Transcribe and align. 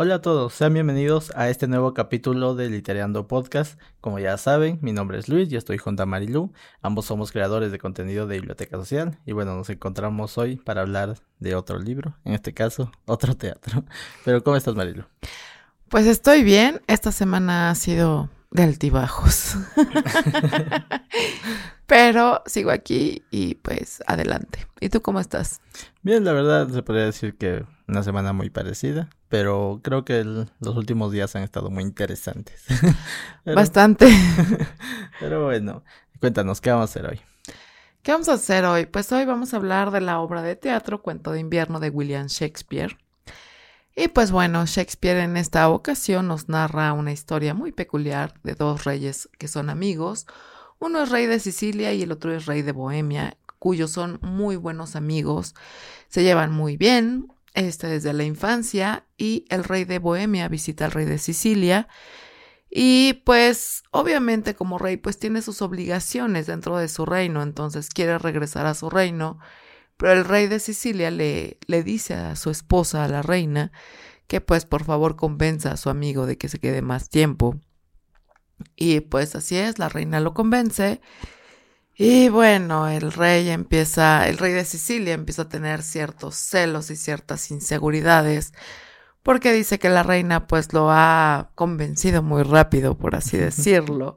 Hola 0.00 0.14
a 0.14 0.22
todos, 0.22 0.54
sean 0.54 0.74
bienvenidos 0.74 1.32
a 1.34 1.48
este 1.48 1.66
nuevo 1.66 1.92
capítulo 1.92 2.54
de 2.54 2.70
Literando 2.70 3.26
Podcast. 3.26 3.80
Como 4.00 4.20
ya 4.20 4.38
saben, 4.38 4.78
mi 4.80 4.92
nombre 4.92 5.18
es 5.18 5.28
Luis 5.28 5.50
y 5.50 5.56
estoy 5.56 5.76
junto 5.76 6.04
a 6.04 6.06
Marilu. 6.06 6.52
Ambos 6.82 7.06
somos 7.06 7.32
creadores 7.32 7.72
de 7.72 7.80
contenido 7.80 8.28
de 8.28 8.36
Biblioteca 8.36 8.76
Social 8.76 9.18
y 9.26 9.32
bueno, 9.32 9.56
nos 9.56 9.70
encontramos 9.70 10.38
hoy 10.38 10.54
para 10.54 10.82
hablar 10.82 11.16
de 11.40 11.56
otro 11.56 11.80
libro, 11.80 12.14
en 12.24 12.34
este 12.34 12.54
caso, 12.54 12.92
otro 13.06 13.36
teatro. 13.36 13.82
Pero 14.24 14.44
¿cómo 14.44 14.54
estás, 14.54 14.76
Marilu? 14.76 15.02
Pues 15.88 16.06
estoy 16.06 16.44
bien, 16.44 16.80
esta 16.86 17.10
semana 17.10 17.70
ha 17.70 17.74
sido 17.74 18.30
de 18.52 18.62
altibajos. 18.62 19.56
Pero 21.88 22.44
sigo 22.46 22.70
aquí 22.70 23.24
y 23.32 23.56
pues 23.56 24.00
adelante. 24.06 24.64
¿Y 24.78 24.90
tú 24.90 25.02
cómo 25.02 25.18
estás? 25.18 25.60
Bien, 26.02 26.24
la 26.24 26.34
verdad 26.34 26.68
se 26.68 26.84
podría 26.84 27.06
decir 27.06 27.36
que 27.36 27.64
una 27.88 28.02
semana 28.02 28.32
muy 28.32 28.50
parecida, 28.50 29.08
pero 29.28 29.80
creo 29.82 30.04
que 30.04 30.22
los 30.22 30.76
últimos 30.76 31.10
días 31.10 31.34
han 31.34 31.42
estado 31.42 31.70
muy 31.70 31.82
interesantes. 31.82 32.64
Bastante. 33.44 34.06
pero 35.20 35.46
bueno, 35.46 35.82
cuéntanos, 36.20 36.60
¿qué 36.60 36.70
vamos 36.70 36.82
a 36.82 36.90
hacer 36.90 37.06
hoy? 37.10 37.20
¿Qué 38.02 38.12
vamos 38.12 38.28
a 38.28 38.34
hacer 38.34 38.64
hoy? 38.64 38.86
Pues 38.86 39.10
hoy 39.12 39.24
vamos 39.24 39.52
a 39.52 39.56
hablar 39.56 39.90
de 39.90 40.00
la 40.00 40.20
obra 40.20 40.42
de 40.42 40.54
teatro 40.54 41.02
Cuento 41.02 41.32
de 41.32 41.40
invierno 41.40 41.80
de 41.80 41.90
William 41.90 42.26
Shakespeare. 42.26 42.96
Y 43.96 44.08
pues 44.08 44.30
bueno, 44.30 44.64
Shakespeare 44.64 45.18
en 45.18 45.36
esta 45.36 45.68
ocasión 45.70 46.28
nos 46.28 46.48
narra 46.48 46.92
una 46.92 47.10
historia 47.10 47.52
muy 47.52 47.72
peculiar 47.72 48.34
de 48.44 48.54
dos 48.54 48.84
reyes 48.84 49.28
que 49.38 49.48
son 49.48 49.70
amigos, 49.70 50.26
uno 50.78 51.02
es 51.02 51.10
rey 51.10 51.26
de 51.26 51.40
Sicilia 51.40 51.92
y 51.92 52.02
el 52.02 52.12
otro 52.12 52.32
es 52.32 52.46
rey 52.46 52.62
de 52.62 52.70
Bohemia, 52.70 53.36
cuyos 53.58 53.90
son 53.90 54.20
muy 54.22 54.54
buenos 54.54 54.94
amigos, 54.94 55.56
se 56.08 56.22
llevan 56.22 56.52
muy 56.52 56.76
bien, 56.76 57.32
este 57.58 57.86
desde 57.88 58.12
la 58.12 58.24
infancia, 58.24 59.06
y 59.16 59.44
el 59.48 59.64
rey 59.64 59.84
de 59.84 59.98
Bohemia 59.98 60.48
visita 60.48 60.86
al 60.86 60.92
rey 60.92 61.06
de 61.06 61.18
Sicilia. 61.18 61.88
Y 62.70 63.22
pues 63.24 63.82
obviamente 63.90 64.54
como 64.54 64.78
rey 64.78 64.98
pues 64.98 65.18
tiene 65.18 65.42
sus 65.42 65.62
obligaciones 65.62 66.46
dentro 66.46 66.76
de 66.76 66.88
su 66.88 67.06
reino, 67.06 67.42
entonces 67.42 67.88
quiere 67.88 68.18
regresar 68.18 68.66
a 68.66 68.74
su 68.74 68.90
reino, 68.90 69.38
pero 69.96 70.12
el 70.12 70.24
rey 70.24 70.46
de 70.48 70.60
Sicilia 70.60 71.10
le, 71.10 71.58
le 71.66 71.82
dice 71.82 72.14
a 72.14 72.36
su 72.36 72.50
esposa, 72.50 73.04
a 73.04 73.08
la 73.08 73.22
reina, 73.22 73.72
que 74.26 74.40
pues 74.40 74.66
por 74.66 74.84
favor 74.84 75.16
convenza 75.16 75.72
a 75.72 75.76
su 75.76 75.88
amigo 75.90 76.26
de 76.26 76.36
que 76.36 76.48
se 76.48 76.58
quede 76.58 76.82
más 76.82 77.08
tiempo. 77.08 77.58
Y 78.76 79.00
pues 79.00 79.34
así 79.34 79.56
es, 79.56 79.78
la 79.78 79.88
reina 79.88 80.20
lo 80.20 80.34
convence. 80.34 81.00
Y 82.00 82.28
bueno, 82.28 82.88
el 82.88 83.10
rey 83.12 83.48
empieza, 83.50 84.28
el 84.28 84.38
rey 84.38 84.52
de 84.52 84.64
Sicilia 84.64 85.14
empieza 85.14 85.42
a 85.42 85.48
tener 85.48 85.82
ciertos 85.82 86.36
celos 86.36 86.92
y 86.92 86.96
ciertas 86.96 87.50
inseguridades, 87.50 88.52
porque 89.24 89.52
dice 89.52 89.80
que 89.80 89.88
la 89.90 90.04
reina 90.04 90.46
pues 90.46 90.72
lo 90.72 90.90
ha 90.92 91.50
convencido 91.56 92.22
muy 92.22 92.44
rápido, 92.44 92.96
por 92.96 93.16
así 93.16 93.36
decirlo. 93.38 94.16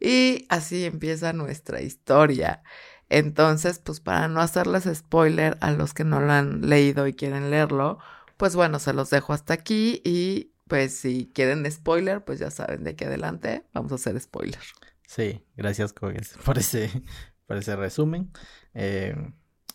Y 0.00 0.46
así 0.48 0.84
empieza 0.84 1.32
nuestra 1.32 1.82
historia. 1.82 2.62
Entonces, 3.08 3.80
pues 3.80 4.00
para 4.00 4.28
no 4.28 4.40
hacerles 4.40 4.84
spoiler 4.94 5.58
a 5.60 5.72
los 5.72 5.94
que 5.94 6.04
no 6.04 6.20
lo 6.20 6.32
han 6.32 6.68
leído 6.68 7.08
y 7.08 7.14
quieren 7.14 7.50
leerlo, 7.50 7.98
pues 8.36 8.54
bueno, 8.56 8.78
se 8.78 8.92
los 8.92 9.10
dejo 9.10 9.32
hasta 9.32 9.54
aquí 9.54 10.02
y 10.04 10.52
pues 10.68 10.96
si 11.00 11.32
quieren 11.34 11.70
spoiler, 11.70 12.24
pues 12.24 12.38
ya 12.38 12.50
saben 12.52 12.84
de 12.84 12.94
qué 12.96 13.06
adelante 13.06 13.64
vamos 13.74 13.90
a 13.92 13.96
hacer 13.96 14.20
spoiler. 14.20 14.60
Sí, 15.08 15.42
gracias 15.56 15.92
por 16.44 16.58
ese, 16.58 17.02
por 17.46 17.56
ese 17.56 17.76
resumen. 17.76 18.30
Eh, 18.74 19.16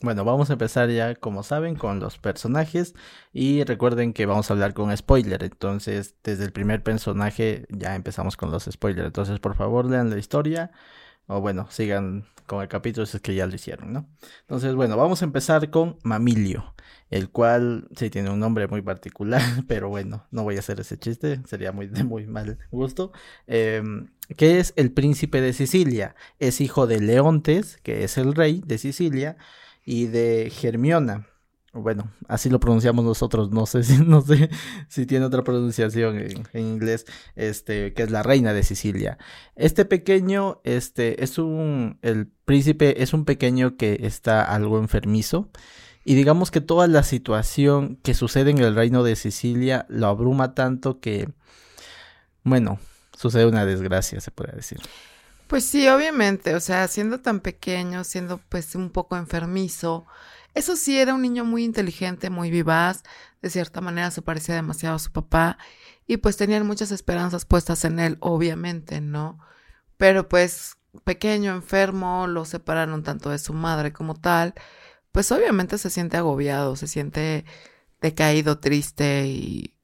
bueno, 0.01 0.25
vamos 0.25 0.49
a 0.49 0.53
empezar 0.53 0.89
ya, 0.91 1.15
como 1.15 1.43
saben, 1.43 1.75
con 1.75 1.99
los 1.99 2.19
personajes. 2.19 2.93
Y 3.31 3.63
recuerden 3.63 4.13
que 4.13 4.27
vamos 4.27 4.49
a 4.49 4.53
hablar 4.53 4.73
con 4.75 4.95
spoiler, 4.95 5.43
entonces 5.43 6.15
desde 6.23 6.45
el 6.45 6.51
primer 6.53 6.83
personaje 6.83 7.65
ya 7.69 7.95
empezamos 7.95 8.37
con 8.37 8.51
los 8.51 8.65
spoilers, 8.65 9.07
entonces 9.07 9.39
por 9.39 9.55
favor 9.55 9.85
lean 9.89 10.09
la 10.11 10.19
historia 10.19 10.71
o 11.27 11.41
bueno, 11.41 11.67
sigan 11.69 12.25
con 12.47 12.61
el 12.61 12.67
capítulo 12.67 13.05
si 13.05 13.17
es 13.17 13.23
que 13.23 13.35
ya 13.35 13.47
lo 13.47 13.55
hicieron, 13.55 13.93
¿no? 13.93 14.09
Entonces, 14.41 14.75
bueno, 14.75 14.97
vamos 14.97 15.21
a 15.21 15.25
empezar 15.25 15.69
con 15.69 15.97
Mamilio, 16.03 16.73
el 17.09 17.29
cual 17.29 17.87
sí 17.95 18.09
tiene 18.09 18.29
un 18.29 18.39
nombre 18.39 18.67
muy 18.67 18.81
particular, 18.81 19.41
pero 19.67 19.89
bueno, 19.89 20.25
no 20.31 20.43
voy 20.43 20.57
a 20.57 20.59
hacer 20.59 20.79
ese 20.79 20.97
chiste, 20.97 21.41
sería 21.45 21.71
muy 21.71 21.87
de 21.87 22.03
muy 22.03 22.27
mal 22.27 22.57
gusto. 22.71 23.11
Em, 23.47 24.09
que 24.37 24.59
es 24.59 24.73
el 24.75 24.91
príncipe 24.91 25.41
de 25.41 25.53
Sicilia, 25.53 26.15
es 26.39 26.61
hijo 26.61 26.87
de 26.87 26.99
Leontes, 26.99 27.77
que 27.83 28.03
es 28.03 28.17
el 28.17 28.33
rey 28.33 28.61
de 28.65 28.77
Sicilia, 28.77 29.37
y 29.85 30.07
de 30.07 30.49
Germiona, 30.49 31.27
bueno, 31.73 32.11
así 32.27 32.49
lo 32.49 32.59
pronunciamos 32.59 33.03
nosotros, 33.03 33.51
no 33.51 33.65
sé 33.65 33.83
si, 33.83 33.97
no 33.97 34.21
sé 34.21 34.49
si 34.87 35.05
tiene 35.05 35.25
otra 35.25 35.43
pronunciación 35.43 36.19
en, 36.19 36.45
inglés, 36.53 37.05
este, 37.35 37.93
que 37.93 38.03
es 38.03 38.11
la 38.11 38.23
reina 38.23 38.53
de 38.53 38.63
Sicilia. 38.63 39.17
Este 39.55 39.83
pequeño, 39.83 40.61
este, 40.63 41.23
es 41.23 41.37
un, 41.39 41.97
el 42.03 42.27
príncipe 42.45 43.01
es 43.01 43.13
un 43.13 43.25
pequeño 43.25 43.75
que 43.75 43.99
está 44.03 44.43
algo 44.43 44.77
enfermizo. 44.77 45.49
Y 46.05 46.15
digamos 46.15 46.51
que 46.51 46.59
toda 46.59 46.87
la 46.87 47.01
situación 47.01 47.95
que 48.03 48.13
sucede 48.13 48.51
en 48.51 48.57
el 48.57 48.75
reino 48.75 49.03
de 49.03 49.15
Sicilia 49.15 49.85
lo 49.87 50.07
abruma 50.07 50.53
tanto 50.53 50.99
que, 50.99 51.29
bueno, 52.43 52.77
sucede 53.17 53.45
una 53.45 53.65
desgracia, 53.65 54.19
se 54.19 54.29
puede 54.29 54.51
decir. 54.51 54.79
Pues 55.47 55.63
sí, 55.65 55.87
obviamente, 55.87 56.55
o 56.55 56.59
sea, 56.59 56.87
siendo 56.89 57.21
tan 57.21 57.39
pequeño, 57.39 58.03
siendo 58.03 58.39
pues 58.49 58.75
un 58.75 58.89
poco 58.89 59.15
enfermizo, 59.15 60.05
eso 60.53 60.75
sí, 60.75 60.97
era 60.99 61.13
un 61.13 61.21
niño 61.21 61.45
muy 61.45 61.63
inteligente, 61.63 62.29
muy 62.29 62.51
vivaz, 62.51 63.03
de 63.41 63.49
cierta 63.49 63.81
manera 63.81 64.11
se 64.11 64.21
parecía 64.21 64.55
demasiado 64.55 64.95
a 64.95 64.99
su 64.99 65.11
papá 65.11 65.57
y 66.07 66.17
pues 66.17 66.37
tenían 66.37 66.67
muchas 66.67 66.91
esperanzas 66.91 67.45
puestas 67.45 67.85
en 67.85 67.99
él, 67.99 68.17
obviamente, 68.19 69.01
¿no? 69.01 69.39
Pero 69.97 70.29
pues 70.29 70.77
pequeño, 71.03 71.53
enfermo, 71.53 72.27
lo 72.27 72.45
separaron 72.45 73.03
tanto 73.03 73.29
de 73.29 73.39
su 73.39 73.53
madre 73.53 73.93
como 73.93 74.15
tal, 74.15 74.53
pues 75.11 75.31
obviamente 75.31 75.77
se 75.77 75.89
siente 75.89 76.17
agobiado, 76.17 76.75
se 76.75 76.87
siente 76.87 77.45
decaído, 78.01 78.59
triste 78.59 79.27
y 79.27 79.75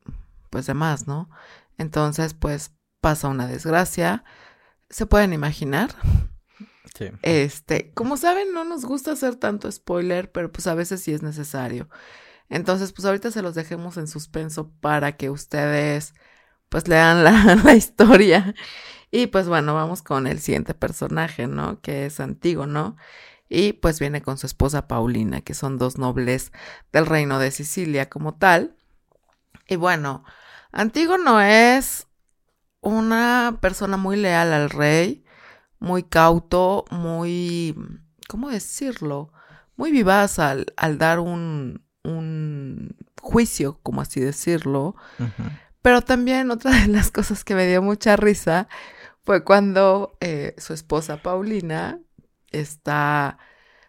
pues 0.49 0.67
demás, 0.67 1.07
¿no? 1.07 1.29
Entonces 1.77 2.33
pues 2.33 2.73
pasa 3.01 3.29
una 3.29 3.47
desgracia, 3.47 4.23
se 4.89 5.05
pueden 5.05 5.33
imaginar, 5.33 5.91
este, 7.21 7.91
como 7.93 8.17
saben, 8.17 8.53
no 8.53 8.63
nos 8.63 8.85
gusta 8.85 9.11
hacer 9.11 9.35
tanto 9.35 9.71
spoiler, 9.71 10.31
pero 10.31 10.51
pues 10.51 10.67
a 10.67 10.75
veces 10.75 11.01
sí 11.01 11.13
es 11.13 11.21
necesario. 11.21 11.89
Entonces, 12.49 12.91
pues 12.93 13.05
ahorita 13.05 13.31
se 13.31 13.41
los 13.41 13.55
dejemos 13.55 13.97
en 13.97 14.07
suspenso 14.07 14.71
para 14.81 15.17
que 15.17 15.29
ustedes 15.29 16.13
pues 16.69 16.87
lean 16.87 17.23
la, 17.23 17.55
la 17.63 17.75
historia. 17.75 18.55
Y 19.11 19.27
pues 19.27 19.47
bueno, 19.47 19.73
vamos 19.73 20.01
con 20.01 20.27
el 20.27 20.39
siguiente 20.39 20.73
personaje, 20.73 21.47
¿no? 21.47 21.81
Que 21.81 22.05
es 22.05 22.19
Antígono. 22.19 22.97
Y 23.49 23.73
pues 23.73 23.99
viene 23.99 24.21
con 24.21 24.37
su 24.37 24.45
esposa 24.45 24.87
Paulina, 24.87 25.41
que 25.41 25.55
son 25.55 25.77
dos 25.79 25.97
nobles 25.97 26.51
del 26.91 27.07
reino 27.07 27.39
de 27.39 27.51
Sicilia 27.51 28.09
como 28.09 28.35
tal. 28.35 28.75
Y 29.67 29.75
bueno, 29.75 30.23
Antígono 30.71 31.41
es 31.41 32.07
una 32.81 33.57
persona 33.61 33.97
muy 33.97 34.17
leal 34.17 34.53
al 34.53 34.69
rey 34.69 35.25
muy 35.79 36.03
cauto, 36.03 36.85
muy, 36.91 37.75
¿cómo 38.27 38.49
decirlo? 38.49 39.31
Muy 39.75 39.91
vivaz 39.91 40.39
al, 40.39 40.73
al 40.77 40.97
dar 40.97 41.19
un, 41.19 41.83
un, 42.03 42.95
juicio, 43.21 43.79
como 43.83 44.01
así 44.01 44.19
decirlo. 44.19 44.95
Pero 45.81 46.01
también 46.01 46.51
otra 46.51 46.71
de 46.71 46.87
las 46.87 47.11
cosas 47.11 47.43
que 47.43 47.55
me 47.55 47.67
dio 47.67 47.81
mucha 47.81 48.15
risa 48.15 48.67
fue 49.23 49.43
cuando 49.43 50.17
eh, 50.21 50.55
su 50.57 50.73
esposa 50.73 51.21
Paulina 51.21 51.99
está 52.51 53.37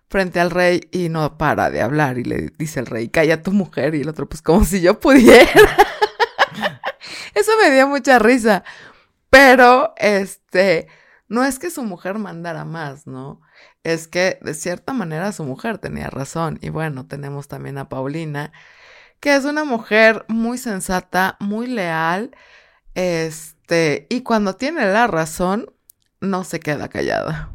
frente 0.09 0.41
al 0.41 0.51
rey 0.51 0.81
y 0.91 1.09
no 1.09 1.39
para 1.39 1.71
de 1.71 1.81
hablar 1.81 2.19
y 2.19 2.25
le 2.25 2.51
dice 2.59 2.81
al 2.81 2.87
rey, 2.87 3.09
calla 3.09 3.43
tu 3.43 3.53
mujer 3.53 3.95
y 3.95 4.03
el 4.03 4.09
otro 4.09 4.29
pues 4.29 4.43
como 4.43 4.65
si 4.65 4.81
yo 4.81 4.99
pudiera. 4.99 5.49
Eso 7.35 7.53
me 7.63 7.71
dio 7.71 7.87
mucha 7.87 8.19
risa. 8.19 8.65
Pero, 9.31 9.95
este, 9.97 10.89
no 11.31 11.45
es 11.45 11.61
que 11.61 11.71
su 11.71 11.85
mujer 11.85 12.19
mandara 12.19 12.65
más, 12.65 13.07
¿no? 13.07 13.41
Es 13.85 14.09
que 14.09 14.41
de 14.43 14.53
cierta 14.53 14.93
manera 14.93 15.31
su 15.31 15.45
mujer 15.45 15.79
tenía 15.79 16.11
razón. 16.11 16.59
Y 16.61 16.71
bueno, 16.71 17.07
tenemos 17.07 17.47
también 17.47 17.79
a 17.79 17.89
Paulina, 17.89 18.53
que 19.21 19.37
es 19.37 19.45
una 19.45 19.65
mujer 19.65 20.25
muy 20.29 20.59
sensata, 20.59 21.37
muy 21.39 21.69
leal, 21.69 22.33
este, 22.95 24.09
y 24.11 24.23
cuando 24.23 24.57
tiene 24.57 24.85
la 24.93 25.07
razón, 25.07 25.73
no 26.21 26.43
se 26.43 26.59
queda 26.59 26.89
callada. 26.89 27.55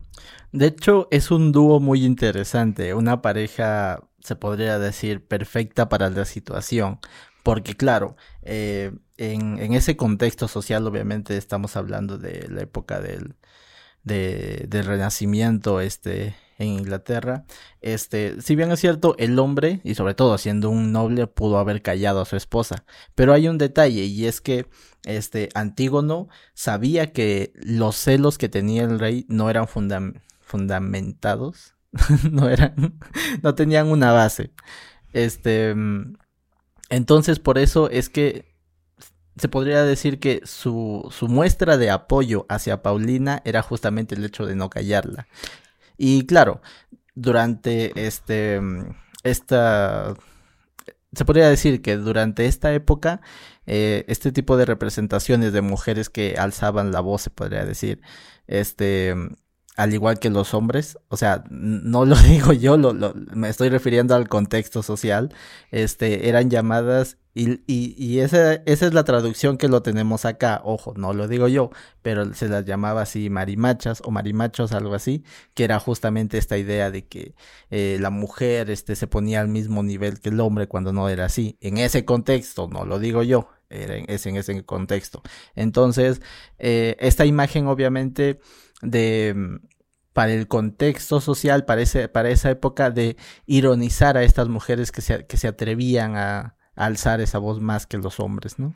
De 0.54 0.68
hecho, 0.68 1.10
es 1.12 1.30
un 1.30 1.52
dúo 1.52 1.82
muy 1.82 2.06
interesante, 2.06 2.94
una 2.94 3.22
pareja, 3.22 4.04
se 4.22 4.38
podría 4.38 4.80
decir, 4.80 5.28
perfecta 5.28 5.90
para 5.90 6.10
la 6.10 6.24
situación. 6.24 7.00
Porque 7.44 7.76
claro, 7.76 8.16
eh, 8.42 8.94
en, 9.18 9.60
en, 9.60 9.74
ese 9.74 9.98
contexto 9.98 10.48
social, 10.48 10.88
obviamente 10.88 11.36
estamos 11.38 11.76
hablando 11.76 12.18
de 12.18 12.48
la 12.50 12.62
época 12.62 13.02
del, 13.02 13.36
de, 14.06 14.66
del 14.70 14.86
renacimiento 14.86 15.82
este 15.82 16.36
en 16.58 16.68
Inglaterra, 16.68 17.46
este, 17.82 18.42
si 18.42 18.56
bien 18.56 18.72
es 18.72 18.80
cierto, 18.80 19.16
el 19.18 19.38
hombre, 19.40 19.82
y 19.84 19.96
sobre 19.96 20.14
todo 20.14 20.38
siendo 20.38 20.70
un 20.70 20.92
noble, 20.92 21.28
pudo 21.28 21.58
haber 21.58 21.82
callado 21.82 22.22
a 22.22 22.26
su 22.26 22.38
esposa. 22.38 22.86
Pero 23.14 23.34
hay 23.34 23.48
un 23.48 23.58
detalle, 23.58 24.06
y 24.06 24.26
es 24.26 24.40
que 24.40 24.68
este 25.04 25.50
Antígono 25.54 26.30
sabía 26.54 27.12
que 27.12 27.52
los 27.56 27.98
celos 27.98 28.38
que 28.38 28.50
tenía 28.50 28.84
el 28.84 29.00
rey 29.00 29.26
no 29.28 29.50
eran 29.50 29.68
fundamentados, 29.68 31.76
no 32.32 32.50
eran, 32.50 32.98
no 33.44 33.56
tenían 33.56 33.88
una 33.88 34.12
base. 34.12 34.52
Este, 35.12 35.76
entonces 36.90 37.40
por 37.40 37.58
eso 37.58 37.90
es 37.90 38.10
que 38.10 38.55
se 39.38 39.50
podría 39.50 39.84
decir 39.84 40.20
que 40.20 40.42
su, 40.46 41.08
su 41.12 41.28
muestra 41.28 41.78
de 41.78 41.92
apoyo 41.92 42.46
hacia 42.50 42.82
Paulina 42.82 43.42
era 43.46 43.62
justamente 43.62 44.16
el 44.16 44.24
hecho 44.24 44.46
de 44.46 44.56
no 44.56 44.70
callarla. 44.70 45.28
Y 45.98 46.26
claro, 46.26 46.62
durante 47.16 48.06
este, 48.06 48.62
esta, 49.24 50.14
se 51.14 51.26
podría 51.26 51.50
decir 51.50 51.82
que 51.82 51.98
durante 51.98 52.46
esta 52.46 52.74
época, 52.74 53.22
eh, 53.66 54.06
este 54.08 54.32
tipo 54.32 54.58
de 54.58 54.66
representaciones 54.66 55.54
de 55.54 55.62
mujeres 55.62 56.10
que 56.10 56.36
alzaban 56.38 56.92
la 56.92 57.00
voz, 57.00 57.24
se 57.24 57.30
podría 57.30 57.66
decir, 57.66 58.02
este, 58.48 59.16
al 59.76 59.94
igual 59.94 60.20
que 60.20 60.30
los 60.30 60.54
hombres, 60.54 60.98
o 61.10 61.18
sea, 61.18 61.44
no 61.50 62.06
lo 62.06 62.16
digo 62.30 62.54
yo, 62.54 62.78
lo, 62.78 63.14
me 63.34 63.50
estoy 63.50 63.70
refiriendo 63.70 64.16
al 64.16 64.28
contexto 64.28 64.84
social, 64.84 65.34
este, 65.72 66.30
eran 66.30 66.50
llamadas 66.50 67.18
y, 67.34 67.62
y, 67.68 67.94
y 67.98 68.20
esa, 68.20 68.54
es 68.54 68.94
la 68.94 69.04
traducción 69.04 69.58
que 69.58 69.68
lo 69.68 69.82
tenemos 69.82 70.24
acá, 70.24 70.62
ojo, 70.64 70.94
no 70.96 71.14
lo 71.14 71.28
digo 71.28 71.50
yo, 71.50 71.70
pero 72.02 72.34
se 72.34 72.48
las 72.48 72.64
llamaba 72.64 73.02
así 73.02 73.30
marimachas 73.30 74.02
o 74.06 74.12
marimachos, 74.12 74.72
algo 74.72 74.94
así, 74.96 75.26
que 75.54 75.66
era 75.66 75.80
justamente 75.80 76.38
esta 76.38 76.58
idea 76.58 76.92
de 76.92 77.06
que 77.06 77.36
eh, 77.72 77.98
la 78.00 78.10
mujer 78.10 78.70
este, 78.70 78.96
se 78.96 79.08
ponía 79.08 79.42
al 79.42 79.50
mismo 79.50 79.84
nivel 79.84 80.22
que 80.22 80.30
el 80.30 80.40
hombre 80.40 80.68
cuando 80.70 80.94
no 80.94 81.10
era 81.10 81.26
así, 81.26 81.58
en 81.60 81.78
ese 81.78 82.06
contexto, 82.06 82.70
no 82.70 82.86
lo 82.86 83.00
digo 83.00 83.22
yo, 83.22 83.50
en, 83.70 84.06
es 84.10 84.26
en 84.26 84.38
ese 84.38 84.64
contexto. 84.64 85.22
Entonces, 85.56 86.22
eh, 86.58 86.96
esta 87.00 87.26
imagen 87.26 87.68
obviamente 87.68 88.40
de 88.86 89.34
mm, 89.36 89.68
para 90.14 90.32
el 90.32 90.48
contexto 90.48 91.20
social, 91.20 91.66
para, 91.66 91.84
para 92.14 92.30
esa 92.30 92.50
época 92.50 92.90
de 92.90 93.18
ironizar 93.46 94.16
a 94.16 94.24
estas 94.24 94.48
mujeres 94.48 94.94
que 94.94 95.02
se, 95.02 95.26
que 95.26 95.36
se 95.36 95.50
atrevían 95.50 96.16
a, 96.16 96.56
alzar 96.76 97.22
esa 97.22 97.38
voz 97.38 97.62
más 97.62 97.88
que 97.88 97.98
los 97.98 98.20
hombres, 98.20 98.60
¿no? 98.60 98.76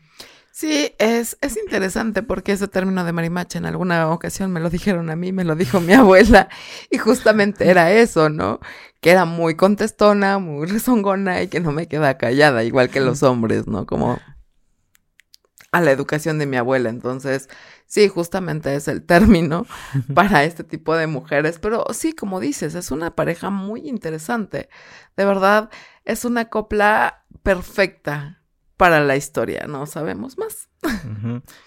Sí, 0.52 0.94
es, 1.00 1.38
es 1.42 1.58
interesante 1.58 2.24
porque 2.24 2.54
ese 2.54 2.68
término 2.68 3.06
de 3.06 3.14
marimacha 3.14 3.58
en 3.60 3.66
alguna 3.66 4.10
ocasión 4.10 4.52
me 4.52 4.60
lo 4.60 4.70
dijeron 4.70 5.10
a 5.10 5.16
mí, 5.16 5.32
me 5.32 5.44
lo 5.44 5.56
dijo 5.56 5.80
mi 5.80 5.94
abuela, 5.94 6.50
y 6.90 6.98
justamente 6.98 7.70
era 7.70 7.92
eso, 7.92 8.30
¿no? 8.30 8.60
Que 9.00 9.12
era 9.12 9.26
muy 9.26 9.56
contestona, 9.56 10.40
muy 10.40 10.68
rezongona 10.68 11.42
y 11.42 11.48
que 11.48 11.60
no 11.60 11.72
me 11.72 11.88
queda 11.88 12.18
callada, 12.18 12.64
igual 12.64 12.90
que 12.90 13.00
los 13.00 13.24
hombres, 13.24 13.68
¿no? 13.68 13.86
Como 13.86 14.20
a 15.72 15.82
la 15.82 15.92
educación 15.92 16.40
de 16.40 16.46
mi 16.46 16.58
abuela. 16.58 16.90
Entonces, 16.90 17.50
sí, 17.86 18.08
justamente 18.08 18.76
es 18.76 18.88
el 18.88 19.04
término 19.04 19.66
para 20.14 20.44
este 20.44 20.64
tipo 20.64 20.96
de 20.96 21.08
mujeres. 21.08 21.60
Pero 21.60 21.86
sí, 21.92 22.14
como 22.14 22.40
dices, 22.40 22.76
es 22.76 22.92
una 22.92 23.16
pareja 23.16 23.50
muy 23.50 23.88
interesante. 23.88 24.70
De 25.16 25.26
verdad, 25.26 25.70
es 26.06 26.26
una 26.26 26.46
copla 26.46 27.26
perfecta 27.44 28.40
para 28.80 29.02
la 29.02 29.18
historia, 29.18 29.68
no 29.68 29.86
sabemos 29.88 30.38
más. 30.38 30.70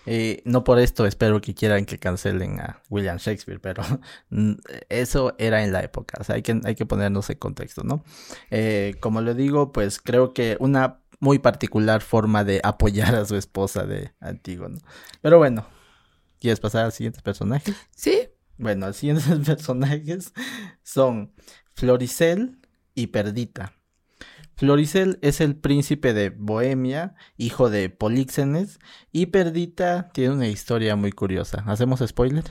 y 0.06 0.38
no 0.46 0.64
por 0.64 0.78
esto 0.78 1.04
espero 1.04 1.42
que 1.42 1.54
quieran 1.54 1.84
que 1.84 1.98
cancelen 1.98 2.58
a 2.58 2.80
William 2.88 3.18
Shakespeare, 3.18 3.60
pero 3.60 3.82
eso 4.88 5.34
era 5.36 5.62
en 5.62 5.72
la 5.72 5.82
época, 5.82 6.16
o 6.18 6.24
sea, 6.24 6.36
hay 6.36 6.42
que, 6.42 6.58
hay 6.64 6.74
que 6.74 6.86
ponernos 6.86 7.28
en 7.28 7.36
contexto, 7.36 7.82
¿no? 7.84 8.02
Eh, 8.50 8.94
como 9.00 9.20
le 9.20 9.34
digo, 9.34 9.72
pues 9.72 10.00
creo 10.00 10.32
que 10.32 10.56
una 10.58 11.01
muy 11.22 11.38
particular 11.38 12.02
forma 12.02 12.42
de 12.42 12.60
apoyar 12.64 13.14
a 13.14 13.24
su 13.24 13.36
esposa 13.36 13.84
de 13.84 14.12
Antígono. 14.18 14.78
Pero 15.20 15.38
bueno, 15.38 15.64
¿quieres 16.40 16.58
pasar 16.58 16.84
al 16.84 16.90
siguiente 16.90 17.20
personaje? 17.22 17.72
Sí. 17.94 18.28
Bueno, 18.58 18.88
los 18.88 18.96
siguientes 18.96 19.26
personajes 19.46 20.32
son 20.82 21.32
Floricel 21.76 22.58
y 22.96 23.06
Perdita. 23.06 23.72
Floricel 24.56 25.20
es 25.22 25.40
el 25.40 25.54
príncipe 25.54 26.12
de 26.12 26.30
Bohemia, 26.30 27.14
hijo 27.36 27.70
de 27.70 27.88
Políxenes, 27.88 28.80
y 29.12 29.26
Perdita 29.26 30.10
tiene 30.12 30.34
una 30.34 30.48
historia 30.48 30.96
muy 30.96 31.12
curiosa. 31.12 31.62
¿Hacemos 31.68 32.02
spoiler? 32.04 32.44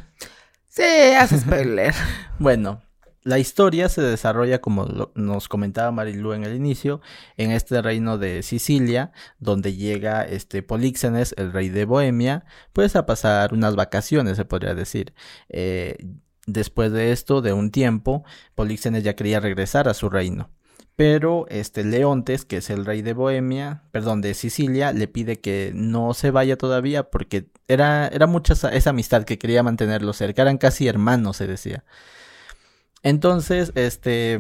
Sí, 0.69 0.83
haz 1.19 1.31
spoiler. 1.31 1.94
bueno, 2.39 2.81
la 3.23 3.39
historia 3.39 3.88
se 3.89 4.01
desarrolla, 4.01 4.62
como 4.62 5.12
nos 5.15 5.47
comentaba 5.47 5.91
Marilu 5.91 6.33
en 6.33 6.44
el 6.44 6.56
inicio, 6.56 7.01
en 7.38 7.51
este 7.51 7.81
reino 7.81 8.18
de 8.18 8.41
Sicilia, 8.44 9.12
donde 9.39 9.75
llega 9.75 10.23
este 10.23 10.63
Políxenes, 10.63 11.35
el 11.38 11.51
rey 11.53 11.69
de 11.69 11.85
Bohemia, 11.85 12.45
pues 12.73 12.95
a 12.95 13.06
pasar 13.06 13.53
unas 13.53 13.75
vacaciones, 13.75 14.38
se 14.38 14.45
podría 14.45 14.73
decir. 14.73 15.13
Eh, 15.50 15.97
después 16.47 16.91
de 16.91 17.12
esto, 17.12 17.41
de 17.41 17.53
un 17.53 17.71
tiempo, 17.71 18.23
Políxenes 18.56 19.03
ya 19.03 19.15
quería 19.15 19.39
regresar 19.39 19.88
a 19.88 19.94
su 19.94 20.09
reino. 20.09 20.50
Pero 20.95 21.45
este 21.50 21.83
Leontes, 21.83 22.45
que 22.45 22.57
es 22.57 22.69
el 22.69 22.85
rey 22.85 23.01
de 23.01 23.13
Bohemia, 23.13 23.83
perdón, 23.91 24.21
de 24.21 24.33
Sicilia, 24.33 24.94
le 24.94 25.07
pide 25.07 25.39
que 25.39 25.71
no 25.74 26.13
se 26.13 26.31
vaya 26.31 26.57
todavía 26.57 27.09
porque 27.09 27.50
era, 27.67 28.07
era 28.07 28.27
mucha 28.27 28.53
esa 28.53 28.89
amistad 28.89 29.24
que 29.24 29.38
quería 29.38 29.63
mantenerlo 29.63 30.13
cerca, 30.13 30.41
eran 30.41 30.57
casi 30.57 30.88
hermanos, 30.88 31.38
se 31.38 31.47
decía. 31.47 31.83
Entonces, 33.03 33.71
este 33.75 34.39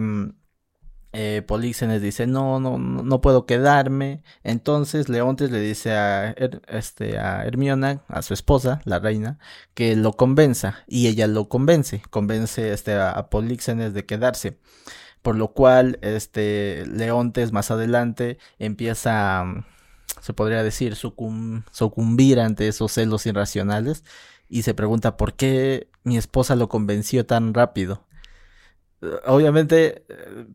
eh, 1.13 1.41
Políxenes 1.45 2.01
dice, 2.01 2.25
no, 2.25 2.59
no, 2.59 2.77
no 2.77 3.21
puedo 3.21 3.45
quedarme. 3.45 4.23
Entonces 4.43 5.09
Leontes 5.09 5.51
le 5.51 5.59
dice 5.59 5.93
a, 5.93 6.31
este, 6.31 7.17
a 7.19 7.45
Hermiona, 7.45 8.03
a 8.07 8.21
su 8.21 8.33
esposa, 8.33 8.81
la 8.85 8.99
reina, 8.99 9.37
que 9.73 9.95
lo 9.95 10.13
convenza. 10.13 10.83
Y 10.87 11.07
ella 11.07 11.27
lo 11.27 11.49
convence, 11.49 12.01
convence 12.09 12.71
este, 12.73 12.95
a, 12.95 13.29
Políxenes 13.29 13.93
de 13.93 14.05
quedarse. 14.05 14.59
Por 15.21 15.35
lo 15.35 15.53
cual, 15.53 15.99
este, 16.01 16.85
Leontes 16.87 17.51
más 17.51 17.71
adelante 17.71 18.37
empieza, 18.59 19.43
mm, 19.45 19.65
se 20.21 20.33
podría 20.33 20.63
decir, 20.63 20.95
sucumbir 20.95 22.39
ante 22.39 22.67
esos 22.67 22.91
celos 22.93 23.25
irracionales 23.25 24.03
y 24.49 24.63
se 24.63 24.73
pregunta 24.73 25.17
por 25.17 25.33
qué 25.35 25.89
mi 26.03 26.17
esposa 26.17 26.55
lo 26.55 26.69
convenció 26.69 27.25
tan 27.25 27.53
rápido 27.53 28.05
obviamente 29.25 30.05
eh, 30.09 30.47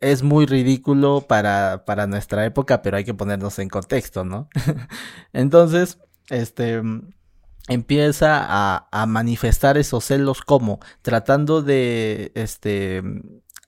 es 0.00 0.22
muy 0.22 0.46
ridículo 0.46 1.22
para, 1.28 1.84
para 1.84 2.06
nuestra 2.06 2.44
época, 2.44 2.82
pero 2.82 2.96
hay 2.96 3.04
que 3.04 3.14
ponernos 3.14 3.58
en 3.58 3.68
contexto, 3.68 4.24
¿no? 4.24 4.48
Entonces, 5.32 5.98
este 6.28 6.82
empieza 7.68 8.46
a, 8.90 9.06
manifestar 9.06 9.76
esos 9.76 10.04
celos 10.04 10.42
como 10.42 10.80
tratando 11.02 11.62
de 11.62 12.32
este 12.34 13.02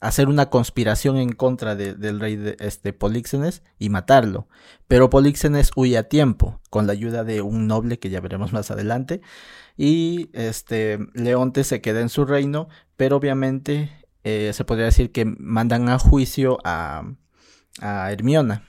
hacer 0.01 0.29
una 0.29 0.49
conspiración 0.49 1.17
en 1.17 1.33
contra 1.33 1.75
del 1.75 2.21
rey 2.21 2.37
de 2.37 2.57
este 2.61 2.93
Políxenes 2.93 3.65
y 3.81 3.89
matarlo. 3.89 4.47
Pero 4.87 5.11
Políxenes 5.11 5.73
huye 5.75 5.99
a 5.99 6.09
tiempo 6.09 6.61
con 6.71 6.87
la 6.87 6.93
ayuda 6.93 7.25
de 7.25 7.43
un 7.43 7.67
noble 7.67 7.99
que 7.99 8.09
ya 8.09 8.21
veremos 8.21 8.53
más 8.53 8.71
adelante 8.71 9.21
y 9.77 10.31
este 10.35 11.01
Leonte 11.15 11.65
se 11.65 11.81
queda 11.81 12.01
en 12.01 12.11
su 12.11 12.25
reino, 12.25 12.69
pero 12.97 13.17
obviamente 13.17 13.91
eh, 14.25 14.53
se 14.53 14.65
podría 14.65 14.87
decir 14.87 15.13
que 15.13 15.25
mandan 15.25 15.89
a 15.89 15.99
juicio 15.99 16.59
a, 16.65 17.05
a 17.81 18.13
Hermiona 18.13 18.65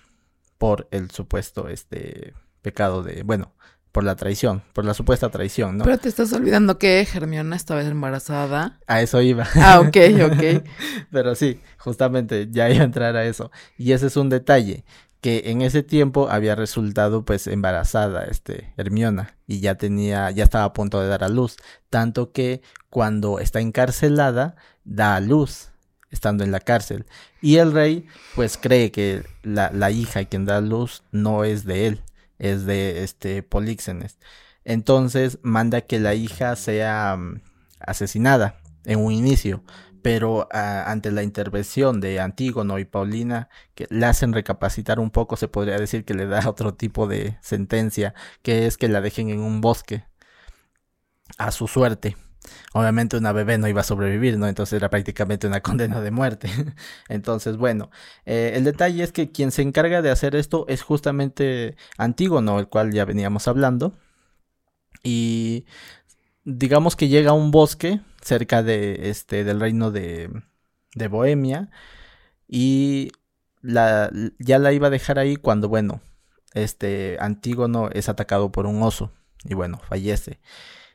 por 0.57 0.87
el 0.91 1.11
supuesto 1.11 1.67
este 1.69 2.33
pecado 2.61 3.03
de, 3.03 3.23
bueno, 3.23 3.53
por 3.91 4.03
la 4.03 4.15
traición, 4.15 4.61
por 4.73 4.85
la 4.85 4.93
supuesta 4.93 5.29
traición, 5.29 5.77
¿no? 5.77 5.83
Pero 5.83 5.97
te 5.97 6.09
estás 6.09 6.31
olvidando 6.33 6.77
que 6.77 7.01
Hermiona 7.01 7.55
estaba 7.55 7.81
embarazada. 7.81 8.79
A 8.85 9.01
eso 9.01 9.21
iba. 9.21 9.47
Ah, 9.55 9.79
ok, 9.79 9.97
ok. 10.31 10.63
Pero 11.11 11.33
sí, 11.35 11.59
justamente 11.77 12.47
ya 12.51 12.69
iba 12.69 12.81
a 12.81 12.85
entrar 12.85 13.15
a 13.15 13.25
eso. 13.25 13.51
Y 13.77 13.93
ese 13.93 14.07
es 14.07 14.17
un 14.17 14.29
detalle, 14.29 14.85
que 15.21 15.43
en 15.45 15.61
ese 15.61 15.83
tiempo 15.83 16.29
había 16.29 16.55
resultado 16.55 17.25
pues 17.25 17.47
embarazada 17.47 18.23
este 18.25 18.73
Hermiona 18.77 19.37
y 19.47 19.59
ya 19.59 19.75
tenía 19.75 20.31
ya 20.31 20.43
estaba 20.43 20.63
a 20.65 20.73
punto 20.73 21.01
de 21.01 21.07
dar 21.07 21.23
a 21.23 21.29
luz, 21.29 21.57
tanto 21.89 22.31
que 22.31 22.61
cuando 22.89 23.39
está 23.39 23.59
encarcelada 23.59 24.55
da 24.89 25.19
luz 25.19 25.69
estando 26.09 26.43
en 26.43 26.51
la 26.51 26.59
cárcel 26.59 27.05
y 27.41 27.57
el 27.57 27.71
rey 27.71 28.07
pues 28.35 28.57
cree 28.57 28.91
que 28.91 29.23
la, 29.43 29.71
la 29.71 29.91
hija 29.91 30.25
quien 30.25 30.45
da 30.45 30.59
luz 30.61 31.03
no 31.11 31.43
es 31.43 31.65
de 31.65 31.87
él, 31.87 32.03
es 32.39 32.65
de 32.65 33.03
este 33.03 33.43
Políxenes. 33.43 34.17
Entonces 34.65 35.39
manda 35.41 35.81
que 35.81 35.99
la 35.99 36.15
hija 36.15 36.55
sea 36.55 37.15
mm, 37.17 37.41
asesinada 37.79 38.59
en 38.85 38.99
un 38.99 39.11
inicio, 39.11 39.63
pero 40.01 40.47
ah, 40.51 40.85
ante 40.87 41.11
la 41.11 41.23
intervención 41.23 42.01
de 42.01 42.19
Antígono 42.19 42.79
y 42.79 42.85
Paulina, 42.85 43.49
que 43.75 43.87
le 43.89 44.05
hacen 44.05 44.33
recapacitar 44.33 44.99
un 44.99 45.11
poco, 45.11 45.35
se 45.37 45.47
podría 45.47 45.77
decir 45.77 46.05
que 46.05 46.13
le 46.13 46.25
da 46.25 46.47
otro 46.49 46.73
tipo 46.73 47.07
de 47.07 47.37
sentencia, 47.41 48.13
que 48.41 48.65
es 48.67 48.77
que 48.77 48.89
la 48.89 49.01
dejen 49.01 49.29
en 49.29 49.39
un 49.39 49.61
bosque 49.61 50.05
a 51.37 51.51
su 51.51 51.67
suerte. 51.67 52.17
Obviamente 52.73 53.17
una 53.17 53.31
bebé 53.31 53.57
no 53.57 53.67
iba 53.67 53.81
a 53.81 53.83
sobrevivir, 53.83 54.37
¿no? 54.37 54.47
Entonces 54.47 54.77
era 54.77 54.89
prácticamente 54.89 55.47
una 55.47 55.61
condena 55.61 56.01
de 56.01 56.11
muerte. 56.11 56.49
Entonces, 57.09 57.57
bueno, 57.57 57.91
eh, 58.25 58.53
el 58.55 58.63
detalle 58.63 59.03
es 59.03 59.11
que 59.11 59.31
quien 59.31 59.51
se 59.51 59.61
encarga 59.61 60.01
de 60.01 60.11
hacer 60.11 60.35
esto 60.35 60.65
es 60.67 60.81
justamente 60.81 61.75
Antígono, 61.97 62.59
el 62.59 62.67
cual 62.67 62.91
ya 62.91 63.05
veníamos 63.05 63.47
hablando. 63.47 63.93
Y 65.03 65.65
digamos 66.43 66.95
que 66.95 67.07
llega 67.07 67.31
a 67.31 67.33
un 67.33 67.51
bosque 67.51 68.01
cerca 68.21 68.63
de 68.63 69.09
este 69.09 69.43
del 69.43 69.59
reino 69.59 69.91
de, 69.91 70.29
de 70.95 71.07
Bohemia 71.07 71.69
y 72.47 73.11
la, 73.61 74.11
ya 74.39 74.59
la 74.59 74.73
iba 74.73 74.87
a 74.87 74.89
dejar 74.91 75.19
ahí 75.19 75.35
cuando, 75.35 75.69
bueno, 75.69 76.01
este 76.53 77.17
Antígono 77.19 77.89
es 77.91 78.09
atacado 78.09 78.51
por 78.51 78.65
un 78.65 78.81
oso 78.83 79.11
y 79.43 79.53
bueno, 79.53 79.79
fallece. 79.87 80.39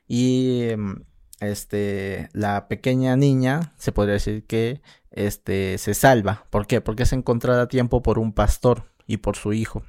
Y 0.07 0.63
em, 0.71 1.05
este 1.47 2.29
la 2.33 2.69
pequeña 2.69 3.17
niña 3.17 3.73
se 3.79 3.93
podría 3.93 4.15
decir 4.15 4.47
que 4.47 4.83
este 5.11 5.79
se 5.79 5.95
salva. 5.95 6.47
¿Por 6.51 6.67
qué? 6.67 6.81
Porque 6.81 7.05
es 7.05 7.13
encontrada 7.13 7.63
a 7.63 7.69
tiempo 7.69 8.03
por 8.03 8.19
un 8.19 8.33
pastor 8.33 8.85
y 9.07 9.19
por 9.19 9.37
su 9.37 9.53
hijo. 9.53 9.83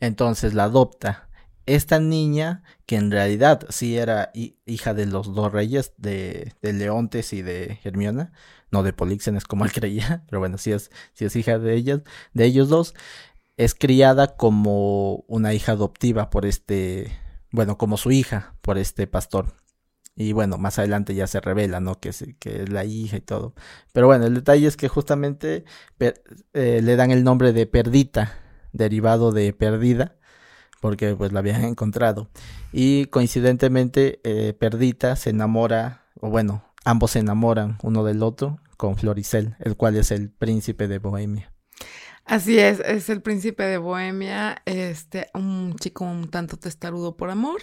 Entonces 0.00 0.54
la 0.54 0.64
adopta. 0.64 1.28
Esta 1.66 1.98
niña, 1.98 2.62
que 2.84 2.96
en 2.96 3.10
realidad 3.10 3.64
sí 3.70 3.96
era 3.96 4.30
hija 4.34 4.92
de 4.92 5.06
los 5.06 5.34
dos 5.34 5.50
reyes, 5.50 5.94
de, 5.96 6.52
de 6.60 6.72
Leontes 6.74 7.32
y 7.32 7.40
de 7.40 7.78
Hermiona, 7.84 8.32
no 8.70 8.82
de 8.82 8.92
Políxenes 8.92 9.44
como 9.44 9.64
él 9.64 9.72
creía, 9.74 10.24
pero 10.28 10.40
bueno, 10.40 10.58
sí 10.58 10.72
es, 10.72 10.90
es 11.18 11.36
hija 11.36 11.58
de 11.58 11.74
ellas, 11.74 12.00
de 12.34 12.44
ellos 12.44 12.68
dos, 12.68 12.94
es 13.56 13.74
criada 13.74 14.36
como 14.36 15.24
una 15.26 15.54
hija 15.54 15.72
adoptiva 15.72 16.28
por 16.28 16.44
este, 16.44 17.16
bueno, 17.50 17.78
como 17.78 17.96
su 17.96 18.10
hija 18.10 18.56
por 18.60 18.76
este 18.76 19.06
pastor. 19.06 19.54
Y 20.16 20.32
bueno, 20.32 20.58
más 20.58 20.78
adelante 20.78 21.14
ya 21.14 21.26
se 21.26 21.40
revela, 21.40 21.80
¿no? 21.80 21.98
Que 21.98 22.10
es, 22.10 22.24
que 22.38 22.62
es 22.62 22.68
la 22.68 22.84
hija 22.84 23.16
y 23.16 23.20
todo. 23.20 23.54
Pero 23.92 24.06
bueno, 24.06 24.26
el 24.26 24.34
detalle 24.34 24.66
es 24.66 24.76
que 24.76 24.88
justamente 24.88 25.64
eh, 25.98 26.80
le 26.82 26.96
dan 26.96 27.10
el 27.10 27.24
nombre 27.24 27.52
de 27.52 27.66
Perdita, 27.66 28.32
derivado 28.72 29.32
de 29.32 29.52
perdida, 29.52 30.16
porque 30.80 31.16
pues 31.16 31.32
la 31.32 31.40
habían 31.40 31.64
encontrado. 31.64 32.28
Y 32.72 33.06
coincidentemente, 33.06 34.20
eh, 34.24 34.52
Perdita 34.52 35.16
se 35.16 35.30
enamora, 35.30 36.02
o 36.20 36.30
bueno, 36.30 36.64
ambos 36.84 37.12
se 37.12 37.20
enamoran 37.20 37.78
uno 37.82 38.04
del 38.04 38.22
otro 38.22 38.60
con 38.76 38.96
Floricel, 38.96 39.56
el 39.60 39.76
cual 39.76 39.96
es 39.96 40.10
el 40.10 40.30
príncipe 40.30 40.88
de 40.88 40.98
Bohemia. 40.98 41.53
Así 42.24 42.58
es, 42.58 42.80
es 42.80 43.10
el 43.10 43.20
príncipe 43.20 43.64
de 43.64 43.76
Bohemia, 43.76 44.62
este, 44.64 45.28
un 45.34 45.76
chico 45.76 46.04
un 46.04 46.30
tanto 46.30 46.56
testarudo 46.56 47.18
por 47.18 47.28
amor, 47.28 47.60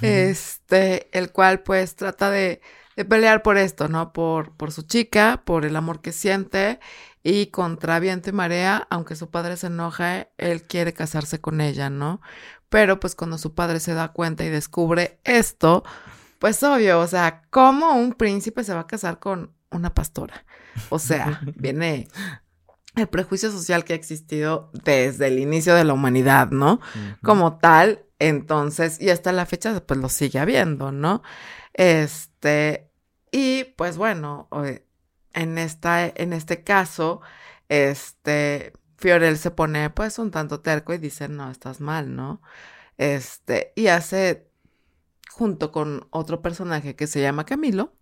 este, 0.00 1.16
el 1.16 1.32
cual 1.32 1.62
pues 1.62 1.96
trata 1.96 2.30
de, 2.30 2.62
de, 2.96 3.04
pelear 3.04 3.42
por 3.42 3.58
esto, 3.58 3.88
¿no? 3.88 4.14
Por, 4.14 4.56
por 4.56 4.72
su 4.72 4.82
chica, 4.82 5.42
por 5.44 5.66
el 5.66 5.76
amor 5.76 6.00
que 6.00 6.12
siente 6.12 6.80
y 7.22 7.48
contra 7.48 8.00
viento 8.00 8.30
y 8.30 8.32
marea, 8.32 8.86
aunque 8.88 9.16
su 9.16 9.30
padre 9.30 9.58
se 9.58 9.66
enoja, 9.66 10.28
él 10.38 10.62
quiere 10.62 10.94
casarse 10.94 11.42
con 11.42 11.60
ella, 11.60 11.90
¿no? 11.90 12.22
Pero 12.70 13.00
pues 13.00 13.14
cuando 13.14 13.36
su 13.36 13.54
padre 13.54 13.80
se 13.80 13.92
da 13.92 14.12
cuenta 14.12 14.44
y 14.44 14.48
descubre 14.48 15.20
esto, 15.24 15.84
pues 16.38 16.62
obvio, 16.62 17.00
o 17.00 17.06
sea, 17.06 17.42
¿cómo 17.50 17.92
un 17.96 18.14
príncipe 18.14 18.64
se 18.64 18.72
va 18.72 18.80
a 18.80 18.86
casar 18.86 19.18
con 19.18 19.52
una 19.70 19.92
pastora? 19.92 20.46
O 20.88 20.98
sea, 20.98 21.42
viene 21.56 22.08
el 23.00 23.08
prejuicio 23.08 23.50
social 23.50 23.84
que 23.84 23.92
ha 23.92 23.96
existido 23.96 24.70
desde 24.84 25.26
el 25.26 25.38
inicio 25.38 25.74
de 25.74 25.84
la 25.84 25.92
humanidad, 25.92 26.50
¿no? 26.50 26.80
Como 27.22 27.58
tal, 27.58 28.04
entonces, 28.18 29.00
y 29.00 29.10
hasta 29.10 29.32
la 29.32 29.46
fecha, 29.46 29.80
pues 29.84 29.98
lo 29.98 30.08
sigue 30.08 30.38
habiendo, 30.38 30.92
¿no? 30.92 31.22
Este, 31.72 32.90
y 33.32 33.64
pues 33.76 33.96
bueno, 33.96 34.48
en 35.32 35.58
esta, 35.58 36.06
en 36.06 36.32
este 36.32 36.62
caso, 36.62 37.20
este, 37.68 38.72
Fiorel 38.96 39.38
se 39.38 39.50
pone 39.50 39.88
pues 39.90 40.18
un 40.18 40.30
tanto 40.30 40.60
terco 40.60 40.92
y 40.92 40.98
dice, 40.98 41.28
no, 41.28 41.50
estás 41.50 41.80
mal, 41.80 42.14
¿no? 42.14 42.42
Este, 42.98 43.72
y 43.76 43.86
hace, 43.86 44.50
junto 45.30 45.72
con 45.72 46.06
otro 46.10 46.42
personaje 46.42 46.96
que 46.96 47.06
se 47.06 47.22
llama 47.22 47.46
Camilo, 47.46 47.94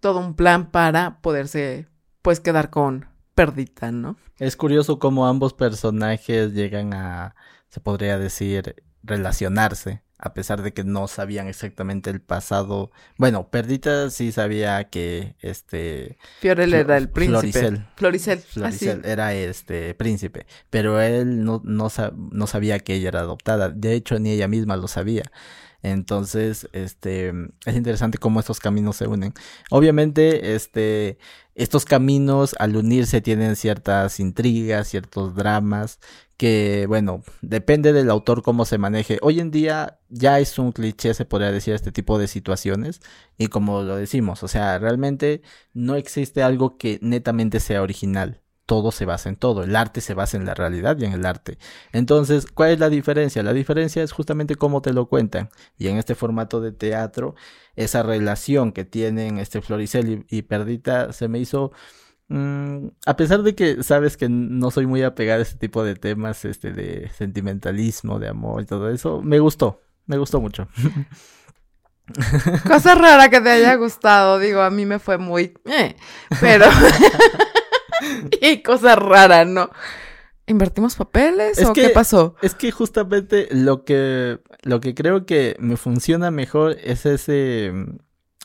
todo 0.00 0.18
un 0.20 0.34
plan 0.34 0.70
para 0.70 1.20
poderse, 1.20 1.88
pues, 2.22 2.40
quedar 2.40 2.70
con 2.70 3.08
perdita, 3.38 3.92
¿no? 3.92 4.16
Es 4.38 4.56
curioso 4.56 4.98
cómo 4.98 5.28
ambos 5.28 5.54
personajes 5.54 6.54
llegan 6.54 6.92
a, 6.92 7.36
se 7.68 7.78
podría 7.78 8.18
decir, 8.18 8.82
relacionarse, 9.04 10.02
a 10.18 10.34
pesar 10.34 10.62
de 10.62 10.72
que 10.72 10.82
no 10.82 11.06
sabían 11.06 11.46
exactamente 11.46 12.10
el 12.10 12.20
pasado. 12.20 12.90
Bueno, 13.16 13.48
Perdita 13.48 14.10
sí 14.10 14.32
sabía 14.32 14.82
que 14.90 15.36
este 15.40 16.18
Fiorel 16.40 16.74
era 16.74 16.96
el 16.96 17.10
príncipe. 17.10 17.52
Floricel. 17.94 18.38
Floricel. 18.40 19.02
era 19.04 19.32
este 19.32 19.94
príncipe, 19.94 20.46
pero 20.68 21.00
él 21.00 21.44
no, 21.44 21.62
no, 21.64 21.88
no 22.32 22.46
sabía 22.48 22.80
que 22.80 22.94
ella 22.94 23.08
era 23.08 23.20
adoptada. 23.20 23.68
De 23.68 23.94
hecho, 23.94 24.18
ni 24.18 24.32
ella 24.32 24.48
misma 24.48 24.76
lo 24.76 24.88
sabía. 24.88 25.30
Entonces, 25.82 26.68
este, 26.72 27.32
es 27.64 27.76
interesante 27.76 28.18
cómo 28.18 28.40
estos 28.40 28.60
caminos 28.60 28.96
se 28.96 29.06
unen. 29.06 29.32
Obviamente, 29.70 30.54
este, 30.54 31.18
estos 31.54 31.84
caminos 31.84 32.56
al 32.58 32.76
unirse 32.76 33.20
tienen 33.20 33.56
ciertas 33.56 34.20
intrigas, 34.20 34.88
ciertos 34.88 35.34
dramas, 35.34 36.00
que, 36.36 36.86
bueno, 36.88 37.22
depende 37.42 37.92
del 37.92 38.10
autor 38.10 38.42
cómo 38.42 38.64
se 38.64 38.78
maneje. 38.78 39.18
Hoy 39.22 39.40
en 39.40 39.50
día 39.50 40.00
ya 40.08 40.40
es 40.40 40.58
un 40.58 40.72
cliché, 40.72 41.14
se 41.14 41.24
podría 41.24 41.52
decir, 41.52 41.74
este 41.74 41.92
tipo 41.92 42.18
de 42.18 42.28
situaciones. 42.28 43.00
Y 43.38 43.48
como 43.48 43.82
lo 43.82 43.96
decimos, 43.96 44.42
o 44.42 44.48
sea, 44.48 44.78
realmente 44.78 45.42
no 45.74 45.96
existe 45.96 46.42
algo 46.42 46.76
que 46.78 46.98
netamente 47.02 47.60
sea 47.60 47.82
original 47.82 48.42
todo 48.68 48.92
se 48.92 49.06
basa 49.06 49.30
en 49.30 49.36
todo. 49.36 49.62
El 49.62 49.74
arte 49.74 50.02
se 50.02 50.12
basa 50.12 50.36
en 50.36 50.44
la 50.44 50.52
realidad 50.52 50.98
y 51.00 51.06
en 51.06 51.14
el 51.14 51.24
arte. 51.24 51.56
Entonces, 51.90 52.44
¿cuál 52.52 52.72
es 52.72 52.78
la 52.78 52.90
diferencia? 52.90 53.42
La 53.42 53.54
diferencia 53.54 54.02
es 54.02 54.12
justamente 54.12 54.56
cómo 54.56 54.82
te 54.82 54.92
lo 54.92 55.08
cuentan. 55.08 55.48
Y 55.78 55.88
en 55.88 55.96
este 55.96 56.14
formato 56.14 56.60
de 56.60 56.70
teatro, 56.70 57.34
esa 57.76 58.02
relación 58.02 58.72
que 58.72 58.84
tienen 58.84 59.38
este 59.38 59.62
Floricel 59.62 60.26
y, 60.28 60.42
Perdita 60.42 61.14
se 61.14 61.28
me 61.28 61.38
hizo... 61.38 61.72
Mm, 62.28 62.88
a 63.06 63.16
pesar 63.16 63.42
de 63.42 63.54
que 63.54 63.82
sabes 63.82 64.18
que 64.18 64.28
no 64.28 64.70
soy 64.70 64.84
muy 64.84 65.02
apegado 65.02 65.40
a 65.40 65.44
este 65.44 65.56
tipo 65.56 65.82
de 65.82 65.94
temas, 65.94 66.44
este 66.44 66.70
de 66.70 67.08
sentimentalismo, 67.16 68.18
de 68.18 68.28
amor 68.28 68.60
y 68.60 68.66
todo 68.66 68.90
eso, 68.90 69.22
me 69.22 69.38
gustó, 69.38 69.80
me 70.04 70.18
gustó 70.18 70.42
mucho. 70.42 70.68
Cosa 72.66 72.94
rara 72.94 73.30
que 73.30 73.40
te 73.40 73.48
haya 73.48 73.74
gustado, 73.76 74.38
digo, 74.38 74.60
a 74.60 74.68
mí 74.68 74.84
me 74.84 74.98
fue 74.98 75.16
muy, 75.16 75.54
eh, 75.64 75.96
pero 76.38 76.66
y 78.40 78.62
cosa 78.62 78.96
rara, 78.96 79.44
¿no? 79.44 79.70
¿Invertimos 80.46 80.96
papeles 80.96 81.62
o 81.62 81.74
qué 81.74 81.90
pasó? 81.90 82.34
Es 82.40 82.54
que 82.54 82.70
justamente 82.70 83.48
lo 83.50 83.84
que, 83.84 84.40
lo 84.62 84.80
que 84.80 84.94
creo 84.94 85.26
que 85.26 85.56
me 85.58 85.76
funciona 85.76 86.30
mejor 86.30 86.76
es 86.82 87.04
ese, 87.04 87.72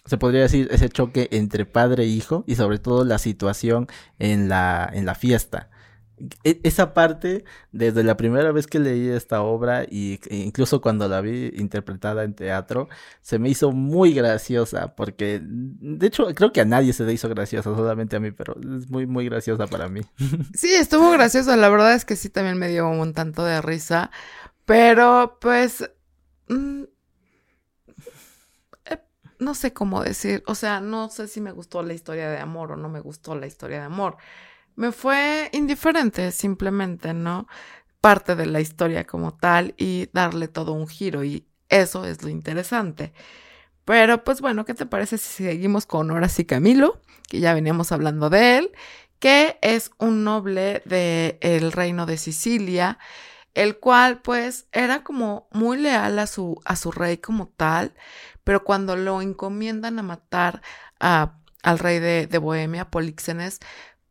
se 0.05 0.17
podría 0.17 0.41
decir, 0.41 0.67
ese 0.71 0.89
choque 0.89 1.29
entre 1.31 1.65
padre 1.65 2.03
e 2.03 2.07
hijo 2.07 2.43
y 2.45 2.55
sobre 2.55 2.77
todo 2.77 3.05
la 3.05 3.19
situación 3.19 3.87
en 4.19 4.49
la, 4.49 4.89
en 4.91 5.05
la 5.05 5.15
fiesta. 5.15 5.69
E, 6.43 6.61
esa 6.63 6.93
parte, 6.93 7.43
desde 7.71 8.03
la 8.03 8.15
primera 8.17 8.51
vez 8.51 8.67
que 8.67 8.79
leí 8.79 9.09
esta 9.09 9.41
obra 9.41 9.83
y 9.89 10.19
e 10.29 10.37
incluso 10.37 10.79
cuando 10.79 11.07
la 11.07 11.21
vi 11.21 11.51
interpretada 11.55 12.23
en 12.23 12.35
teatro, 12.35 12.87
se 13.21 13.39
me 13.39 13.49
hizo 13.49 13.71
muy 13.71 14.13
graciosa 14.13 14.95
porque, 14.95 15.41
de 15.43 16.07
hecho, 16.07 16.27
creo 16.35 16.51
que 16.51 16.61
a 16.61 16.65
nadie 16.65 16.93
se 16.93 17.03
le 17.03 17.13
hizo 17.13 17.29
graciosa, 17.29 17.75
solamente 17.75 18.15
a 18.15 18.19
mí, 18.19 18.31
pero 18.31 18.55
es 18.77 18.89
muy, 18.89 19.07
muy 19.07 19.25
graciosa 19.25 19.67
para 19.67 19.89
mí. 19.89 20.01
Sí, 20.53 20.73
estuvo 20.73 21.11
graciosa, 21.11 21.55
la 21.57 21.69
verdad 21.69 21.93
es 21.93 22.05
que 22.05 22.15
sí, 22.15 22.29
también 22.29 22.57
me 22.57 22.69
dio 22.69 22.87
un 22.87 23.13
tanto 23.13 23.43
de 23.43 23.61
risa, 23.61 24.11
pero 24.65 25.37
pues... 25.41 25.89
Mm, 26.47 26.83
eh, 28.85 28.99
no 29.39 29.55
sé 29.55 29.73
cómo 29.73 30.03
decir, 30.03 30.43
o 30.45 30.55
sea, 30.55 30.79
no 30.79 31.09
sé 31.09 31.27
si 31.27 31.41
me 31.41 31.51
gustó 31.51 31.81
la 31.81 31.93
historia 31.93 32.29
de 32.29 32.37
amor 32.37 32.73
o 32.73 32.77
no 32.77 32.89
me 32.89 32.99
gustó 32.99 33.35
la 33.35 33.47
historia 33.47 33.79
de 33.79 33.85
amor 33.85 34.17
me 34.75 34.91
fue 34.91 35.49
indiferente 35.53 36.31
simplemente, 36.31 37.13
¿no? 37.13 37.47
Parte 38.01 38.35
de 38.35 38.45
la 38.45 38.61
historia 38.61 39.05
como 39.05 39.35
tal 39.35 39.73
y 39.77 40.09
darle 40.13 40.47
todo 40.47 40.73
un 40.73 40.87
giro 40.87 41.23
y 41.23 41.47
eso 41.69 42.05
es 42.05 42.23
lo 42.23 42.29
interesante. 42.29 43.13
Pero 43.85 44.23
pues 44.23 44.41
bueno, 44.41 44.65
¿qué 44.65 44.73
te 44.73 44.85
parece 44.85 45.17
si 45.17 45.43
seguimos 45.43 45.85
con 45.85 46.11
Horas 46.11 46.39
y 46.39 46.45
Camilo? 46.45 47.01
Que 47.29 47.39
ya 47.39 47.53
veníamos 47.53 47.91
hablando 47.91 48.29
de 48.29 48.57
él, 48.57 48.71
que 49.19 49.57
es 49.61 49.91
un 49.99 50.23
noble 50.23 50.81
del 50.85 51.71
reino 51.71 52.05
de 52.05 52.17
Sicilia, 52.17 52.97
el 53.53 53.79
cual 53.79 54.21
pues 54.21 54.67
era 54.71 55.03
como 55.03 55.47
muy 55.51 55.77
leal 55.77 56.19
a 56.19 56.27
su, 56.27 56.59
a 56.65 56.75
su 56.75 56.91
rey 56.91 57.17
como 57.17 57.47
tal, 57.47 57.93
pero 58.43 58.63
cuando 58.63 58.95
lo 58.95 59.21
encomiendan 59.21 59.99
a 59.99 60.03
matar 60.03 60.61
a, 60.99 61.37
al 61.61 61.79
rey 61.79 61.99
de, 61.99 62.27
de 62.27 62.37
Bohemia, 62.37 62.89
Políxenes, 62.89 63.59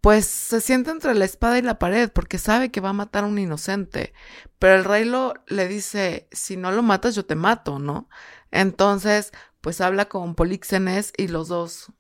pues 0.03 0.27
se 0.27 0.61
siente 0.61 0.91
entre 0.91 1.15
la 1.15 1.25
espada 1.25 1.59
y 1.59 1.63
la 1.63 1.79
pared 1.79 2.11
porque 2.13 2.37
sabe 2.37 2.73
que 2.73 2.81
va 2.81 2.91
a 2.91 2.93
matar 2.93 3.23
a 3.23 3.29
un 3.29 3.39
inocente. 3.39 4.13
Pero 4.59 4.75
el 4.75 4.85
rey 4.85 5.05
lo, 5.05 5.35
le 5.47 5.69
dice, 5.69 6.29
si 6.33 6.57
no 6.57 6.73
lo 6.73 6.83
matas 6.83 7.15
yo 7.15 7.25
te 7.25 7.37
mato, 7.37 7.79
¿no? 7.79 8.09
Entonces, 8.51 9.33
pues 9.61 9.81
habla 9.81 10.07
con 10.09 10.35
Políxenes 10.35 11.13
y 11.17 11.29
los 11.29 11.47
dos 11.47 11.93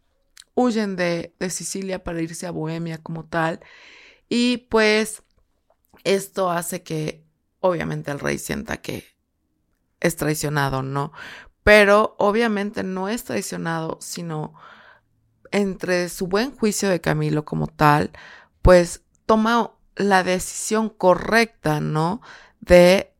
huyen 0.55 0.97
de, 0.97 1.35
de 1.39 1.49
Sicilia 1.49 2.03
para 2.03 2.21
irse 2.21 2.45
a 2.47 2.51
Bohemia 2.51 2.99
como 2.99 3.25
tal. 3.25 3.61
Y 4.29 4.59
pues 4.69 5.23
esto 6.03 6.51
hace 6.51 6.83
que 6.83 7.25
obviamente 7.61 8.11
el 8.11 8.19
rey 8.19 8.39
sienta 8.39 8.79
que 8.79 9.07
es 10.01 10.17
traicionado, 10.17 10.83
¿no? 10.83 11.13
Pero 11.63 12.17
obviamente 12.19 12.83
no 12.83 13.09
es 13.09 13.23
traicionado, 13.23 13.99
sino 14.01 14.55
entre 15.53 16.09
su 16.09 16.27
buen 16.27 16.57
juicio 16.57 16.89
de 16.89 17.01
Camilo 17.01 17.45
como 17.45 17.67
tal, 17.67 18.11
pues 18.63 19.03
toma 19.27 19.73
la 19.97 20.25
decisión 20.25 20.89
correcta, 20.89 21.81
¿no? 21.81 22.21
De 22.61 23.13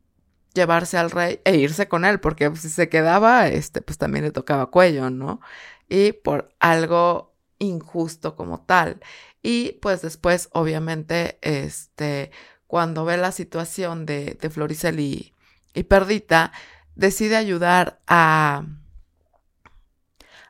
llevarse 0.55 0.99
al 0.99 1.11
rey 1.11 1.41
e 1.45 1.57
irse 1.57 1.89
con 1.89 2.05
él, 2.05 2.21
porque 2.21 2.55
si 2.57 2.69
se 2.69 2.89
quedaba, 2.89 3.49
este, 3.49 3.81
pues 3.81 3.99
también 3.99 4.25
le 4.25 4.33
tocaba 4.33 4.67
cuello, 4.71 5.11
¿no? 5.11 5.41
Y 5.89 6.13
por 6.13 6.55
algo 6.61 7.35
injusto 7.59 8.37
como 8.37 8.61
tal. 8.63 9.01
Y 9.43 9.73
pues 9.83 10.03
después, 10.03 10.49
obviamente, 10.53 11.39
este, 11.43 12.31
cuando 12.67 13.05
ve 13.05 13.17
la 13.17 13.33
situación 13.33 14.07
de, 14.07 14.37
de 14.41 14.51
Floricel 14.51 15.01
y, 15.01 15.35
y 15.75 15.85
Perdita, 15.85 16.53
decide 16.95 17.37
ayudar 17.37 18.01
a, 18.07 18.65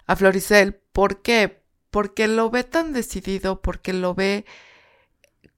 a 0.07 0.17
Floricel. 0.17 0.75
¿Por 0.93 1.23
qué? 1.23 1.62
Porque 1.93 2.27
lo 2.27 2.51
ve 2.51 2.65
tan 2.65 2.93
decidido, 2.93 3.61
porque 3.61 3.93
lo 3.93 4.15
ve 4.15 4.45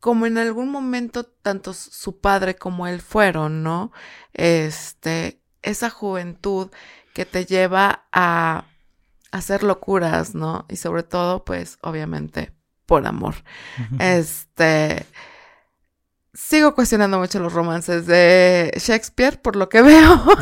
como 0.01 0.27
en 0.27 0.37
algún 0.37 0.71
momento 0.71 1.25
tanto 1.25 1.73
su 1.73 2.21
padre 2.21 2.57
como 2.57 2.87
él 2.87 3.01
fueron, 3.01 3.63
¿no? 3.63 3.91
Este, 4.35 5.41
esa 5.63 5.89
juventud 5.89 6.71
que 7.15 7.25
te 7.25 7.47
lleva 7.47 8.05
a 8.13 8.65
hacer 9.31 9.63
locuras, 9.63 10.35
¿no? 10.35 10.67
Y 10.69 10.77
sobre 10.77 11.05
todo, 11.05 11.45
pues, 11.45 11.79
obviamente, 11.81 12.53
por 12.85 13.07
amor. 13.07 13.37
Este, 13.99 15.07
sigo 16.35 16.75
cuestionando 16.75 17.19
mucho 17.19 17.39
los 17.39 17.53
romances 17.53 18.07
de 18.07 18.73
Shakespeare, 18.77 19.41
por 19.41 19.57
lo 19.57 19.69
que 19.69 19.81
veo. 19.83 20.23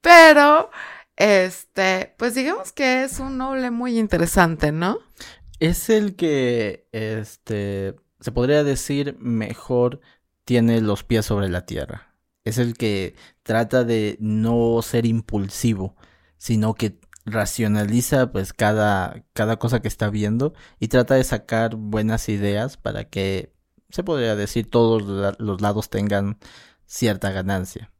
Pero, 0.00 0.70
este, 1.20 2.14
pues 2.16 2.34
digamos 2.34 2.72
que 2.72 3.04
es 3.04 3.20
un 3.20 3.36
noble 3.36 3.70
muy 3.70 3.98
interesante, 3.98 4.72
¿no? 4.72 5.00
Es 5.58 5.90
el 5.90 6.16
que, 6.16 6.88
este, 6.92 7.94
se 8.20 8.32
podría 8.32 8.64
decir 8.64 9.18
mejor 9.20 10.00
tiene 10.46 10.80
los 10.80 11.04
pies 11.04 11.26
sobre 11.26 11.50
la 11.50 11.66
tierra. 11.66 12.16
Es 12.44 12.56
el 12.56 12.74
que 12.74 13.16
trata 13.42 13.84
de 13.84 14.16
no 14.18 14.80
ser 14.80 15.04
impulsivo, 15.04 15.94
sino 16.38 16.74
que 16.74 16.98
racionaliza 17.26 18.32
pues 18.32 18.54
cada, 18.54 19.22
cada 19.34 19.58
cosa 19.58 19.82
que 19.82 19.88
está 19.88 20.08
viendo 20.08 20.54
y 20.78 20.88
trata 20.88 21.16
de 21.16 21.24
sacar 21.24 21.76
buenas 21.76 22.30
ideas 22.30 22.78
para 22.78 23.04
que 23.04 23.52
se 23.90 24.02
podría 24.04 24.36
decir 24.36 24.70
todos 24.70 25.36
los 25.38 25.60
lados 25.60 25.90
tengan 25.90 26.38
cierta 26.86 27.30
ganancia. 27.30 27.92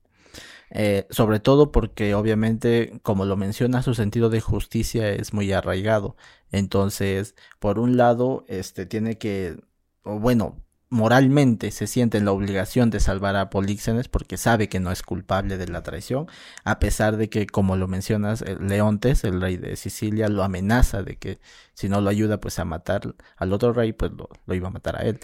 Eh, 0.70 1.06
sobre 1.10 1.40
todo 1.40 1.72
porque 1.72 2.14
obviamente, 2.14 3.00
como 3.02 3.24
lo 3.24 3.36
menciona, 3.36 3.82
su 3.82 3.94
sentido 3.94 4.30
de 4.30 4.40
justicia 4.40 5.08
es 5.10 5.32
muy 5.32 5.52
arraigado. 5.52 6.16
Entonces, 6.52 7.34
por 7.58 7.78
un 7.78 7.96
lado, 7.96 8.44
este 8.48 8.86
tiene 8.86 9.18
que, 9.18 9.56
bueno, 10.04 10.56
moralmente 10.90 11.70
se 11.70 11.86
siente 11.86 12.18
en 12.18 12.24
la 12.24 12.32
obligación 12.32 12.90
de 12.90 12.98
salvar 13.00 13.36
a 13.36 13.48
Políxenes 13.48 14.08
porque 14.08 14.36
sabe 14.36 14.68
que 14.68 14.80
no 14.80 14.90
es 14.90 15.02
culpable 15.02 15.56
de 15.56 15.68
la 15.68 15.82
traición, 15.82 16.26
a 16.64 16.80
pesar 16.80 17.16
de 17.16 17.28
que, 17.30 17.46
como 17.46 17.76
lo 17.76 17.86
mencionas, 17.88 18.44
Leontes, 18.60 19.24
el 19.24 19.40
rey 19.40 19.56
de 19.56 19.76
Sicilia, 19.76 20.28
lo 20.28 20.42
amenaza 20.42 21.02
de 21.02 21.16
que 21.16 21.38
si 21.74 21.88
no 21.88 22.00
lo 22.00 22.10
ayuda 22.10 22.40
pues 22.40 22.58
a 22.58 22.64
matar 22.64 23.14
al 23.36 23.52
otro 23.52 23.72
rey, 23.72 23.92
pues 23.92 24.12
lo, 24.12 24.28
lo 24.46 24.54
iba 24.54 24.68
a 24.68 24.72
matar 24.72 24.96
a 24.96 25.02
él. 25.02 25.20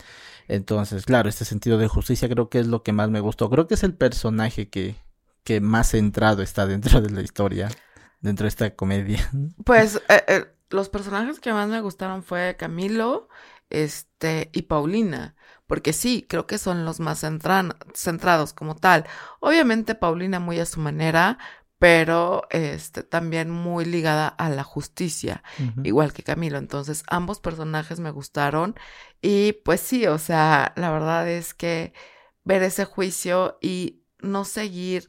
Entonces, 0.49 1.05
claro, 1.05 1.29
este 1.29 1.45
sentido 1.45 1.79
de 1.79 1.89
justicia 1.89 2.29
creo 2.29 2.49
que 2.49 2.61
es 2.61 2.69
lo 2.69 2.83
que 2.83 2.93
más 2.93 3.11
me 3.11 3.21
gustó. 3.21 3.51
Creo 3.51 3.67
que 3.67 3.75
es 3.75 3.83
el 3.83 3.95
personaje 3.95 4.69
que, 4.69 4.95
que 5.47 5.63
más 5.63 5.93
centrado 5.93 6.43
está 6.43 6.67
dentro 6.67 7.01
de 7.01 7.09
la 7.09 7.23
historia, 7.23 7.71
dentro 8.21 8.45
de 8.45 8.49
esta 8.49 8.75
comedia. 8.77 9.31
Pues 9.65 10.03
eh, 10.11 10.25
eh, 10.29 10.45
los 10.69 10.91
personajes 10.91 11.41
que 11.41 11.53
más 11.53 11.69
me 11.69 11.81
gustaron 11.81 12.23
fue 12.23 12.57
Camilo, 12.59 13.29
este, 13.71 14.51
y 14.53 14.63
Paulina 14.63 15.37
porque 15.67 15.93
sí, 15.93 16.25
creo 16.29 16.47
que 16.47 16.59
son 16.59 16.85
los 16.85 17.01
más 17.01 17.25
centrados 17.95 18.53
como 18.53 18.77
tal. 18.77 19.05
Obviamente 19.41 19.95
Paulina 19.95 20.39
muy 20.39 20.59
a 20.61 20.67
su 20.67 20.81
manera, 20.81 21.39
pero 21.79 22.47
este, 22.51 23.03
también 23.03 23.51
muy 23.51 23.85
ligada 23.85 24.29
a 24.29 24.49
la 24.49 24.65
justicia, 24.65 25.43
igual 25.83 26.13
que 26.13 26.23
Camilo. 26.23 26.59
Entonces, 26.59 27.03
ambos 27.09 27.41
personajes 27.41 28.01
me 28.01 28.11
gustaron 28.11 28.77
y 29.21 29.55
pues 29.65 29.81
sí, 29.81 30.07
o 30.07 30.19
sea, 30.19 30.73
la 30.77 30.91
verdad 30.91 31.29
es 31.29 31.53
que 31.53 31.93
ver 32.45 32.63
ese 32.63 32.85
juicio 32.85 33.59
y 33.61 34.05
no 34.21 34.45
seguir 34.45 35.09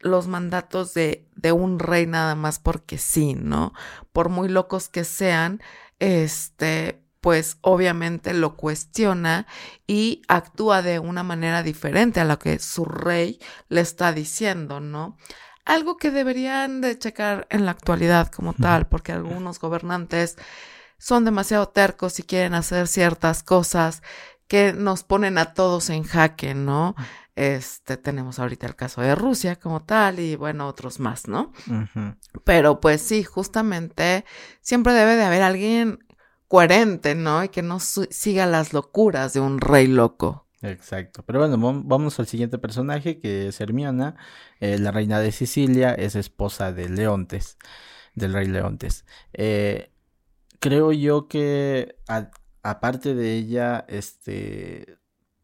los 0.00 0.28
mandatos 0.28 0.94
de, 0.94 1.26
de 1.34 1.52
un 1.52 1.78
rey 1.78 2.06
nada 2.06 2.34
más 2.34 2.58
porque 2.58 2.98
sí, 2.98 3.34
¿no? 3.34 3.72
Por 4.12 4.28
muy 4.28 4.48
locos 4.48 4.88
que 4.88 5.04
sean, 5.04 5.60
este, 5.98 7.02
pues 7.20 7.58
obviamente 7.62 8.32
lo 8.32 8.56
cuestiona 8.56 9.46
y 9.86 10.22
actúa 10.28 10.82
de 10.82 10.98
una 10.98 11.22
manera 11.22 11.62
diferente 11.62 12.20
a 12.20 12.24
lo 12.24 12.38
que 12.38 12.58
su 12.58 12.84
rey 12.84 13.40
le 13.68 13.80
está 13.80 14.12
diciendo, 14.12 14.80
¿no? 14.80 15.16
Algo 15.64 15.96
que 15.96 16.10
deberían 16.10 16.80
de 16.80 16.98
checar 16.98 17.46
en 17.50 17.66
la 17.66 17.72
actualidad 17.72 18.28
como 18.28 18.54
tal, 18.54 18.86
porque 18.88 19.12
algunos 19.12 19.58
gobernantes 19.60 20.36
son 20.98 21.24
demasiado 21.24 21.68
tercos 21.68 22.18
y 22.18 22.22
quieren 22.22 22.54
hacer 22.54 22.88
ciertas 22.88 23.42
cosas 23.42 24.02
que 24.46 24.72
nos 24.72 25.04
ponen 25.04 25.36
a 25.36 25.52
todos 25.52 25.90
en 25.90 26.04
jaque, 26.04 26.54
¿no? 26.54 26.94
Este, 27.38 27.96
tenemos 27.96 28.40
ahorita 28.40 28.66
el 28.66 28.74
caso 28.74 29.00
de 29.00 29.14
Rusia 29.14 29.54
como 29.54 29.84
tal 29.84 30.18
y 30.18 30.34
bueno, 30.34 30.66
otros 30.66 30.98
más, 30.98 31.28
¿no? 31.28 31.52
Pero 32.42 32.80
pues 32.80 33.00
sí, 33.00 33.22
justamente 33.22 34.24
siempre 34.60 34.92
debe 34.92 35.14
de 35.14 35.22
haber 35.22 35.42
alguien 35.42 36.00
coherente, 36.48 37.14
¿no? 37.14 37.44
Y 37.44 37.48
que 37.50 37.62
no 37.62 37.78
siga 37.78 38.46
las 38.46 38.72
locuras 38.72 39.34
de 39.34 39.40
un 39.40 39.60
rey 39.60 39.86
loco. 39.86 40.48
Exacto. 40.62 41.22
Pero 41.24 41.38
bueno, 41.38 41.56
vamos 41.84 42.18
al 42.18 42.26
siguiente 42.26 42.58
personaje 42.58 43.20
que 43.20 43.46
es 43.46 43.60
Hermiona, 43.60 44.16
eh, 44.58 44.76
la 44.76 44.90
reina 44.90 45.20
de 45.20 45.30
Sicilia, 45.30 45.94
es 45.94 46.16
esposa 46.16 46.72
de 46.72 46.88
Leontes, 46.88 47.56
del 48.16 48.32
rey 48.32 48.48
Leontes. 48.48 49.04
Eh, 49.32 49.92
creo 50.58 50.90
yo 50.90 51.28
que 51.28 51.94
aparte 52.64 53.14
de 53.14 53.34
ella, 53.34 53.84
este, 53.86 54.97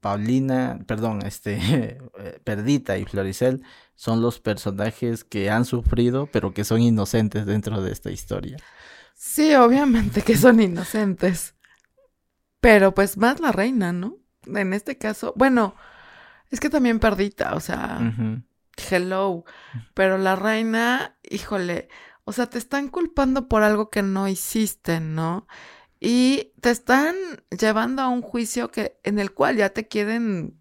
Paulina, 0.05 0.81
perdón, 0.87 1.25
este, 1.25 1.99
Perdita 2.45 2.99
y 2.99 3.07
Floricel 3.07 3.63
son 3.95 4.21
los 4.21 4.39
personajes 4.39 5.25
que 5.25 5.49
han 5.49 5.65
sufrido, 5.65 6.29
pero 6.31 6.53
que 6.53 6.65
son 6.65 6.83
inocentes 6.83 7.47
dentro 7.47 7.81
de 7.81 7.91
esta 7.91 8.11
historia. 8.11 8.59
Sí, 9.15 9.55
obviamente 9.55 10.21
que 10.21 10.37
son 10.37 10.61
inocentes. 10.61 11.55
Pero 12.61 12.93
pues 12.95 13.17
más 13.17 13.41
la 13.41 13.51
reina, 13.51 13.95
¿no? 13.95 14.19
En 14.45 14.75
este 14.75 14.99
caso, 14.99 15.33
bueno, 15.37 15.75
es 16.51 16.61
que 16.61 16.69
también 16.69 16.99
perdita, 16.99 17.55
o 17.55 17.61
sea, 17.61 17.99
hello. 18.91 19.47
Pero 19.95 20.19
la 20.19 20.37
reina, 20.37 21.17
híjole, 21.23 21.89
o 22.25 22.33
sea, 22.33 22.51
te 22.51 22.59
están 22.59 22.89
culpando 22.89 23.49
por 23.49 23.63
algo 23.63 23.89
que 23.89 24.03
no 24.03 24.29
hiciste, 24.29 25.01
¿no? 25.01 25.47
Y 26.01 26.53
te 26.61 26.71
están 26.71 27.15
llevando 27.51 28.03
a 28.03 28.09
un 28.09 28.23
juicio 28.23 28.71
que, 28.71 28.99
en 29.05 29.19
el 29.19 29.33
cual 29.33 29.57
ya 29.57 29.71
te 29.71 29.89
quieren 29.89 30.59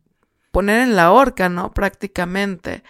poner 0.52 0.82
en 0.82 0.96
la 0.96 1.12
horca, 1.12 1.50
¿no? 1.50 1.74
Prácticamente. 1.74 2.84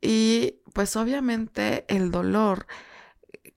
Y 0.00 0.60
pues 0.72 0.96
obviamente 0.96 1.84
el 1.88 2.10
dolor 2.10 2.66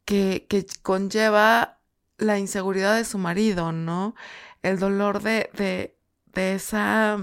que, 0.05 0.47
que 0.49 0.65
conlleva 0.81 1.79
la 2.17 2.39
inseguridad 2.39 2.95
de 2.95 3.05
su 3.05 3.17
marido, 3.17 3.71
¿no? 3.71 4.15
El 4.61 4.79
dolor 4.79 5.21
de, 5.21 5.49
de, 5.53 5.97
de 6.33 6.55
esa 6.55 7.17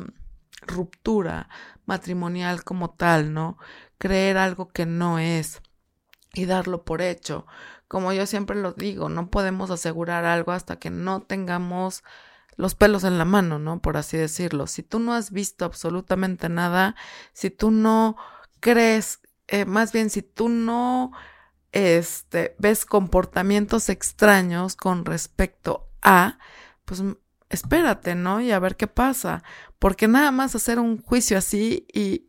ruptura 0.63 1.49
matrimonial 1.87 2.65
como 2.65 2.91
tal, 2.91 3.33
¿no? 3.33 3.59
Creer 3.99 4.37
algo 4.39 4.69
que 4.69 4.87
no 4.87 5.19
es 5.19 5.61
y 6.35 6.47
darlo 6.47 6.85
por 6.85 7.03
hecho. 7.03 7.47
Como 7.91 8.13
yo 8.13 8.25
siempre 8.25 8.55
lo 8.55 8.73
digo, 8.73 9.09
no 9.09 9.31
podemos 9.31 9.69
asegurar 9.73 10.25
algo 10.25 10.53
hasta 10.53 10.77
que 10.77 10.91
no 10.91 11.23
tengamos 11.23 12.05
los 12.55 12.77
pelos 12.77 13.03
en 13.03 13.19
la 13.19 13.25
mano, 13.25 13.59
¿no? 13.59 13.83
Por 13.83 13.97
así 13.97 14.17
decirlo. 14.17 14.69
Si 14.69 14.85
tú 14.85 15.01
no 15.01 15.13
has 15.13 15.33
visto 15.33 15.65
absolutamente 15.65 16.49
nada, 16.49 16.95
si 17.33 17.51
tú 17.51 17.73
no 17.73 18.17
crees, 18.61 19.19
eh, 19.49 19.65
más 19.65 19.91
bien 19.91 20.09
si 20.09 20.23
tú 20.23 20.49
no 20.49 21.11
este, 21.73 22.55
ves 22.61 22.85
comportamientos 22.87 23.89
extraños 23.89 24.77
con 24.77 25.05
respecto 25.05 25.89
a, 26.01 26.39
pues 26.85 27.03
espérate, 27.49 28.15
¿no? 28.15 28.41
Y 28.41 28.53
a 28.53 28.61
ver 28.61 28.77
qué 28.77 28.87
pasa. 28.87 29.43
Porque 29.81 30.07
nada 30.07 30.31
más 30.31 30.55
hacer 30.55 30.79
un 30.79 31.03
juicio 31.03 31.37
así 31.37 31.89
y, 31.93 32.29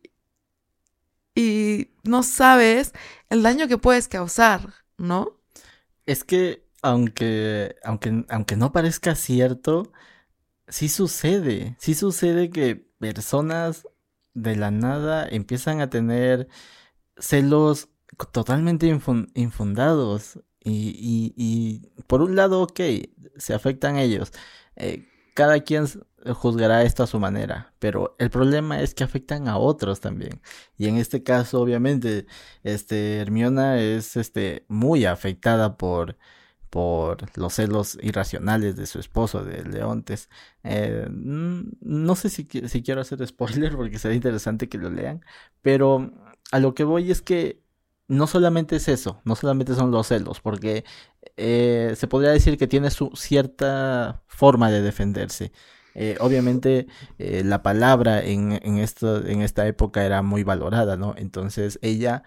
y 1.36 1.92
no 2.02 2.24
sabes 2.24 2.94
el 3.30 3.44
daño 3.44 3.68
que 3.68 3.78
puedes 3.78 4.08
causar, 4.08 4.74
¿no? 4.98 5.38
Es 6.06 6.24
que 6.24 6.66
aunque, 6.82 7.76
aunque, 7.84 8.24
aunque 8.28 8.56
no 8.56 8.72
parezca 8.72 9.14
cierto, 9.14 9.92
sí 10.68 10.88
sucede, 10.88 11.76
sí 11.80 11.94
sucede 11.94 12.50
que 12.50 12.76
personas 12.98 13.88
de 14.34 14.56
la 14.56 14.70
nada 14.70 15.28
empiezan 15.28 15.80
a 15.80 15.90
tener 15.90 16.48
celos 17.18 17.90
totalmente 18.32 18.86
infundados 19.34 20.40
y, 20.64 21.34
y, 21.36 21.92
por 22.06 22.22
un 22.22 22.36
lado, 22.36 22.62
ok, 22.62 22.80
se 23.36 23.54
afectan 23.54 23.96
ellos. 23.98 24.32
Eh, 24.76 25.08
cada 25.34 25.60
quien 25.60 25.86
juzgará 26.34 26.82
esto 26.82 27.02
a 27.02 27.06
su 27.06 27.18
manera, 27.18 27.74
pero 27.78 28.14
el 28.18 28.30
problema 28.30 28.80
es 28.80 28.94
que 28.94 29.04
afectan 29.04 29.48
a 29.48 29.58
otros 29.58 30.00
también. 30.00 30.40
Y 30.76 30.88
en 30.88 30.96
este 30.96 31.22
caso, 31.22 31.60
obviamente, 31.60 32.26
este 32.62 33.18
Hermiona 33.18 33.80
es 33.80 34.16
este 34.16 34.64
muy 34.68 35.04
afectada 35.04 35.76
por 35.76 36.16
por 36.70 37.18
los 37.36 37.52
celos 37.52 37.98
irracionales 38.00 38.76
de 38.76 38.86
su 38.86 38.98
esposo, 38.98 39.44
de 39.44 39.62
Leontes. 39.62 40.30
Eh, 40.64 41.06
no 41.10 42.16
sé 42.16 42.30
si, 42.30 42.48
si 42.66 42.82
quiero 42.82 43.02
hacer 43.02 43.26
spoiler 43.26 43.76
porque 43.76 43.98
sería 43.98 44.16
interesante 44.16 44.70
que 44.70 44.78
lo 44.78 44.88
lean, 44.88 45.22
pero 45.60 46.10
a 46.50 46.58
lo 46.60 46.74
que 46.74 46.84
voy 46.84 47.10
es 47.10 47.20
que 47.20 47.62
no 48.08 48.26
solamente 48.26 48.76
es 48.76 48.88
eso, 48.88 49.20
no 49.24 49.36
solamente 49.36 49.74
son 49.74 49.90
los 49.90 50.08
celos, 50.08 50.40
porque 50.40 50.84
eh, 51.36 51.94
se 51.96 52.06
podría 52.08 52.30
decir 52.32 52.58
que 52.58 52.66
tiene 52.66 52.90
su 52.90 53.10
cierta 53.14 54.22
forma 54.26 54.70
de 54.70 54.82
defenderse. 54.82 55.52
Eh, 55.94 56.16
obviamente 56.20 56.86
eh, 57.18 57.42
la 57.44 57.62
palabra 57.62 58.22
en, 58.22 58.58
en, 58.62 58.78
esto, 58.78 59.26
en 59.26 59.42
esta 59.42 59.66
época 59.66 60.04
era 60.04 60.22
muy 60.22 60.42
valorada, 60.42 60.96
¿no? 60.96 61.14
Entonces 61.16 61.78
ella 61.82 62.22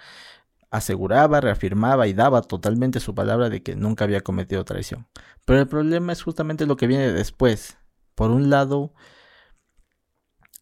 aseguraba, 0.72 1.42
reafirmaba 1.42 2.08
y 2.08 2.14
daba 2.14 2.42
totalmente 2.42 3.00
su 3.00 3.16
palabra 3.16 3.50
de 3.50 3.64
que 3.64 3.76
nunca 3.76 4.04
había 4.04 4.22
cometido 4.22 4.66
traición. 4.66 5.08
Pero 5.46 5.62
el 5.62 5.68
problema 5.68 6.14
es 6.14 6.22
justamente 6.24 6.66
lo 6.66 6.78
que 6.78 6.88
viene 6.88 7.12
después. 7.12 7.78
Por 8.16 8.32
un 8.32 8.50
lado, 8.50 8.94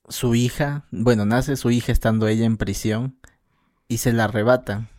su 0.09 0.35
hija, 0.35 0.85
bueno, 0.91 1.25
nace 1.25 1.55
su 1.55 1.71
hija 1.71 1.91
estando 1.91 2.27
ella 2.27 2.45
en 2.45 2.57
prisión 2.57 3.19
y 3.87 3.97
se 3.97 4.13
la 4.13 4.25
arrebatan 4.25 4.89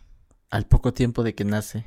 al 0.55 0.67
poco 0.67 0.93
tiempo 0.93 1.25
de 1.25 1.35
que 1.35 1.45
nace. 1.45 1.85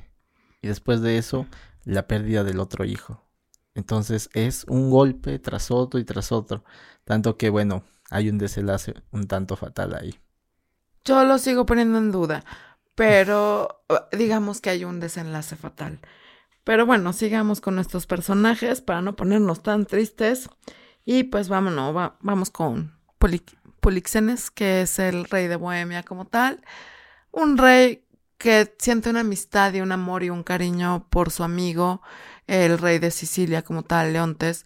Y 0.61 0.67
después 0.67 0.99
de 0.99 1.17
eso, 1.17 1.47
la 1.85 2.05
pérdida 2.05 2.43
del 2.43 2.59
otro 2.59 2.83
hijo. 2.83 3.23
Entonces 3.75 4.29
es 4.33 4.65
un 4.67 4.89
golpe 4.89 5.39
tras 5.39 5.71
otro 5.71 6.01
y 6.01 6.03
tras 6.03 6.33
otro. 6.33 6.65
Tanto 7.05 7.37
que, 7.37 7.49
bueno, 7.49 7.83
hay 8.09 8.29
un 8.29 8.37
desenlace 8.37 8.95
un 9.11 9.25
tanto 9.27 9.55
fatal 9.55 9.95
ahí. 9.95 10.19
Yo 11.05 11.23
lo 11.23 11.37
sigo 11.37 11.65
poniendo 11.65 11.97
en 11.97 12.11
duda, 12.11 12.43
pero 12.93 13.85
digamos 14.11 14.59
que 14.59 14.71
hay 14.71 14.83
un 14.83 14.99
desenlace 14.99 15.55
fatal. 15.55 16.01
Pero 16.65 16.85
bueno, 16.85 17.13
sigamos 17.13 17.61
con 17.61 17.75
nuestros 17.75 18.05
personajes 18.05 18.81
para 18.81 19.01
no 19.01 19.15
ponernos 19.15 19.63
tan 19.63 19.85
tristes. 19.85 20.49
Y 21.05 21.23
pues 21.23 21.47
vámonos, 21.47 22.11
vamos 22.19 22.49
con 22.49 22.99
Polixenes, 23.79 24.51
que 24.51 24.81
es 24.81 24.99
el 24.99 25.23
rey 25.23 25.47
de 25.47 25.55
Bohemia 25.55 26.03
como 26.03 26.25
tal. 26.25 26.61
Un 27.31 27.57
rey 27.57 28.03
que 28.37 28.75
siente 28.77 29.09
una 29.09 29.21
amistad 29.21 29.73
y 29.73 29.81
un 29.81 29.91
amor 29.91 30.23
y 30.23 30.29
un 30.29 30.43
cariño 30.43 31.07
por 31.09 31.31
su 31.31 31.43
amigo, 31.43 32.01
el 32.45 32.77
rey 32.77 32.99
de 32.99 33.11
Sicilia 33.11 33.63
como 33.63 33.83
tal, 33.83 34.13
Leontes, 34.13 34.65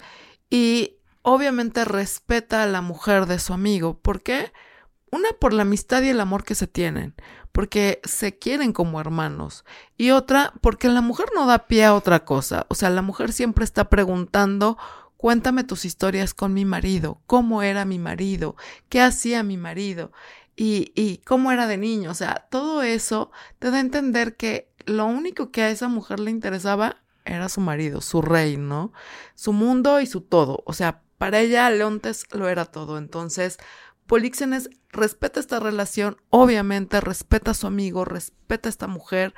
y 0.50 0.98
obviamente 1.22 1.86
respeta 1.86 2.64
a 2.64 2.68
la 2.68 2.82
mujer 2.82 3.26
de 3.26 3.40
su 3.40 3.54
amigo. 3.54 3.98
¿Por 4.00 4.22
qué? 4.22 4.52
Una 5.12 5.30
por 5.40 5.54
la 5.54 5.64
amistad 5.64 6.02
y 6.04 6.10
el 6.10 6.20
amor 6.20 6.44
que 6.44 6.56
se 6.56 6.68
tienen, 6.68 7.16
porque 7.52 8.00
se 8.04 8.38
quieren 8.38 8.74
como 8.74 9.00
hermanos. 9.00 9.66
Y 9.98 10.12
otra, 10.12 10.54
porque 10.62 10.88
la 10.88 11.02
mujer 11.02 11.28
no 11.36 11.46
da 11.46 11.68
pie 11.68 11.86
a 11.86 11.96
otra 11.96 12.24
cosa. 12.24 12.66
O 12.70 12.76
sea, 12.76 12.90
la 12.90 13.02
mujer 13.02 13.34
siempre 13.34 13.66
está 13.66 13.90
preguntando, 13.90 14.78
cuéntame 15.18 15.64
tus 15.64 15.86
historias 15.86 16.34
con 16.34 16.54
mi 16.54 16.66
marido, 16.66 17.22
cómo 17.28 17.62
era 17.62 17.86
mi 17.86 18.00
marido, 18.00 18.56
qué 18.90 19.02
hacía 19.02 19.44
mi 19.44 19.58
marido 19.58 20.12
y, 20.64 21.18
cómo 21.26 21.52
era 21.52 21.66
de 21.68 21.78
niño. 21.78 22.12
O 22.12 22.14
sea, 22.14 22.48
todo 22.50 22.84
eso 22.84 23.32
te 23.60 23.72
da 23.72 23.78
a 23.78 23.82
entender 23.82 24.36
que 24.36 24.72
lo 24.86 25.06
único 25.06 25.52
que 25.52 25.64
a 25.64 25.70
esa 25.70 25.88
mujer 25.88 26.20
le 26.20 26.32
interesaba 26.32 26.98
era 27.26 27.50
su 27.50 27.62
marido, 27.62 28.02
su 28.02 28.22
rey, 28.22 28.58
¿no? 28.58 28.94
Su 29.36 29.54
mundo 29.54 30.00
y 30.02 30.06
su 30.06 30.22
todo. 30.22 30.64
O 30.66 30.74
sea, 30.74 31.02
para 31.18 31.40
ella 31.40 31.70
Leontes 31.70 32.26
lo 32.32 32.48
era 32.48 32.66
todo. 32.66 32.98
Entonces, 32.98 33.58
Políxenes 34.06 34.70
respeta 34.90 35.40
esta 35.40 35.60
relación, 35.60 36.18
obviamente 36.30 37.00
respeta 37.00 37.52
a 37.52 37.56
su 37.56 37.66
amigo, 37.66 38.04
respeta 38.04 38.68
a 38.68 38.72
esta 38.72 38.88
mujer, 38.88 39.34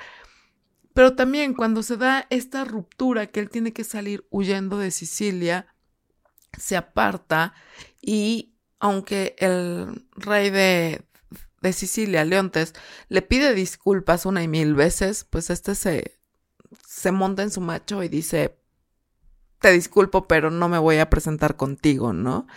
pero 0.94 1.16
también 1.16 1.54
cuando 1.54 1.84
se 1.84 1.96
da 1.98 2.26
esta 2.32 2.66
ruptura 2.66 3.28
que 3.28 3.40
él 3.40 3.50
tiene 3.50 3.72
que 3.72 3.84
salir 3.84 4.26
huyendo 4.32 4.78
de 4.78 4.92
Sicilia, 4.92 5.68
se 6.58 6.76
aparta 6.76 7.54
y 8.02 8.56
aunque 8.80 9.36
el 9.40 10.06
rey 10.12 10.50
de, 10.50 11.06
de 11.64 11.74
Sicilia, 11.74 12.26
Leontes, 12.26 12.76
le 13.10 13.24
pide 13.24 13.56
disculpas 13.56 14.28
una 14.28 14.44
y 14.44 14.48
mil 14.48 14.76
veces, 14.76 15.26
pues 15.28 15.50
este 15.50 15.74
se, 15.74 16.20
se 16.86 17.12
monta 17.12 17.42
en 17.42 17.50
su 17.50 17.62
macho 17.62 18.04
y 18.04 18.10
dice, 18.10 18.60
te 19.60 19.72
disculpo, 19.72 20.28
pero 20.28 20.52
no 20.52 20.70
me 20.70 20.78
voy 20.78 20.98
a 20.98 21.10
presentar 21.10 21.56
contigo, 21.56 22.14
¿no? 22.14 22.48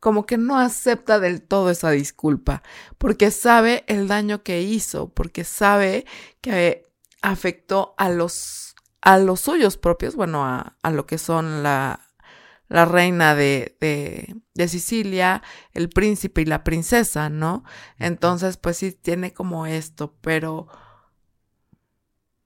Como 0.00 0.26
que 0.26 0.38
no 0.38 0.58
acepta 0.58 1.18
del 1.20 1.42
todo 1.42 1.70
esa 1.70 1.90
disculpa, 1.90 2.62
porque 2.98 3.30
sabe 3.30 3.84
el 3.88 4.08
daño 4.08 4.42
que 4.42 4.62
hizo, 4.62 5.08
porque 5.08 5.44
sabe 5.44 6.06
que 6.40 6.84
afectó 7.20 7.94
a 7.98 8.08
los, 8.10 8.74
a 9.00 9.18
los 9.18 9.40
suyos 9.40 9.76
propios, 9.76 10.14
bueno, 10.14 10.46
a, 10.46 10.76
a 10.82 10.90
lo 10.90 11.06
que 11.06 11.18
son 11.18 11.62
la, 11.64 12.00
la 12.72 12.86
reina 12.86 13.34
de, 13.34 13.76
de, 13.80 14.34
de, 14.54 14.68
Sicilia, 14.68 15.42
el 15.74 15.90
príncipe 15.90 16.40
y 16.40 16.46
la 16.46 16.64
princesa, 16.64 17.28
¿no? 17.28 17.64
Entonces, 17.98 18.56
pues 18.56 18.78
sí, 18.78 18.92
tiene 18.92 19.32
como 19.32 19.66
esto, 19.66 20.16
pero... 20.22 20.68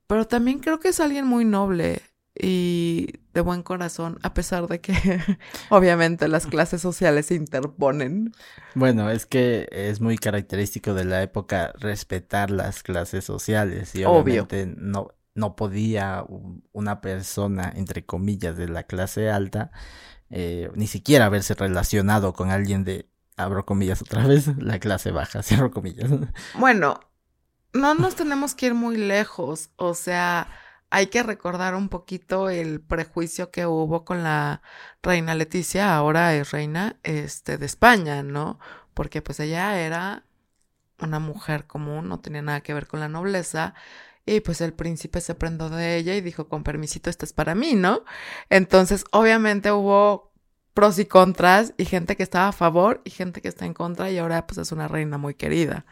Pero 0.08 0.26
también 0.26 0.58
creo 0.58 0.80
que 0.80 0.88
es 0.88 1.00
alguien 1.00 1.26
muy 1.26 1.44
noble 1.44 2.02
y 2.36 3.20
de 3.34 3.40
buen 3.40 3.62
corazón, 3.62 4.18
a 4.22 4.34
pesar 4.34 4.66
de 4.66 4.80
que 4.80 4.92
obviamente 5.70 6.26
las 6.26 6.46
clases 6.46 6.80
sociales 6.80 7.26
se 7.26 7.34
interponen. 7.34 8.32
Bueno, 8.74 9.10
es 9.10 9.26
que 9.26 9.68
es 9.70 10.00
muy 10.00 10.18
característico 10.18 10.92
de 10.94 11.04
la 11.04 11.22
época 11.22 11.72
respetar 11.78 12.50
las 12.50 12.82
clases 12.82 13.24
sociales 13.24 13.94
y 13.94 14.04
obviamente 14.04 14.66
no 14.76 15.12
no 15.36 15.54
podía 15.54 16.24
una 16.72 17.02
persona 17.02 17.70
entre 17.76 18.06
comillas 18.06 18.56
de 18.56 18.68
la 18.68 18.84
clase 18.84 19.28
alta 19.28 19.70
eh, 20.30 20.70
ni 20.74 20.86
siquiera 20.86 21.26
haberse 21.26 21.54
relacionado 21.54 22.32
con 22.32 22.50
alguien 22.50 22.84
de, 22.84 23.08
abro 23.36 23.64
comillas 23.64 24.02
otra 24.02 24.26
vez, 24.26 24.48
la 24.58 24.78
clase 24.78 25.10
baja, 25.10 25.42
cierro 25.44 25.70
comillas. 25.70 26.10
Bueno, 26.58 27.00
no 27.72 27.94
nos 27.94 28.16
tenemos 28.16 28.54
que 28.54 28.66
ir 28.66 28.74
muy 28.74 28.96
lejos, 28.96 29.70
o 29.76 29.94
sea, 29.94 30.48
hay 30.90 31.08
que 31.08 31.22
recordar 31.22 31.74
un 31.74 31.88
poquito 31.88 32.48
el 32.48 32.80
prejuicio 32.80 33.50
que 33.50 33.66
hubo 33.66 34.04
con 34.04 34.22
la 34.22 34.62
reina 35.02 35.34
Leticia, 35.34 35.94
ahora 35.94 36.34
es 36.34 36.50
reina 36.50 36.96
este, 37.02 37.58
de 37.58 37.66
España, 37.66 38.22
¿no? 38.22 38.58
Porque 38.94 39.20
pues 39.22 39.40
ella 39.40 39.78
era 39.78 40.24
una 41.00 41.18
mujer 41.18 41.66
común, 41.66 42.08
no 42.08 42.20
tenía 42.20 42.42
nada 42.42 42.62
que 42.62 42.74
ver 42.74 42.86
con 42.86 43.00
la 43.00 43.08
nobleza, 43.08 43.74
y 44.26 44.40
pues 44.40 44.60
el 44.60 44.72
príncipe 44.72 45.20
se 45.20 45.36
prendó 45.36 45.70
de 45.70 45.96
ella 45.96 46.16
y 46.16 46.20
dijo, 46.20 46.48
con 46.48 46.64
permisito, 46.64 47.08
esto 47.08 47.24
es 47.24 47.32
para 47.32 47.54
mí, 47.54 47.74
¿no? 47.74 48.02
Entonces, 48.50 49.04
obviamente 49.12 49.70
hubo 49.70 50.32
pros 50.74 50.98
y 50.98 51.06
contras 51.06 51.72
y 51.78 51.86
gente 51.86 52.16
que 52.16 52.22
estaba 52.22 52.48
a 52.48 52.52
favor 52.52 53.00
y 53.04 53.10
gente 53.10 53.40
que 53.40 53.48
está 53.48 53.64
en 53.64 53.72
contra 53.72 54.10
y 54.10 54.18
ahora 54.18 54.46
pues 54.46 54.58
es 54.58 54.72
una 54.72 54.88
reina 54.88 55.16
muy 55.16 55.34
querida. 55.34 55.86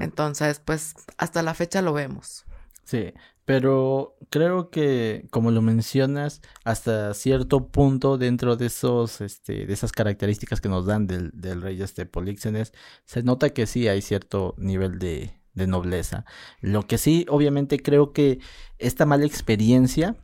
Entonces, 0.00 0.60
pues 0.64 0.94
hasta 1.18 1.42
la 1.42 1.52
fecha 1.52 1.82
lo 1.82 1.92
vemos. 1.92 2.46
Sí, 2.84 3.12
pero 3.44 4.16
creo 4.30 4.70
que 4.70 5.26
como 5.30 5.50
lo 5.50 5.60
mencionas, 5.60 6.40
hasta 6.64 7.12
cierto 7.12 7.68
punto 7.68 8.16
dentro 8.16 8.56
de 8.56 8.66
esos, 8.66 9.20
este, 9.20 9.66
de 9.66 9.72
esas 9.74 9.92
características 9.92 10.60
que 10.60 10.70
nos 10.70 10.86
dan 10.86 11.06
del, 11.06 11.30
del 11.34 11.60
rey 11.60 11.82
este 11.82 12.06
Políxenes, 12.06 12.72
se 13.04 13.22
nota 13.22 13.50
que 13.50 13.66
sí 13.66 13.88
hay 13.88 14.00
cierto 14.00 14.54
nivel 14.56 14.98
de, 14.98 15.34
de 15.54 15.66
nobleza. 15.66 16.24
Lo 16.60 16.86
que 16.86 16.98
sí, 16.98 17.26
obviamente, 17.28 17.80
creo 17.80 18.12
que 18.12 18.40
esta 18.78 19.06
mala 19.06 19.24
experiencia 19.24 20.16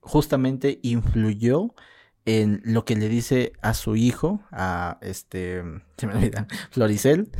justamente 0.00 0.80
influyó 0.82 1.74
en 2.24 2.60
lo 2.64 2.84
que 2.84 2.96
le 2.96 3.08
dice 3.08 3.52
a 3.62 3.74
su 3.74 3.96
hijo, 3.96 4.40
a 4.50 4.98
este, 5.02 5.62
se 5.96 6.06
me 6.06 6.14
olvida, 6.14 6.46
Floricel, 6.70 7.30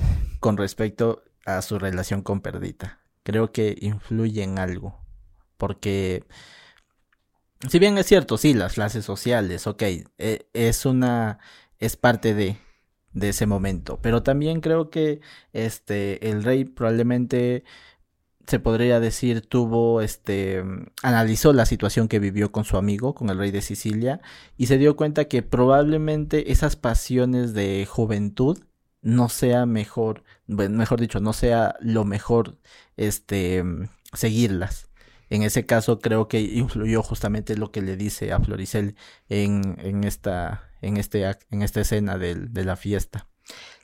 con 0.40 0.56
respecto 0.56 1.22
a 1.46 1.62
su 1.62 1.78
relación 1.78 2.22
con 2.22 2.40
Perdita. 2.40 3.00
Creo 3.22 3.52
que 3.52 3.76
influye 3.80 4.42
en 4.42 4.58
algo, 4.58 4.98
porque 5.56 6.24
si 7.68 7.78
bien 7.78 7.96
es 7.98 8.06
cierto, 8.06 8.36
sí, 8.38 8.54
las 8.54 8.74
clases 8.74 9.04
sociales, 9.04 9.66
ok, 9.66 9.82
e, 10.18 10.48
es 10.52 10.84
una, 10.84 11.38
es 11.78 11.96
parte 11.96 12.34
de, 12.34 12.58
de 13.12 13.30
ese 13.30 13.46
momento, 13.46 13.98
pero 14.02 14.22
también 14.22 14.60
creo 14.60 14.90
que 14.90 15.20
este, 15.52 16.30
el 16.30 16.42
rey 16.44 16.64
probablemente 16.64 17.64
se 18.46 18.58
podría 18.58 19.00
decir 19.00 19.42
tuvo, 19.42 20.00
este, 20.00 20.62
analizó 21.02 21.52
la 21.52 21.66
situación 21.66 22.08
que 22.08 22.18
vivió 22.18 22.52
con 22.52 22.64
su 22.64 22.76
amigo, 22.76 23.14
con 23.14 23.30
el 23.30 23.38
rey 23.38 23.50
de 23.50 23.62
Sicilia, 23.62 24.20
y 24.56 24.66
se 24.66 24.78
dio 24.78 24.96
cuenta 24.96 25.26
que 25.26 25.42
probablemente 25.42 26.52
esas 26.52 26.76
pasiones 26.76 27.54
de 27.54 27.86
juventud 27.88 28.58
no 29.00 29.28
sea 29.28 29.66
mejor, 29.66 30.22
mejor 30.46 31.00
dicho, 31.00 31.20
no 31.20 31.32
sea 31.32 31.76
lo 31.80 32.04
mejor, 32.04 32.58
este, 32.96 33.64
seguirlas. 34.12 34.88
En 35.30 35.42
ese 35.42 35.64
caso 35.64 35.98
creo 35.98 36.28
que 36.28 36.40
influyó 36.40 37.02
justamente 37.02 37.56
lo 37.56 37.72
que 37.72 37.80
le 37.82 37.96
dice 37.96 38.32
a 38.32 38.40
Floricel 38.40 38.96
en, 39.28 39.76
en, 39.78 40.04
esta, 40.04 40.70
en, 40.82 40.98
este, 40.98 41.24
en 41.50 41.62
esta 41.62 41.80
escena 41.80 42.18
de, 42.18 42.34
de 42.34 42.64
la 42.64 42.76
fiesta. 42.76 43.28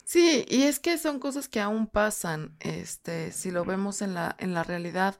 Sí, 0.05 0.47
y 0.49 0.63
es 0.63 0.81
que 0.81 0.97
son 0.97 1.21
cosas 1.21 1.49
que 1.49 1.61
aún 1.61 1.87
pasan, 1.87 2.57
este, 2.61 3.31
si 3.33 3.51
lo 3.51 3.65
vemos 3.65 4.01
en 4.01 4.15
la, 4.15 4.37
en 4.39 4.55
la 4.55 4.63
realidad, 4.65 5.19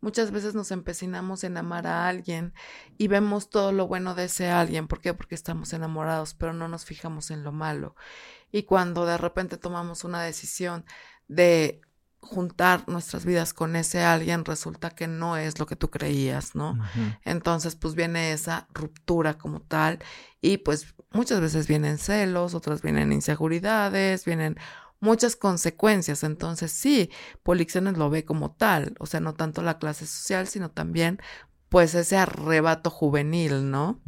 muchas 0.00 0.32
veces 0.32 0.54
nos 0.54 0.70
empecinamos 0.70 1.44
en 1.44 1.56
amar 1.56 1.86
a 1.86 2.08
alguien 2.08 2.52
y 2.98 3.08
vemos 3.08 3.48
todo 3.48 3.72
lo 3.72 3.86
bueno 3.86 4.14
de 4.14 4.24
ese 4.24 4.50
alguien, 4.50 4.88
¿por 4.88 5.00
qué? 5.00 5.14
Porque 5.14 5.36
estamos 5.36 5.72
enamorados, 5.72 6.34
pero 6.34 6.52
no 6.52 6.66
nos 6.68 6.84
fijamos 6.84 7.30
en 7.30 7.44
lo 7.44 7.52
malo. 7.52 7.94
Y 8.50 8.64
cuando 8.64 9.06
de 9.06 9.18
repente 9.18 9.56
tomamos 9.56 10.04
una 10.04 10.22
decisión 10.22 10.84
de 11.28 11.80
juntar 12.24 12.84
nuestras 12.88 13.24
vidas 13.24 13.54
con 13.54 13.76
ese 13.76 14.02
alguien 14.02 14.44
resulta 14.44 14.90
que 14.90 15.06
no 15.06 15.36
es 15.36 15.58
lo 15.58 15.66
que 15.66 15.76
tú 15.76 15.90
creías, 15.90 16.54
¿no? 16.54 16.78
Entonces, 17.24 17.76
pues 17.76 17.94
viene 17.94 18.32
esa 18.32 18.66
ruptura 18.72 19.38
como 19.38 19.60
tal 19.60 19.98
y 20.40 20.58
pues 20.58 20.94
muchas 21.12 21.40
veces 21.40 21.68
vienen 21.68 21.98
celos, 21.98 22.54
otras 22.54 22.82
vienen 22.82 23.12
inseguridades, 23.12 24.24
vienen 24.24 24.56
muchas 25.00 25.36
consecuencias. 25.36 26.24
Entonces, 26.24 26.72
sí, 26.72 27.10
Polixenes 27.42 27.96
lo 27.96 28.10
ve 28.10 28.24
como 28.24 28.52
tal, 28.52 28.94
o 28.98 29.06
sea, 29.06 29.20
no 29.20 29.34
tanto 29.34 29.62
la 29.62 29.78
clase 29.78 30.06
social, 30.06 30.46
sino 30.48 30.70
también 30.70 31.20
pues 31.68 31.94
ese 31.96 32.16
arrebato 32.16 32.88
juvenil, 32.88 33.70
¿no? 33.70 34.00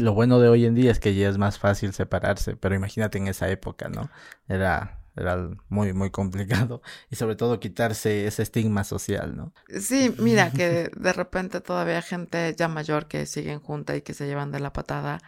Lo 0.00 0.14
bueno 0.14 0.40
de 0.40 0.48
hoy 0.48 0.66
en 0.66 0.74
día 0.74 0.90
es 0.90 0.98
que 0.98 1.14
ya 1.14 1.28
es 1.28 1.38
más 1.38 1.60
fácil 1.60 1.92
separarse, 1.92 2.56
pero 2.56 2.74
imagínate 2.74 3.18
en 3.18 3.28
esa 3.28 3.48
época, 3.50 3.88
¿no? 3.88 4.10
Era 4.48 5.03
era 5.16 5.48
muy, 5.68 5.92
muy 5.92 6.10
complicado. 6.10 6.82
Y 7.10 7.16
sobre 7.16 7.36
todo 7.36 7.60
quitarse 7.60 8.26
ese 8.26 8.42
estigma 8.42 8.84
social, 8.84 9.36
¿no? 9.36 9.52
Sí, 9.80 10.14
mira, 10.18 10.50
que 10.56 10.90
de 10.96 11.12
repente 11.12 11.60
todavía 11.60 12.02
gente 12.02 12.54
ya 12.56 12.68
mayor 12.68 13.06
que 13.06 13.26
siguen 13.26 13.60
juntas 13.60 13.96
y 13.96 14.02
que 14.02 14.14
se 14.14 14.26
llevan 14.26 14.52
de 14.52 14.60
la 14.60 14.72
patada, 14.72 15.20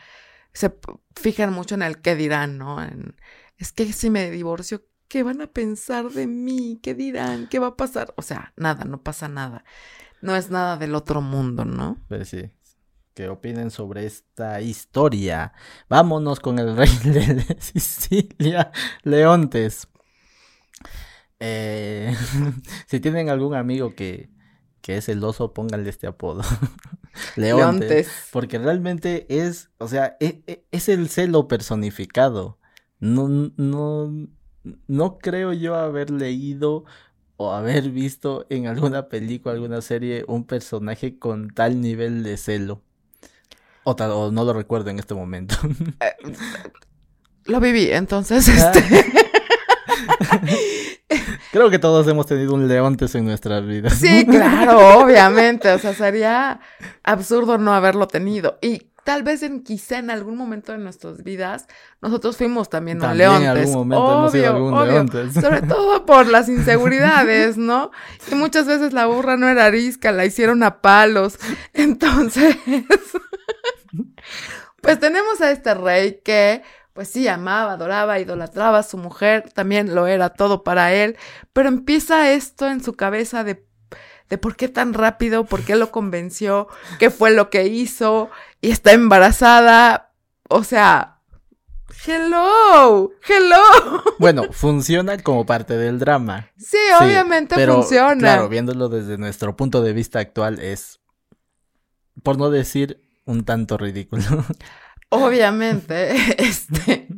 se 0.52 0.72
fijan 1.14 1.52
mucho 1.52 1.74
en 1.74 1.82
el 1.82 2.00
qué 2.00 2.16
dirán, 2.16 2.58
¿no? 2.58 2.82
En, 2.82 3.16
es 3.58 3.72
que 3.72 3.92
si 3.92 4.10
me 4.10 4.30
divorcio, 4.30 4.84
¿qué 5.08 5.22
van 5.22 5.40
a 5.40 5.46
pensar 5.46 6.10
de 6.10 6.26
mí? 6.26 6.80
¿Qué 6.82 6.94
dirán? 6.94 7.48
¿Qué 7.48 7.58
va 7.58 7.68
a 7.68 7.76
pasar? 7.76 8.12
O 8.16 8.22
sea, 8.22 8.52
nada, 8.56 8.84
no 8.84 9.02
pasa 9.02 9.28
nada. 9.28 9.64
No 10.20 10.34
es 10.34 10.50
nada 10.50 10.76
del 10.76 10.94
otro 10.94 11.20
mundo, 11.20 11.64
¿no? 11.64 11.98
Pues 12.08 12.28
sí, 12.28 12.50
que 13.16 13.30
opinen 13.30 13.70
sobre 13.70 14.04
esta 14.04 14.60
historia. 14.60 15.54
Vámonos 15.88 16.38
con 16.38 16.58
el 16.58 16.76
rey 16.76 16.90
de 17.02 17.56
Sicilia, 17.58 18.70
Leontes. 19.04 19.88
Eh, 21.40 22.14
si 22.86 23.00
tienen 23.00 23.30
algún 23.30 23.54
amigo 23.54 23.94
que, 23.94 24.28
que 24.82 24.98
es 24.98 25.08
oso, 25.08 25.54
pónganle 25.54 25.88
este 25.88 26.06
apodo. 26.06 26.42
Leontes, 27.36 28.28
Porque 28.32 28.58
realmente 28.58 29.26
es, 29.30 29.70
o 29.78 29.88
sea, 29.88 30.18
es, 30.20 30.34
e, 30.46 30.66
es, 30.70 30.90
el 30.90 31.08
celo 31.08 31.48
personificado. 31.48 32.58
No, 33.00 33.28
no, 33.56 34.28
no 34.88 35.18
creo 35.18 35.54
yo 35.54 35.74
haber 35.74 36.10
leído 36.10 36.84
o 37.38 37.52
haber 37.52 37.90
visto 37.90 38.44
en 38.50 38.66
alguna 38.66 39.08
película, 39.08 39.54
alguna 39.54 39.80
serie, 39.80 40.26
un 40.28 40.44
personaje 40.44 41.18
con 41.18 41.48
tal 41.48 41.80
nivel 41.80 42.22
de 42.22 42.36
celo. 42.36 42.82
O, 43.88 44.30
no 44.32 44.44
lo 44.44 44.52
recuerdo 44.52 44.90
en 44.90 44.98
este 44.98 45.14
momento. 45.14 45.54
Eh, 46.00 46.14
lo 47.44 47.60
viví, 47.60 47.92
entonces, 47.92 48.48
ah. 48.48 48.72
este... 48.74 49.12
Creo 51.52 51.70
que 51.70 51.78
todos 51.78 52.08
hemos 52.08 52.26
tenido 52.26 52.54
un 52.54 52.66
leontes 52.66 53.14
en 53.14 53.24
nuestras 53.24 53.64
vidas. 53.64 53.94
Sí, 53.94 54.26
claro, 54.26 54.98
obviamente. 54.98 55.70
O 55.70 55.78
sea, 55.78 55.94
sería 55.94 56.60
absurdo 57.04 57.56
no 57.56 57.72
haberlo 57.72 58.08
tenido. 58.08 58.58
Y 58.60 58.90
tal 59.06 59.22
vez 59.22 59.44
en 59.44 59.62
quizá 59.62 59.98
en 59.98 60.10
algún 60.10 60.36
momento 60.36 60.72
de 60.72 60.78
nuestras 60.78 61.22
vidas 61.22 61.68
nosotros 62.02 62.36
fuimos 62.36 62.68
también, 62.68 62.98
también 62.98 63.30
leontes. 63.30 63.44
En 63.44 63.56
algún 63.56 63.72
momento 63.72 64.18
hemos 64.18 64.32
sido 64.32 64.46
algún 64.48 64.88
leontes. 64.88 65.34
Sobre 65.34 65.62
todo 65.62 66.04
por 66.04 66.26
las 66.26 66.48
inseguridades, 66.48 67.56
¿no? 67.56 67.92
Que 68.28 68.34
muchas 68.34 68.66
veces 68.66 68.92
la 68.92 69.06
burra 69.06 69.36
no 69.36 69.48
era 69.48 69.66
arisca, 69.66 70.10
la 70.10 70.26
hicieron 70.26 70.64
a 70.64 70.82
palos. 70.82 71.38
Entonces, 71.72 72.56
pues 74.82 74.98
tenemos 74.98 75.40
a 75.40 75.52
este 75.52 75.72
rey 75.74 76.20
que 76.24 76.64
pues 76.92 77.08
sí, 77.08 77.28
amaba, 77.28 77.74
adoraba, 77.74 78.18
idolatraba 78.18 78.78
a 78.78 78.82
su 78.82 78.96
mujer, 78.96 79.50
también 79.52 79.94
lo 79.94 80.06
era 80.06 80.30
todo 80.30 80.64
para 80.64 80.94
él, 80.94 81.18
pero 81.52 81.68
empieza 81.68 82.32
esto 82.32 82.66
en 82.66 82.82
su 82.82 82.94
cabeza 82.94 83.44
de, 83.44 83.65
de 84.28 84.38
por 84.38 84.56
qué 84.56 84.68
tan 84.68 84.94
rápido, 84.94 85.44
por 85.44 85.62
qué 85.62 85.76
lo 85.76 85.90
convenció, 85.90 86.68
qué 86.98 87.10
fue 87.10 87.30
lo 87.30 87.50
que 87.50 87.66
hizo, 87.66 88.30
y 88.60 88.70
está 88.70 88.92
embarazada, 88.92 90.12
o 90.48 90.64
sea, 90.64 91.20
hello, 92.06 93.12
hello. 93.28 94.02
Bueno, 94.18 94.44
funciona 94.52 95.18
como 95.18 95.44
parte 95.44 95.76
del 95.76 95.98
drama. 95.98 96.50
Sí, 96.56 96.78
obviamente 97.00 97.54
pero, 97.54 97.74
funciona. 97.74 98.16
Claro, 98.16 98.48
viéndolo 98.48 98.88
desde 98.88 99.18
nuestro 99.18 99.56
punto 99.56 99.82
de 99.82 99.92
vista 99.92 100.18
actual 100.18 100.58
es, 100.60 101.00
por 102.22 102.38
no 102.38 102.50
decir 102.50 103.02
un 103.24 103.44
tanto 103.44 103.76
ridículo. 103.76 104.24
Obviamente, 105.08 106.16
este. 106.42 107.08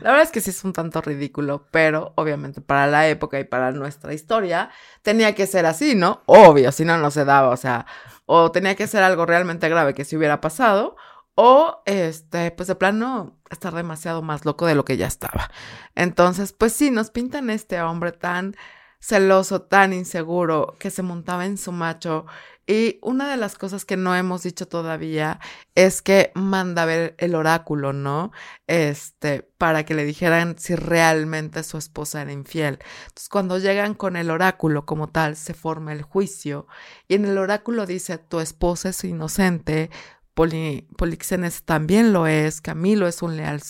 La 0.00 0.10
verdad 0.10 0.22
es 0.22 0.30
que 0.30 0.40
sí 0.40 0.50
es 0.50 0.64
un 0.64 0.72
tanto 0.72 1.00
ridículo, 1.00 1.66
pero 1.70 2.12
obviamente 2.16 2.60
para 2.60 2.86
la 2.86 3.08
época 3.08 3.38
y 3.38 3.44
para 3.44 3.72
nuestra 3.72 4.14
historia 4.14 4.70
tenía 5.02 5.34
que 5.34 5.46
ser 5.46 5.66
así, 5.66 5.94
¿no? 5.94 6.22
Obvio, 6.26 6.72
si 6.72 6.84
no, 6.84 6.98
no 6.98 7.10
se 7.10 7.24
daba, 7.24 7.48
o 7.50 7.56
sea, 7.56 7.86
o 8.26 8.50
tenía 8.50 8.74
que 8.74 8.86
ser 8.86 9.02
algo 9.02 9.26
realmente 9.26 9.68
grave 9.68 9.94
que 9.94 10.04
se 10.04 10.16
hubiera 10.16 10.40
pasado, 10.40 10.96
o 11.34 11.82
este, 11.84 12.50
pues 12.50 12.66
de 12.66 12.74
plano 12.74 13.36
estar 13.50 13.74
demasiado 13.74 14.22
más 14.22 14.44
loco 14.44 14.66
de 14.66 14.74
lo 14.74 14.84
que 14.84 14.96
ya 14.96 15.06
estaba. 15.06 15.50
Entonces, 15.94 16.52
pues 16.52 16.72
sí, 16.72 16.90
nos 16.90 17.10
pintan 17.10 17.50
este 17.50 17.80
hombre 17.82 18.12
tan 18.12 18.56
celoso, 18.98 19.62
tan 19.62 19.92
inseguro, 19.92 20.76
que 20.78 20.90
se 20.90 21.02
montaba 21.02 21.44
en 21.46 21.58
su 21.58 21.72
macho 21.72 22.26
y 22.66 22.98
una 23.00 23.30
de 23.30 23.36
las 23.36 23.56
cosas 23.56 23.84
que 23.84 23.96
no 23.96 24.16
hemos 24.16 24.42
dicho 24.42 24.66
todavía 24.66 25.38
es 25.76 26.02
que 26.02 26.32
manda 26.34 26.82
a 26.82 26.86
ver 26.86 27.14
el 27.18 27.36
oráculo, 27.36 27.92
¿no? 27.92 28.32
Este, 28.66 29.42
para 29.56 29.84
que 29.84 29.94
le 29.94 30.04
dijeran 30.04 30.58
si 30.58 30.74
realmente 30.74 31.62
su 31.62 31.78
esposa 31.78 32.22
era 32.22 32.32
infiel. 32.32 32.80
Entonces, 33.06 33.28
cuando 33.28 33.58
llegan 33.58 33.94
con 33.94 34.16
el 34.16 34.30
oráculo 34.30 34.84
como 34.84 35.08
tal, 35.08 35.36
se 35.36 35.54
forma 35.54 35.92
el 35.92 36.02
juicio. 36.02 36.66
Y 37.06 37.14
en 37.14 37.24
el 37.26 37.38
oráculo 37.38 37.86
dice, 37.86 38.18
tu 38.18 38.40
esposa 38.40 38.88
es 38.88 39.04
inocente, 39.04 39.90
Polixenes 40.34 41.62
también 41.62 42.12
lo 42.12 42.26
es, 42.26 42.60
Camilo 42.60 43.06
es 43.06 43.22
un 43.22 43.36
leal 43.36 43.62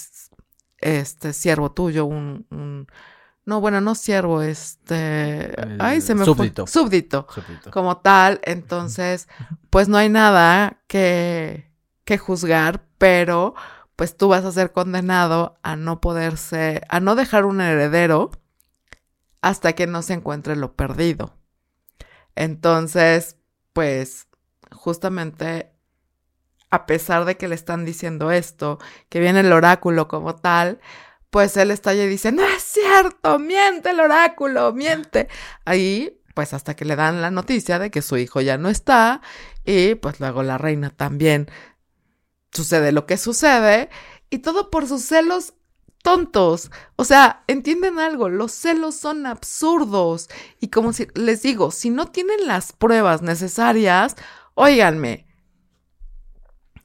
este, 0.79 1.33
siervo 1.33 1.73
tuyo, 1.73 2.07
un, 2.07 2.47
un 2.51 2.89
no, 3.47 3.61
bueno, 3.61 3.81
no 3.81 3.95
siervo, 3.95 4.43
este. 4.43 5.55
ay, 5.79 6.01
se 6.01 6.17
me 6.17 6.25
súbdito. 6.25 6.67
Fue. 6.67 6.73
Súbdito. 6.73 7.27
Como 7.71 7.99
tal. 7.99 8.41
Entonces, 8.43 9.29
pues 9.71 9.89
no 9.89 9.97
hay 9.97 10.09
nada 10.09 10.83
que, 10.89 11.71
que 12.05 12.19
juzgar, 12.19 12.83
pero 12.99 13.55
pues 13.95 14.17
tú 14.17 14.29
vas 14.29 14.45
a 14.45 14.53
ser 14.53 14.73
condenado 14.73 15.59
a 15.63 15.77
no 15.77 16.01
poderse, 16.01 16.83
a 16.89 16.99
no 16.99 17.15
dejar 17.15 17.45
un 17.45 17.61
heredero 17.61 18.33
hasta 19.41 19.75
que 19.75 19.87
no 19.87 20.03
se 20.03 20.15
encuentre 20.15 20.57
lo 20.57 20.75
perdido. 20.75 21.37
Entonces, 22.35 23.37
pues, 23.73 24.27
justamente, 24.73 25.73
a 26.71 26.85
pesar 26.85 27.25
de 27.25 27.37
que 27.37 27.47
le 27.47 27.55
están 27.55 27.85
diciendo 27.85 28.33
esto, 28.33 28.79
que 29.09 29.21
viene 29.21 29.41
el 29.41 29.53
oráculo 29.53 30.09
como 30.09 30.35
tal, 30.35 30.81
pues 31.31 31.57
él 31.57 31.71
estalla 31.71 32.05
y 32.05 32.09
dice, 32.09 32.33
no 32.33 32.45
es 32.45 32.63
cierto, 32.63 33.39
miente 33.39 33.91
el 33.91 34.01
oráculo, 34.01 34.73
miente. 34.73 35.29
Ahí, 35.65 36.21
pues 36.35 36.53
hasta 36.55 36.75
que 36.75 36.85
le 36.85 36.97
dan 36.97 37.23
la 37.23 37.31
noticia 37.31 37.79
de 37.79 37.91
que 37.91 38.03
su 38.03 38.17
hijo 38.17 38.41
ya 38.41 38.59
no 38.59 38.69
está 38.69 39.21
y 39.65 39.95
pues 39.97 40.21
luego 40.21 40.43
la 40.43 40.59
reina 40.59 40.91
también 40.91 41.51
sucede 42.53 42.93
lo 42.93 43.07
que 43.07 43.19
sucede 43.19 43.91
y 44.31 44.39
todo 44.39 44.71
por 44.71 44.87
sus 44.87 45.03
celos 45.03 45.55
tontos. 46.03 46.71
O 46.95 47.05
sea, 47.05 47.43
entienden 47.49 47.99
algo, 47.99 48.29
los 48.29 48.53
celos 48.53 48.95
son 48.95 49.27
absurdos. 49.27 50.29
Y 50.61 50.69
como 50.69 50.93
si, 50.93 51.09
les 51.15 51.43
digo, 51.43 51.71
si 51.73 51.91
no 51.91 52.07
tienen 52.07 52.47
las 52.47 52.73
pruebas 52.73 53.23
necesarias, 53.23 54.15
óiganme, 54.55 55.26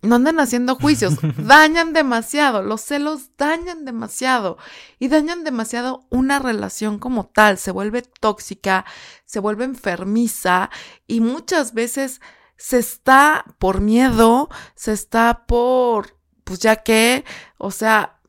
no 0.02 0.16
anden 0.16 0.40
haciendo 0.40 0.76
juicios, 0.76 1.16
dañan 1.38 1.94
demasiado, 1.94 2.64
los 2.64 2.82
celos 2.82 3.30
dañan 3.38 3.86
demasiado 3.86 4.58
y 5.00 5.10
dañan 5.10 5.44
demasiado 5.44 6.08
una 6.10 6.40
relación 6.40 6.98
como 7.00 7.28
tal, 7.28 7.58
se 7.58 7.72
vuelve 7.72 8.02
tóxica, 8.02 8.86
se 9.26 9.40
vuelve 9.40 9.66
enfermiza 9.66 10.70
y 11.08 11.22
muchas 11.22 11.74
veces 11.74 12.20
se 12.58 12.80
está 12.80 13.46
por 13.60 13.82
miedo, 13.82 14.50
se 14.76 14.94
está 14.94 15.46
por, 15.46 16.18
pues 16.44 16.60
ya 16.60 16.78
que, 16.78 17.24
o 17.58 17.72
sea, 17.72 18.20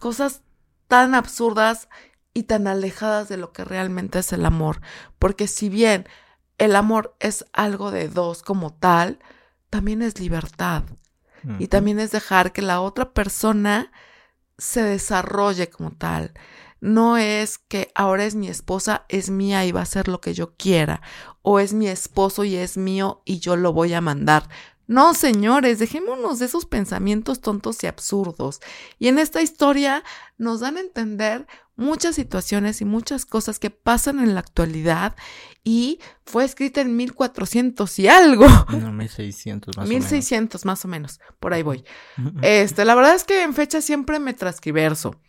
cosas 0.00 0.42
tan 0.88 1.14
absurdas 1.14 1.88
y 2.34 2.44
tan 2.44 2.66
alejadas 2.66 3.28
de 3.28 3.36
lo 3.38 3.52
que 3.52 3.64
realmente 3.64 4.18
es 4.18 4.32
el 4.32 4.44
amor, 4.44 4.82
porque 5.18 5.48
si 5.48 5.70
bien 5.70 6.06
el 6.58 6.76
amor 6.76 7.16
es 7.18 7.46
algo 7.52 7.90
de 7.90 8.08
dos 8.08 8.42
como 8.42 8.74
tal, 8.74 9.20
también 9.70 10.02
es 10.02 10.20
libertad 10.20 10.84
y 11.58 11.68
también 11.68 12.00
es 12.00 12.10
dejar 12.10 12.52
que 12.52 12.62
la 12.62 12.80
otra 12.80 13.12
persona 13.12 13.92
se 14.58 14.82
desarrolle 14.82 15.68
como 15.68 15.92
tal. 15.92 16.32
No 16.80 17.16
es 17.16 17.58
que 17.58 17.90
ahora 17.94 18.24
es 18.24 18.34
mi 18.34 18.48
esposa, 18.48 19.06
es 19.08 19.30
mía 19.30 19.64
y 19.64 19.72
va 19.72 19.80
a 19.80 19.84
hacer 19.84 20.06
lo 20.06 20.20
que 20.20 20.34
yo 20.34 20.54
quiera, 20.54 21.00
o 21.42 21.58
es 21.58 21.72
mi 21.72 21.88
esposo 21.88 22.44
y 22.44 22.56
es 22.56 22.76
mío 22.76 23.22
y 23.24 23.38
yo 23.38 23.56
lo 23.56 23.72
voy 23.72 23.94
a 23.94 24.00
mandar. 24.00 24.48
No, 24.86 25.14
señores, 25.14 25.78
dejémonos 25.78 26.38
de 26.38 26.46
esos 26.46 26.66
pensamientos 26.66 27.40
tontos 27.40 27.82
y 27.82 27.86
absurdos. 27.86 28.60
Y 28.98 29.08
en 29.08 29.18
esta 29.18 29.40
historia 29.40 30.04
nos 30.36 30.60
dan 30.60 30.76
a 30.76 30.80
entender 30.80 31.46
muchas 31.76 32.14
situaciones 32.14 32.80
y 32.80 32.84
muchas 32.84 33.24
cosas 33.24 33.58
que 33.58 33.70
pasan 33.70 34.20
en 34.20 34.34
la 34.34 34.40
actualidad 34.40 35.16
y 35.64 35.98
fue 36.24 36.44
escrita 36.44 36.80
en 36.80 36.96
1400 36.96 37.98
y 37.98 38.08
algo. 38.08 38.46
No, 38.74 38.92
1600 38.92 39.76
más 39.76 39.88
1600 39.88 40.62
o 40.62 40.64
menos. 40.64 40.64
más 40.64 40.84
o 40.84 40.88
menos, 40.88 41.20
por 41.40 41.54
ahí 41.54 41.62
voy. 41.62 41.84
Este, 42.42 42.84
la 42.84 42.94
verdad 42.94 43.14
es 43.14 43.24
que 43.24 43.42
en 43.42 43.54
fecha 43.54 43.80
siempre 43.80 44.18
me 44.18 44.34
transcriverso, 44.34 45.20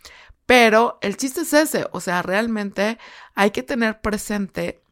pero 0.46 0.98
el 1.02 1.18
chiste 1.18 1.42
es 1.42 1.54
ese, 1.54 1.88
o 1.92 2.00
sea, 2.02 2.22
realmente 2.22 2.98
hay 3.34 3.52
que 3.52 3.64
tener 3.64 4.02
presente 4.02 4.84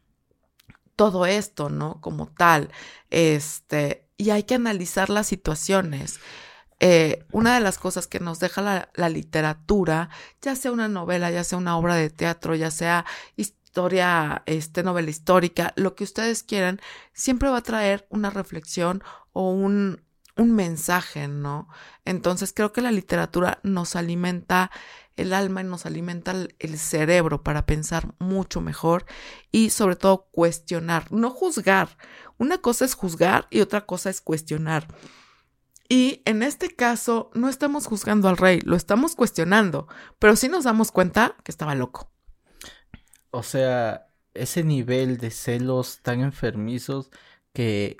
todo 0.95 1.25
esto, 1.25 1.69
¿no? 1.69 1.99
Como 2.01 2.27
tal, 2.27 2.69
este, 3.09 4.02
y 4.17 4.29
hay 4.29 4.43
que 4.43 4.55
analizar 4.55 5.09
las 5.09 5.27
situaciones. 5.27 6.19
Eh, 6.79 7.23
una 7.31 7.55
de 7.55 7.61
las 7.61 7.77
cosas 7.77 8.07
que 8.07 8.19
nos 8.19 8.39
deja 8.39 8.61
la, 8.61 8.89
la, 8.95 9.09
literatura, 9.09 10.09
ya 10.41 10.55
sea 10.55 10.71
una 10.71 10.87
novela, 10.87 11.31
ya 11.31 11.43
sea 11.43 11.57
una 11.57 11.77
obra 11.77 11.95
de 11.95 12.09
teatro, 12.09 12.55
ya 12.55 12.71
sea 12.71 13.05
historia, 13.37 14.43
este, 14.45 14.83
novela 14.83 15.09
histórica, 15.09 15.73
lo 15.77 15.95
que 15.95 16.03
ustedes 16.03 16.43
quieran, 16.43 16.81
siempre 17.13 17.49
va 17.49 17.57
a 17.57 17.63
traer 17.63 18.05
una 18.09 18.29
reflexión 18.29 19.01
o 19.31 19.51
un, 19.51 20.03
un 20.35 20.51
mensaje, 20.51 21.27
¿no? 21.27 21.67
Entonces 22.05 22.53
creo 22.53 22.73
que 22.73 22.81
la 22.81 22.91
literatura 22.91 23.59
nos 23.63 23.95
alimenta 23.95 24.71
el 25.15 25.33
alma 25.33 25.61
y 25.61 25.65
nos 25.65 25.85
alimenta 25.85 26.33
el 26.59 26.77
cerebro 26.77 27.43
para 27.43 27.65
pensar 27.65 28.13
mucho 28.19 28.61
mejor 28.61 29.05
y 29.51 29.69
sobre 29.69 29.95
todo 29.95 30.29
cuestionar, 30.31 31.11
no 31.11 31.29
juzgar. 31.29 31.97
Una 32.37 32.57
cosa 32.59 32.85
es 32.85 32.95
juzgar 32.95 33.47
y 33.49 33.61
otra 33.61 33.85
cosa 33.85 34.09
es 34.09 34.21
cuestionar. 34.21 34.87
Y 35.89 36.21
en 36.25 36.43
este 36.43 36.69
caso 36.75 37.29
no 37.33 37.49
estamos 37.49 37.87
juzgando 37.87 38.29
al 38.29 38.37
rey, 38.37 38.61
lo 38.61 38.75
estamos 38.75 39.15
cuestionando, 39.15 39.87
pero 40.17 40.35
sí 40.35 40.47
nos 40.49 40.63
damos 40.63 40.91
cuenta 40.91 41.35
que 41.43 41.51
estaba 41.51 41.75
loco 41.75 42.13
o 43.33 43.41
sea, 43.41 44.07
ese 44.35 44.63
nivel 44.63 45.17
de 45.17 45.31
celos 45.31 46.01
tan 46.03 46.21
enfermizos 46.21 47.09
que 47.51 47.97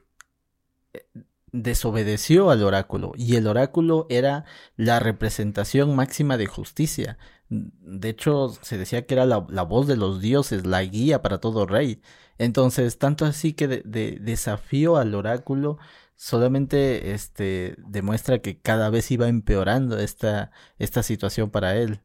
eh, 0.94 1.08
desobedeció 1.54 2.50
al 2.50 2.64
oráculo 2.64 3.14
y 3.16 3.38
el 3.38 3.48
oráculo 3.48 4.08
era 4.10 4.44
la 4.76 5.00
representación 5.00 5.96
máxima 5.96 6.36
de 6.36 6.48
justicia. 6.48 7.18
De 7.50 8.10
hecho, 8.10 8.50
se 8.62 8.78
decía 8.78 9.06
que 9.06 9.14
era 9.14 9.26
la, 9.26 9.38
voz 9.38 9.88
de 9.88 9.96
los 9.96 10.20
dioses, 10.20 10.66
la 10.66 10.84
guía 10.84 11.22
para 11.22 11.38
todo 11.38 11.68
rey. 11.68 12.02
Entonces, 12.40 12.98
tanto 12.98 13.26
así 13.26 13.54
que 13.54 13.68
de, 13.68 14.18
desafío 14.20 14.98
al 14.98 15.14
oráculo 15.16 15.78
solamente 16.16 17.14
este 17.14 17.76
demuestra 17.78 18.40
que 18.40 18.60
cada 18.60 18.90
vez 18.90 19.12
iba 19.12 19.28
empeorando 19.28 20.00
esta, 20.00 20.52
esta 20.80 21.04
situación 21.04 21.52
para 21.52 21.76
él. 21.76 22.02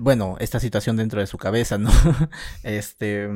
Bueno, 0.00 0.36
esta 0.40 0.60
situación 0.60 0.96
dentro 0.96 1.20
de 1.20 1.26
su 1.26 1.36
cabeza, 1.38 1.76
¿no? 1.76 1.90
este, 2.62 3.28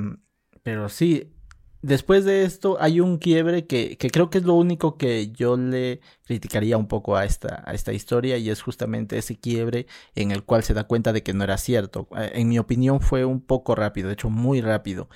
pero 0.62 0.88
sí, 0.88 1.35
después 1.82 2.24
de 2.24 2.44
esto 2.44 2.76
hay 2.80 3.00
un 3.00 3.18
quiebre 3.18 3.66
que, 3.66 3.96
que, 3.96 4.10
creo 4.10 4.30
que 4.30 4.38
es 4.38 4.44
lo 4.44 4.54
único 4.54 4.96
que 4.98 5.30
yo 5.32 5.56
le 5.56 6.00
criticaría 6.24 6.76
un 6.76 6.88
poco 6.88 7.16
a 7.16 7.24
esta, 7.24 7.62
a 7.66 7.74
esta 7.74 7.92
historia 7.92 8.36
y 8.38 8.50
es 8.50 8.62
justamente 8.62 9.18
ese 9.18 9.38
quiebre 9.38 9.86
en 10.14 10.30
el 10.30 10.44
cual 10.44 10.62
se 10.64 10.74
da 10.74 10.84
cuenta 10.84 11.12
de 11.12 11.22
que 11.22 11.32
no 11.34 11.44
era 11.44 11.58
cierto. 11.58 12.08
Eh, 12.16 12.32
en 12.34 12.48
mi 12.48 12.58
opinión 12.58 13.00
fue 13.00 13.24
un 13.24 13.40
poco 13.40 13.74
rápido, 13.74 14.08
de 14.08 14.14
hecho 14.14 14.30
muy 14.30 14.60
rápido, 14.60 15.08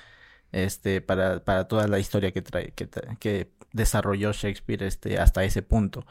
este, 0.51 1.01
para, 1.01 1.43
para 1.43 1.67
toda 1.67 1.87
la 1.87 1.99
historia 1.99 2.31
que 2.31 2.41
trae, 2.41 2.71
que, 2.73 2.89
que 3.19 3.51
desarrolló 3.73 4.31
Shakespeare 4.33 4.83
este, 4.83 5.19
hasta 5.19 5.43
ese 5.43 5.61
punto. 5.61 6.05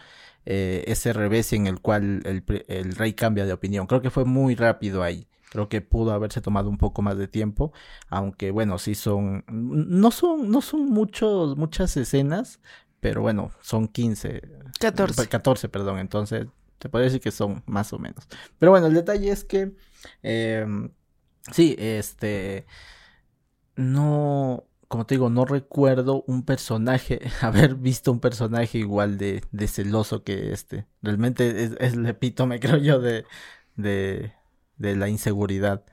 Eh, 0.46 0.84
ese 0.86 1.12
revés 1.12 1.52
en 1.52 1.66
el 1.66 1.80
cual 1.80 2.22
el, 2.24 2.44
el, 2.68 2.94
rey 2.96 3.12
cambia 3.14 3.44
de 3.46 3.52
opinión. 3.52 3.86
Creo 3.86 4.00
que 4.02 4.10
fue 4.10 4.24
muy 4.24 4.54
rápido 4.54 5.02
ahí. 5.02 5.26
Creo 5.50 5.68
que 5.68 5.80
pudo 5.80 6.12
haberse 6.12 6.40
tomado 6.40 6.70
un 6.70 6.78
poco 6.78 7.02
más 7.02 7.18
de 7.18 7.28
tiempo, 7.28 7.72
aunque 8.08 8.52
bueno, 8.52 8.78
sí 8.78 8.94
son, 8.94 9.44
no 9.48 10.10
son, 10.12 10.50
no 10.50 10.62
son 10.62 10.86
muchos, 10.86 11.56
muchas 11.56 11.96
escenas, 11.96 12.60
pero 13.00 13.20
bueno, 13.20 13.50
son 13.60 13.88
15. 13.88 14.42
14. 14.78 15.28
14, 15.28 15.68
perdón, 15.68 15.98
entonces 15.98 16.46
te 16.78 16.88
puede 16.88 17.06
decir 17.06 17.20
que 17.20 17.30
son 17.30 17.62
más 17.66 17.92
o 17.92 17.98
menos. 17.98 18.26
Pero 18.58 18.70
bueno, 18.70 18.86
el 18.86 18.94
detalle 18.94 19.30
es 19.30 19.44
que, 19.44 19.74
eh, 20.22 20.66
sí, 21.52 21.74
este, 21.78 22.64
no, 23.76 24.64
como 24.88 25.06
te 25.06 25.14
digo, 25.14 25.30
no 25.30 25.44
recuerdo 25.44 26.24
un 26.26 26.44
personaje, 26.44 27.20
haber 27.42 27.74
visto 27.74 28.12
un 28.12 28.20
personaje 28.20 28.78
igual 28.78 29.18
de, 29.18 29.42
de 29.52 29.68
celoso 29.68 30.22
que 30.24 30.52
este. 30.52 30.86
Realmente 31.02 31.64
es, 31.64 31.72
es 31.80 31.94
el 31.94 32.06
epítome, 32.06 32.60
creo 32.60 32.76
yo, 32.78 33.00
de, 33.00 33.24
de, 33.76 34.32
de 34.80 34.96
la 34.96 35.08
inseguridad. 35.08 35.84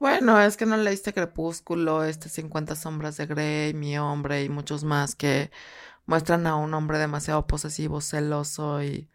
Bueno, 0.00 0.40
es 0.40 0.56
que 0.56 0.66
no 0.66 0.76
leíste 0.76 1.12
Crepúsculo, 1.12 2.04
este 2.04 2.28
50 2.28 2.74
sombras 2.74 3.16
de 3.16 3.26
Grey, 3.26 3.74
Mi 3.74 3.96
hombre 3.98 4.42
y 4.42 4.48
muchos 4.48 4.82
más 4.82 5.14
que 5.14 5.52
muestran 6.06 6.46
a 6.46 6.56
un 6.56 6.74
hombre 6.74 6.98
demasiado 6.98 7.46
posesivo, 7.46 8.00
celoso 8.00 8.82
y... 8.82 9.08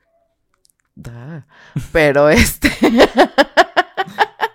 Pero 1.92 2.30
este... 2.30 2.72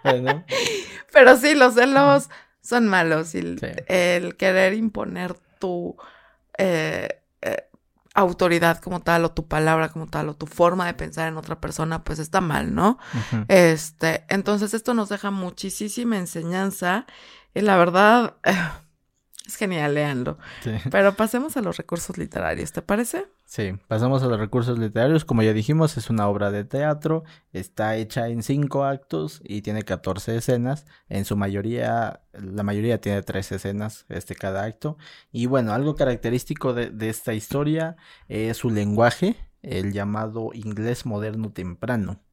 Pero 1.12 1.36
sí, 1.36 1.54
los 1.54 1.74
celos 1.74 2.28
son 2.60 2.88
malos. 2.88 3.34
Y 3.34 3.56
el, 3.86 4.36
querer 4.36 4.74
imponer 4.74 5.34
tu 5.58 5.96
eh, 6.58 7.22
eh, 7.42 7.68
autoridad 8.14 8.78
como 8.78 9.00
tal, 9.00 9.24
o 9.24 9.32
tu 9.32 9.46
palabra 9.48 9.88
como 9.88 10.06
tal, 10.06 10.28
o 10.28 10.34
tu 10.34 10.46
forma 10.46 10.86
de 10.86 10.94
pensar 10.94 11.28
en 11.28 11.36
otra 11.36 11.60
persona, 11.60 12.04
pues 12.04 12.18
está 12.20 12.40
mal, 12.40 12.74
¿no? 12.74 12.98
Este, 13.48 14.24
entonces 14.28 14.72
esto 14.72 14.94
nos 14.94 15.08
deja 15.08 15.30
muchísima 15.30 16.16
enseñanza. 16.16 17.06
Y 17.54 17.60
la 17.60 17.76
verdad, 17.76 18.36
es 19.46 19.56
genial, 19.56 19.94
leanlo. 19.94 20.38
Pero 20.90 21.14
pasemos 21.14 21.56
a 21.56 21.60
los 21.60 21.76
recursos 21.76 22.16
literarios, 22.16 22.72
¿te 22.72 22.80
parece? 22.80 23.26
Sí, 23.44 23.72
pasamos 23.88 24.22
a 24.22 24.26
los 24.26 24.40
recursos 24.40 24.78
literarios. 24.78 25.26
Como 25.26 25.42
ya 25.42 25.52
dijimos, 25.52 25.98
es 25.98 26.08
una 26.08 26.28
obra 26.28 26.50
de 26.50 26.64
teatro. 26.64 27.24
Está 27.52 27.96
hecha 27.96 28.28
en 28.28 28.42
cinco 28.42 28.84
actos 28.84 29.42
y 29.44 29.60
tiene 29.60 29.82
14 29.82 30.36
escenas. 30.36 30.86
En 31.10 31.26
su 31.26 31.36
mayoría, 31.36 32.22
la 32.32 32.62
mayoría 32.62 33.00
tiene 33.02 33.22
tres 33.22 33.52
escenas, 33.52 34.06
este 34.08 34.34
cada 34.34 34.64
acto. 34.64 34.96
Y 35.30 35.44
bueno, 35.44 35.74
algo 35.74 35.94
característico 35.94 36.72
de, 36.72 36.88
de 36.88 37.10
esta 37.10 37.34
historia 37.34 37.96
es 38.28 38.56
su 38.56 38.70
lenguaje, 38.70 39.36
el 39.60 39.92
llamado 39.92 40.52
inglés 40.54 41.04
moderno 41.04 41.52
temprano. 41.52 42.23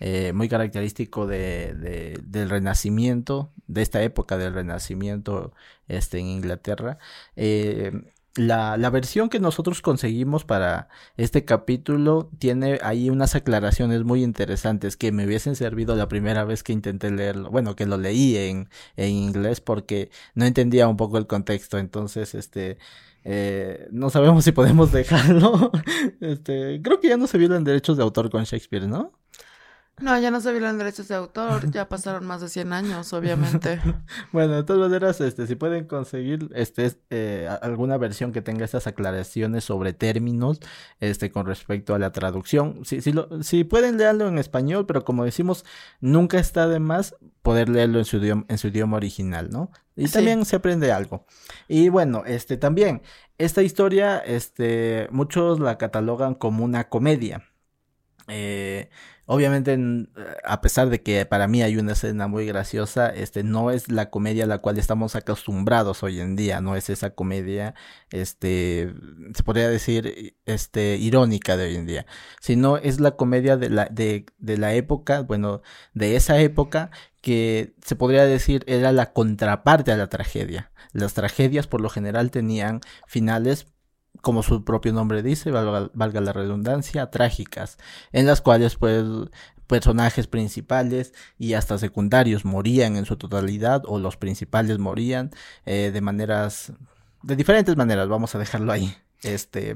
Eh, 0.00 0.32
muy 0.32 0.48
característico 0.48 1.26
de, 1.26 2.16
del 2.24 2.48
Renacimiento, 2.48 3.52
de 3.66 3.82
esta 3.82 4.02
época 4.02 4.38
del 4.38 4.54
Renacimiento 4.54 5.52
este, 5.88 6.18
en 6.18 6.26
Inglaterra. 6.26 6.96
Eh, 7.36 7.92
la, 8.36 8.76
la, 8.76 8.90
versión 8.90 9.28
que 9.28 9.40
nosotros 9.40 9.82
conseguimos 9.82 10.44
para 10.44 10.88
este 11.16 11.44
capítulo 11.44 12.30
tiene 12.38 12.78
ahí 12.82 13.10
unas 13.10 13.34
aclaraciones 13.34 14.04
muy 14.04 14.22
interesantes 14.22 14.96
que 14.96 15.12
me 15.12 15.26
hubiesen 15.26 15.56
servido 15.56 15.96
la 15.96 16.08
primera 16.08 16.44
vez 16.44 16.62
que 16.62 16.72
intenté 16.72 17.10
leerlo, 17.10 17.50
bueno, 17.50 17.76
que 17.76 17.86
lo 17.86 17.98
leí 17.98 18.36
en, 18.36 18.68
en 18.96 19.10
inglés 19.10 19.60
porque 19.60 20.10
no 20.34 20.44
entendía 20.46 20.88
un 20.88 20.96
poco 20.96 21.18
el 21.18 21.26
contexto, 21.26 21.78
entonces, 21.78 22.34
este, 22.34 22.78
eh, 23.24 23.88
no 23.90 24.10
sabemos 24.10 24.44
si 24.44 24.52
podemos 24.52 24.92
dejarlo, 24.92 25.72
este, 26.20 26.80
creo 26.82 27.00
que 27.00 27.08
ya 27.08 27.16
no 27.16 27.26
se 27.26 27.36
violan 27.36 27.64
derechos 27.64 27.96
de 27.96 28.02
autor 28.02 28.30
con 28.30 28.44
Shakespeare, 28.44 28.86
¿no? 28.86 29.12
No, 30.00 30.18
ya 30.18 30.30
no 30.30 30.40
se 30.40 30.52
violan 30.52 30.78
derechos 30.78 31.08
de 31.08 31.14
autor, 31.14 31.70
ya 31.70 31.88
pasaron 31.88 32.26
más 32.26 32.40
de 32.40 32.48
100 32.48 32.72
años, 32.72 33.12
obviamente. 33.12 33.80
bueno, 34.32 34.54
de 34.54 34.62
todas 34.62 34.88
maneras, 34.88 35.20
este, 35.20 35.46
si 35.46 35.56
pueden 35.56 35.86
conseguir 35.86 36.50
este, 36.54 36.92
eh, 37.10 37.48
alguna 37.62 37.98
versión 37.98 38.32
que 38.32 38.42
tenga 38.42 38.64
estas 38.64 38.86
aclaraciones 38.86 39.64
sobre 39.64 39.92
términos 39.92 40.60
este, 41.00 41.30
con 41.30 41.46
respecto 41.46 41.94
a 41.94 41.98
la 41.98 42.12
traducción, 42.12 42.84
si, 42.84 43.00
si, 43.00 43.12
lo, 43.12 43.42
si 43.42 43.64
pueden 43.64 43.98
leerlo 43.98 44.28
en 44.28 44.38
español, 44.38 44.86
pero 44.86 45.04
como 45.04 45.24
decimos, 45.24 45.64
nunca 46.00 46.38
está 46.38 46.66
de 46.66 46.80
más 46.80 47.16
poder 47.42 47.68
leerlo 47.68 47.98
en 47.98 48.04
su 48.04 48.18
idioma, 48.18 48.44
en 48.48 48.58
su 48.58 48.68
idioma 48.68 48.96
original, 48.96 49.50
¿no? 49.50 49.70
Y 49.96 50.08
también 50.08 50.44
se 50.44 50.56
aprende 50.56 50.92
algo. 50.92 51.26
Y 51.68 51.90
bueno, 51.90 52.22
este 52.26 52.56
también, 52.56 53.02
esta 53.38 53.62
historia, 53.62 54.18
este, 54.18 55.08
muchos 55.10 55.60
la 55.60 55.76
catalogan 55.78 56.34
como 56.34 56.64
una 56.64 56.88
comedia. 56.88 57.44
Eh, 58.28 58.88
Obviamente, 59.32 59.78
a 60.42 60.60
pesar 60.60 60.90
de 60.90 61.02
que 61.02 61.24
para 61.24 61.46
mí 61.46 61.62
hay 61.62 61.76
una 61.76 61.92
escena 61.92 62.26
muy 62.26 62.46
graciosa, 62.46 63.10
este 63.10 63.44
no 63.44 63.70
es 63.70 63.88
la 63.88 64.10
comedia 64.10 64.42
a 64.42 64.48
la 64.48 64.58
cual 64.58 64.76
estamos 64.76 65.14
acostumbrados 65.14 66.02
hoy 66.02 66.18
en 66.18 66.34
día, 66.34 66.60
no 66.60 66.74
es 66.74 66.90
esa 66.90 67.10
comedia, 67.10 67.76
este, 68.10 68.92
se 69.32 69.42
podría 69.44 69.68
decir, 69.68 70.34
este, 70.46 70.96
irónica 70.96 71.56
de 71.56 71.66
hoy 71.66 71.76
en 71.76 71.86
día, 71.86 72.06
sino 72.40 72.76
es 72.76 72.98
la 72.98 73.12
comedia 73.12 73.56
de 73.56 73.70
la, 73.70 73.84
de, 73.84 74.26
de 74.38 74.58
la 74.58 74.74
época, 74.74 75.20
bueno, 75.20 75.62
de 75.94 76.16
esa 76.16 76.40
época 76.40 76.90
que 77.20 77.74
se 77.84 77.94
podría 77.94 78.24
decir 78.24 78.64
era 78.66 78.90
la 78.90 79.12
contraparte 79.12 79.92
a 79.92 79.96
la 79.96 80.08
tragedia. 80.08 80.72
Las 80.92 81.14
tragedias 81.14 81.68
por 81.68 81.80
lo 81.80 81.88
general 81.88 82.32
tenían 82.32 82.80
finales 83.06 83.68
como 84.20 84.42
su 84.42 84.64
propio 84.64 84.92
nombre 84.92 85.22
dice, 85.22 85.50
valga, 85.50 86.20
la 86.20 86.32
redundancia, 86.32 87.10
trágicas, 87.10 87.78
en 88.12 88.26
las 88.26 88.40
cuales 88.40 88.76
pues 88.76 89.04
personajes 89.66 90.26
principales 90.26 91.14
y 91.38 91.54
hasta 91.54 91.78
secundarios 91.78 92.44
morían 92.44 92.96
en 92.96 93.04
su 93.04 93.16
totalidad 93.16 93.82
o 93.86 94.00
los 94.00 94.16
principales 94.16 94.78
morían 94.78 95.30
eh, 95.64 95.90
de 95.92 96.00
maneras, 96.00 96.72
de 97.22 97.36
diferentes 97.36 97.76
maneras, 97.76 98.08
vamos 98.08 98.34
a 98.34 98.38
dejarlo 98.38 98.72
ahí. 98.72 98.96
Este, 99.22 99.70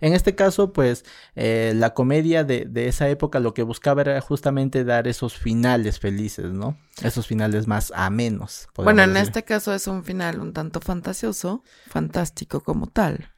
en 0.00 0.12
este 0.12 0.34
caso, 0.34 0.72
pues, 0.72 1.04
eh, 1.34 1.72
la 1.74 1.94
comedia 1.94 2.44
de, 2.44 2.66
de, 2.66 2.86
esa 2.86 3.08
época 3.08 3.40
lo 3.40 3.54
que 3.54 3.62
buscaba 3.62 4.02
era 4.02 4.20
justamente 4.20 4.84
dar 4.84 5.08
esos 5.08 5.38
finales 5.38 5.98
felices, 5.98 6.52
¿no? 6.52 6.76
Esos 7.02 7.26
finales 7.26 7.66
más 7.66 7.92
amenos. 7.96 8.68
Bueno, 8.76 9.02
en 9.02 9.16
este 9.16 9.42
caso 9.42 9.72
es 9.72 9.86
un 9.86 10.04
final 10.04 10.40
un 10.40 10.52
tanto 10.52 10.80
fantasioso, 10.80 11.64
fantástico 11.88 12.60
como 12.60 12.88
tal. 12.88 13.30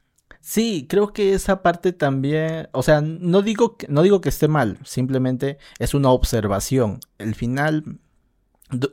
Sí, 0.45 0.87
creo 0.89 1.13
que 1.13 1.33
esa 1.33 1.61
parte 1.63 1.93
también, 1.93 2.67
o 2.73 2.83
sea, 2.83 2.99
no 2.99 3.41
digo 3.41 3.77
que, 3.77 3.87
no 3.87 4.01
digo 4.01 4.19
que 4.19 4.27
esté 4.27 4.49
mal, 4.49 4.77
simplemente 4.83 5.57
es 5.79 5.93
una 5.93 6.09
observación. 6.09 6.99
El 7.17 7.33
final, 7.33 7.99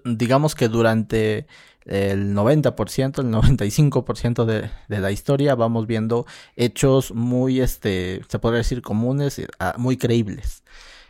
digamos 0.05 0.55
que 0.55 0.69
durante 0.69 1.49
el 1.87 2.37
90%, 2.37 3.19
el 3.19 3.33
95% 3.33 4.45
de, 4.45 4.71
de 4.89 5.01
la 5.01 5.11
historia 5.11 5.57
vamos 5.57 5.89
viendo 5.89 6.25
hechos 6.55 7.13
muy, 7.13 7.61
este, 7.61 8.23
se 8.29 8.39
podría 8.39 8.59
decir 8.59 8.81
comunes, 8.81 9.43
ah, 9.59 9.75
muy 9.77 9.97
creíbles. 9.97 10.63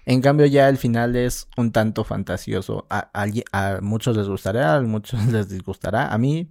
En 0.06 0.22
cambio 0.22 0.46
ya 0.46 0.70
el 0.70 0.78
final 0.78 1.16
es 1.16 1.48
un 1.58 1.70
tanto 1.70 2.02
fantasioso. 2.02 2.86
A, 2.88 3.10
a, 3.12 3.26
a 3.52 3.80
muchos 3.82 4.16
les 4.16 4.26
gustará, 4.26 4.76
a 4.76 4.80
muchos 4.80 5.22
les 5.26 5.50
disgustará. 5.50 6.08
A 6.08 6.16
mí, 6.16 6.50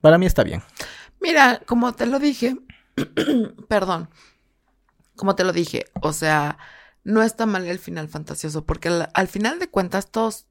para 0.00 0.16
mí 0.16 0.24
está 0.24 0.44
bien. 0.44 0.62
Mira, 1.20 1.60
como 1.66 1.92
te 1.92 2.06
lo 2.06 2.18
dije, 2.18 2.56
perdón, 3.68 4.08
como 5.16 5.34
te 5.34 5.44
lo 5.44 5.52
dije, 5.52 5.86
o 6.00 6.12
sea, 6.12 6.58
no 7.04 7.22
está 7.22 7.46
mal 7.46 7.66
el 7.66 7.78
final 7.78 8.08
fantasioso, 8.08 8.64
porque 8.64 8.88
al, 8.88 9.28
final 9.28 9.58
de 9.58 9.68
cuentas 9.68 10.10
todos 10.10 10.46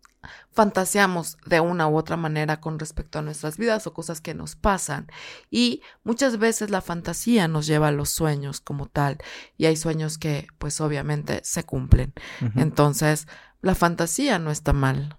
fantaseamos 0.52 1.38
de 1.46 1.60
una 1.60 1.88
u 1.88 1.96
otra 1.96 2.18
manera 2.18 2.60
con 2.60 2.80
respecto 2.80 3.20
a 3.20 3.22
nuestras 3.22 3.58
vidas 3.58 3.88
o 3.88 3.94
cosas 3.94 4.22
que 4.22 4.34
nos 4.34 4.56
pasan. 4.56 5.08
Y 5.52 5.82
muchas 6.04 6.38
veces 6.38 6.70
la 6.70 6.82
fantasía 6.82 7.48
nos 7.48 7.68
lleva 7.68 7.90
a 7.90 7.92
los 7.92 8.10
sueños 8.10 8.60
como 8.60 8.88
tal. 8.88 9.20
Y 9.56 9.68
hay 9.68 9.78
sueños 9.78 10.18
que 10.18 10.48
pues 10.58 10.82
obviamente 10.82 11.42
se 11.44 11.64
cumplen. 11.64 12.14
Entonces, 12.56 13.28
la 13.62 13.76
fantasía 13.76 14.40
no 14.40 14.52
está 14.52 14.74
mal. 14.74 15.18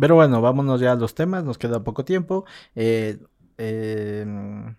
Pero 0.00 0.14
bueno, 0.16 0.40
vámonos 0.40 0.80
ya 0.80 0.92
a 0.92 0.96
los 0.96 1.14
temas, 1.14 1.44
nos 1.44 1.58
queda 1.58 1.84
poco 1.84 2.04
tiempo. 2.04 2.46
Eh, 2.74 3.18
eh, 3.58 4.74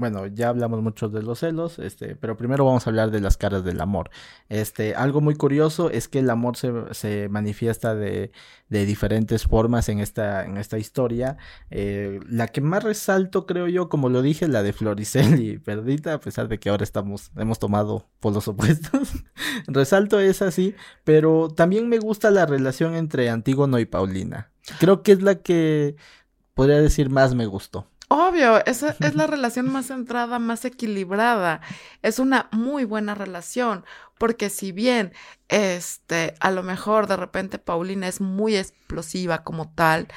bueno, 0.00 0.26
ya 0.26 0.48
hablamos 0.48 0.82
mucho 0.82 1.10
de 1.10 1.22
los 1.22 1.40
celos, 1.40 1.78
este, 1.78 2.16
pero 2.16 2.34
primero 2.34 2.64
vamos 2.64 2.86
a 2.86 2.90
hablar 2.90 3.10
de 3.10 3.20
las 3.20 3.36
caras 3.36 3.64
del 3.64 3.82
amor. 3.82 4.10
Este, 4.48 4.94
algo 4.94 5.20
muy 5.20 5.34
curioso 5.34 5.90
es 5.90 6.08
que 6.08 6.20
el 6.20 6.30
amor 6.30 6.56
se, 6.56 6.72
se 6.92 7.28
manifiesta 7.28 7.94
de, 7.94 8.32
de, 8.70 8.86
diferentes 8.86 9.44
formas 9.44 9.90
en 9.90 10.00
esta, 10.00 10.46
en 10.46 10.56
esta 10.56 10.78
historia. 10.78 11.36
Eh, 11.70 12.18
la 12.26 12.48
que 12.48 12.62
más 12.62 12.82
resalto, 12.82 13.44
creo 13.44 13.68
yo, 13.68 13.90
como 13.90 14.08
lo 14.08 14.22
dije, 14.22 14.48
la 14.48 14.62
de 14.62 14.72
Floricel 14.72 15.38
y 15.38 15.58
Perdita, 15.58 16.14
a 16.14 16.20
pesar 16.20 16.48
de 16.48 16.58
que 16.58 16.70
ahora 16.70 16.84
estamos, 16.84 17.30
hemos 17.36 17.58
tomado 17.58 18.08
por 18.20 18.32
los 18.32 18.48
opuestos. 18.48 19.10
resalto 19.66 20.18
esa 20.18 20.46
así, 20.46 20.74
pero 21.04 21.48
también 21.48 21.90
me 21.90 21.98
gusta 21.98 22.30
la 22.30 22.46
relación 22.46 22.94
entre 22.94 23.28
Antígono 23.28 23.78
y 23.78 23.84
Paulina. 23.84 24.50
Creo 24.78 25.02
que 25.02 25.12
es 25.12 25.20
la 25.20 25.34
que 25.34 25.96
podría 26.54 26.80
decir 26.80 27.10
más 27.10 27.34
me 27.34 27.44
gustó. 27.44 27.86
Obvio, 28.12 28.64
esa 28.66 28.96
es 28.98 29.14
la 29.14 29.28
relación 29.28 29.70
más 29.70 29.86
centrada, 29.86 30.40
más 30.40 30.64
equilibrada. 30.64 31.60
Es 32.02 32.18
una 32.18 32.48
muy 32.50 32.84
buena 32.84 33.14
relación, 33.14 33.84
porque 34.18 34.50
si 34.50 34.72
bien, 34.72 35.12
este, 35.48 36.34
a 36.40 36.50
lo 36.50 36.64
mejor 36.64 37.06
de 37.06 37.16
repente 37.16 37.60
Paulina 37.60 38.08
es 38.08 38.20
muy 38.20 38.56
explosiva 38.56 39.44
como 39.44 39.72
tal, 39.72 40.08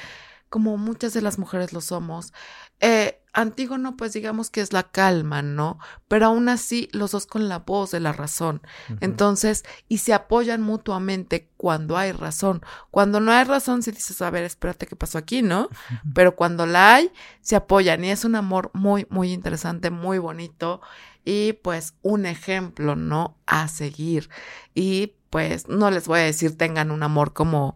como 0.50 0.76
muchas 0.78 1.14
de 1.14 1.22
las 1.22 1.38
mujeres 1.38 1.72
lo 1.72 1.82
somos, 1.82 2.34
eh, 2.80 3.23
Antígono, 3.34 3.98
pues 3.98 4.14
digamos 4.14 4.52
que 4.52 4.62
es 4.62 4.74
la 4.74 4.84
calma, 4.84 5.42
¿no? 5.42 5.80
Pero 6.08 6.28
aún 6.28 6.50
así, 6.50 6.88
los 6.92 7.12
dos 7.12 7.26
con 7.26 7.50
la 7.50 7.60
voz 7.60 7.92
de 7.92 8.00
la 8.00 8.14
razón. 8.14 8.62
Entonces, 9.02 9.66
y 9.90 9.98
se 9.98 10.14
apoyan 10.14 10.62
mutuamente 10.62 11.50
cuando 11.58 11.98
hay 11.98 12.12
razón. 12.12 12.62
Cuando 12.92 13.20
no 13.20 13.32
hay 13.32 13.44
razón, 13.44 13.82
si 13.82 13.92
dices, 13.92 14.22
a 14.22 14.30
ver, 14.30 14.44
espérate 14.44 14.86
qué 14.86 14.96
pasó 14.96 15.18
aquí, 15.18 15.42
¿no? 15.42 15.70
Pero 16.14 16.36
cuando 16.36 16.68
la 16.68 16.96
hay, 16.96 17.12
se 17.42 17.56
apoyan. 17.56 18.06
Y 18.06 18.12
es 18.12 18.24
un 18.24 18.36
amor 18.36 18.70
muy, 18.74 19.08
muy 19.10 19.34
interesante, 19.34 19.90
muy 19.90 20.20
bonito. 20.20 20.82
Y 21.26 21.54
pues 21.54 21.96
un 22.04 22.28
ejemplo, 22.28 22.96
¿no? 22.96 23.38
A 23.48 23.68
seguir. 23.68 24.30
Y 24.76 25.14
pues 25.32 25.68
no 25.68 25.90
les 25.90 26.08
voy 26.08 26.20
a 26.20 26.24
decir 26.24 26.56
tengan 26.56 26.92
un 26.92 27.02
amor 27.02 27.34
como 27.34 27.76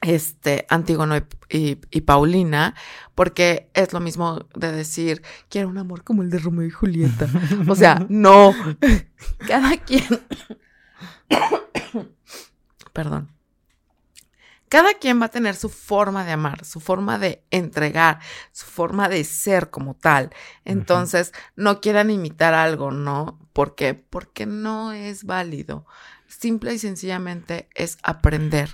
este 0.00 0.66
Antígono 0.68 1.16
y, 1.48 2.00
Paulina, 2.02 2.74
porque 3.14 3.70
es 3.74 3.92
lo 3.92 4.00
mismo 4.00 4.46
de 4.54 4.72
decir, 4.72 5.22
quiero 5.48 5.68
un 5.68 5.78
amor 5.78 6.04
como 6.04 6.22
el 6.22 6.30
de 6.30 6.38
Romeo 6.38 6.66
y 6.66 6.70
Julieta. 6.70 7.28
O 7.68 7.74
sea, 7.74 8.04
no. 8.08 8.54
Cada 9.46 9.76
quien. 9.78 10.06
Perdón. 12.92 13.30
Cada 14.70 14.94
quien 14.94 15.20
va 15.20 15.26
a 15.26 15.30
tener 15.30 15.56
su 15.56 15.68
forma 15.68 16.24
de 16.24 16.30
amar, 16.30 16.64
su 16.64 16.78
forma 16.78 17.18
de 17.18 17.42
entregar, 17.50 18.20
su 18.52 18.66
forma 18.66 19.08
de 19.08 19.24
ser 19.24 19.70
como 19.70 19.94
tal. 19.94 20.30
Entonces, 20.64 21.32
no 21.56 21.80
quieran 21.80 22.08
imitar 22.08 22.54
algo, 22.54 22.92
¿no? 22.92 23.40
¿Por 23.52 23.74
qué? 23.74 23.94
Porque 23.94 24.46
no 24.46 24.92
es 24.92 25.24
válido. 25.24 25.86
Simple 26.30 26.72
y 26.74 26.78
sencillamente 26.78 27.68
es 27.74 27.98
aprender 28.02 28.70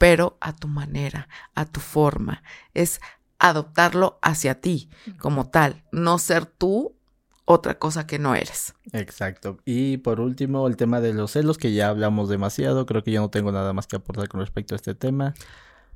pero 0.00 0.38
a 0.40 0.54
tu 0.54 0.66
manera, 0.66 1.28
a 1.54 1.66
tu 1.66 1.78
forma. 1.78 2.42
Es 2.72 3.02
adoptarlo 3.38 4.18
hacia 4.22 4.58
ti 4.58 4.88
como 5.18 5.50
tal, 5.50 5.84
no 5.92 6.18
ser 6.18 6.46
tú 6.46 6.96
otra 7.44 7.78
cosa 7.78 8.06
que 8.06 8.18
no 8.18 8.34
eres. 8.34 8.72
Exacto. 8.92 9.58
Y 9.66 9.98
por 9.98 10.20
último, 10.20 10.66
el 10.66 10.78
tema 10.78 11.02
de 11.02 11.12
los 11.12 11.32
celos, 11.32 11.58
que 11.58 11.74
ya 11.74 11.88
hablamos 11.88 12.30
demasiado, 12.30 12.86
creo 12.86 13.04
que 13.04 13.12
yo 13.12 13.20
no 13.20 13.28
tengo 13.28 13.52
nada 13.52 13.74
más 13.74 13.86
que 13.86 13.96
aportar 13.96 14.28
con 14.28 14.40
respecto 14.40 14.74
a 14.74 14.76
este 14.76 14.94
tema. 14.94 15.34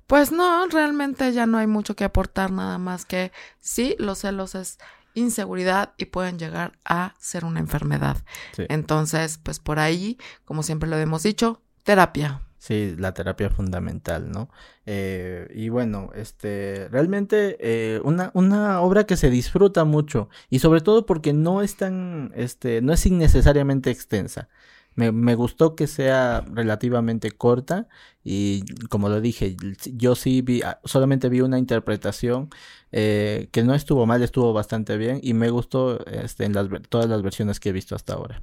Pues 0.07 0.33
no, 0.33 0.67
realmente 0.67 1.33
ya 1.33 1.47
no 1.47 1.57
hay 1.57 1.67
mucho 1.67 1.97
que 1.97 2.05
aportar, 2.05 2.51
nada 2.51 2.77
más 2.77 3.07
que 3.07 3.33
sí, 3.59 3.97
los 3.99 4.19
celos 4.19 4.55
es 4.55 4.79
inseguridad 5.15 5.95
y 5.97 6.07
pueden 6.07 6.39
llegar 6.39 6.79
a 6.85 7.15
ser 7.19 7.45
una 7.45 7.61
enfermedad. 7.61 8.19
Entonces, 8.57 9.39
pues 9.43 9.59
por 9.59 9.79
ahí, 9.79 10.19
como 10.45 10.63
siempre 10.63 10.89
lo 10.89 10.97
hemos 10.99 11.23
dicho, 11.23 11.63
terapia. 11.83 12.43
Sí, 12.59 12.95
la 12.99 13.13
terapia 13.13 13.51
fundamental, 13.51 14.31
¿no? 14.31 14.49
Eh, 14.87 15.49
y 15.55 15.69
bueno, 15.69 16.11
este, 16.15 16.89
realmente 16.91 17.59
eh, 17.61 18.01
una, 18.05 18.31
una 18.33 18.81
obra 18.81 19.05
que 19.05 19.19
se 19.19 19.29
disfruta 19.29 19.85
mucho 19.85 20.31
y 20.49 20.61
sobre 20.61 20.81
todo 20.81 21.05
porque 21.05 21.35
no 21.35 21.61
es 21.61 21.77
tan, 21.77 22.33
este, 22.35 22.81
no 22.81 22.95
es 22.95 23.05
innecesariamente 23.05 23.91
extensa. 23.91 24.49
Me, 24.97 25.13
me 25.13 25.35
gustó 25.35 25.75
que 25.75 25.87
sea 25.87 26.43
relativamente 26.53 27.31
corta 27.33 27.89
y 28.25 28.65
como 28.89 29.11
lo 29.11 29.21
dije, 29.21 29.57
yo 29.93 30.15
sí 30.15 30.41
vi, 30.41 30.63
ah, 30.63 30.81
solamente 30.85 31.29
vi 31.29 31.43
una 31.43 31.59
interpretación 31.59 32.49
eh, 32.91 33.49
que 33.53 33.63
no 33.63 33.75
estuvo 33.75 34.07
mal, 34.07 34.23
estuvo 34.23 34.53
bastante 34.55 34.97
bien 34.97 35.21
y 35.23 35.35
me 35.35 35.51
gustó 35.51 36.05
este, 36.07 36.45
en 36.45 36.55
las, 36.55 36.69
todas 36.89 37.09
las 37.09 37.23
versiones 37.23 37.61
que 37.61 37.69
he 37.69 37.73
visto 37.73 37.95
hasta 37.95 38.15
ahora. 38.15 38.43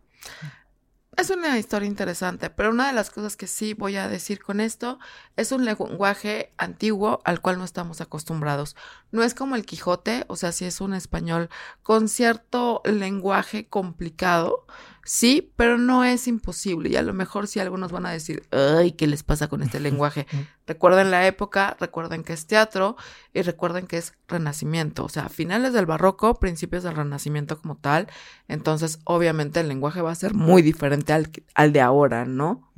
es 1.18 1.30
una 1.32 1.58
historia 1.58 1.88
interesante, 1.88 2.49
pero 2.49 2.70
una 2.70 2.88
de 2.88 2.93
las 2.93 3.10
cosas 3.10 3.36
que 3.36 3.47
sí 3.47 3.74
voy 3.74 3.95
a 3.95 4.08
decir 4.08 4.41
con 4.43 4.60
esto 4.60 4.99
es 5.36 5.52
un 5.52 5.66
lenguaje 5.66 6.52
antiguo 6.58 7.22
al 7.26 7.41
cual 7.41 7.58
no 7.58 7.64
estamos 7.64 8.02
acostumbrados. 8.02 8.76
No 9.12 9.24
es 9.24 9.34
como 9.34 9.56
el 9.56 9.66
Quijote, 9.66 10.26
o 10.28 10.36
sea, 10.36 10.52
sí 10.52 10.66
es 10.66 10.80
un 10.80 10.93
español 10.93 11.49
con 11.82 12.08
cierto 12.08 12.82
lenguaje 12.86 13.68
complicado, 13.68 14.66
sí, 15.04 15.52
pero 15.56 15.78
no 15.78 16.04
es 16.04 16.28
imposible. 16.28 16.89
Y 16.89 16.95
a 16.95 17.02
lo 17.02 17.14
mejor 17.14 17.47
sí 17.47 17.60
algunos 17.60 17.91
van 17.91 18.06
a 18.06 18.12
decir, 18.12 18.43
ay, 18.52 18.91
¿qué 18.91 19.08
les 19.08 19.24
pasa 19.24 19.47
con 19.47 19.64
este 19.64 19.80
lenguaje? 19.80 20.28
recuerden 20.68 21.12
la 21.12 21.28
época, 21.28 21.76
recuerden 21.80 22.24
que 22.24 22.34
es 22.34 22.47
teatro 22.47 22.95
y 23.34 23.41
recuerden 23.41 23.88
que 23.88 23.97
es 23.97 24.14
renacimiento, 24.28 25.04
o 25.04 25.10
sea, 25.10 25.28
finales 25.28 25.74
del 25.74 25.86
barroco, 25.86 26.39
principios 26.39 26.84
del 26.84 26.95
renacimiento 26.95 27.60
como 27.60 27.76
tal. 27.76 28.08
Entonces, 28.47 28.99
obviamente 29.04 29.60
el 29.60 29.68
lenguaje 29.68 30.02
va 30.02 30.12
a 30.12 30.16
ser 30.16 30.34
muy 30.34 30.62
diferente 30.62 31.14
al, 31.14 31.30
al 31.56 31.74
de 31.74 31.82
ahora, 31.82 32.26
¿no? 32.26 32.72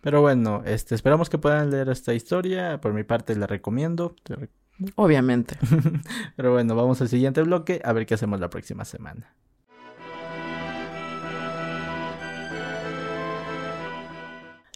Pero 0.00 0.20
bueno, 0.20 0.62
este, 0.64 0.94
esperamos 0.94 1.28
que 1.28 1.38
puedan 1.38 1.70
leer 1.70 1.88
esta 1.88 2.14
historia. 2.14 2.80
Por 2.80 2.92
mi 2.92 3.04
parte, 3.04 3.36
la 3.36 3.46
recomiendo. 3.46 4.16
Obviamente. 4.94 5.56
Pero 6.36 6.52
bueno, 6.52 6.74
vamos 6.74 7.00
al 7.00 7.08
siguiente 7.08 7.42
bloque 7.42 7.80
a 7.84 7.92
ver 7.92 8.06
qué 8.06 8.14
hacemos 8.14 8.40
la 8.40 8.50
próxima 8.50 8.84
semana. 8.84 9.34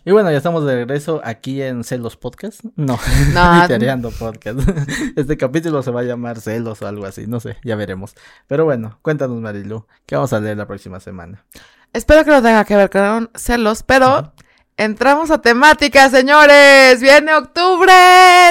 Y 0.02 0.12
bueno, 0.12 0.30
ya 0.30 0.38
estamos 0.38 0.64
de 0.64 0.76
regreso 0.76 1.20
aquí 1.24 1.60
en 1.60 1.84
Celos 1.84 2.16
Podcast. 2.16 2.64
No, 2.74 2.98
no 3.34 4.10
Podcast. 4.18 4.60
Este 5.16 5.36
capítulo 5.36 5.82
se 5.82 5.90
va 5.90 6.00
a 6.00 6.04
llamar 6.04 6.40
Celos 6.40 6.80
o 6.80 6.86
algo 6.86 7.04
así, 7.04 7.26
no 7.26 7.38
sé, 7.38 7.58
ya 7.64 7.76
veremos. 7.76 8.14
Pero 8.46 8.64
bueno, 8.64 8.98
cuéntanos 9.02 9.38
Marilu, 9.42 9.86
¿qué 10.06 10.14
vamos 10.14 10.32
a 10.32 10.40
leer 10.40 10.56
la 10.56 10.66
próxima 10.66 11.00
semana? 11.00 11.44
Espero 11.92 12.24
que 12.24 12.30
no 12.30 12.40
tenga 12.40 12.64
que 12.64 12.76
ver 12.76 12.88
con 12.88 13.30
celos, 13.34 13.82
pero 13.82 14.32
Entramos 14.80 15.30
a 15.30 15.42
temática, 15.42 16.08
señores. 16.08 17.02
Viene 17.02 17.34
octubre. 17.34 17.92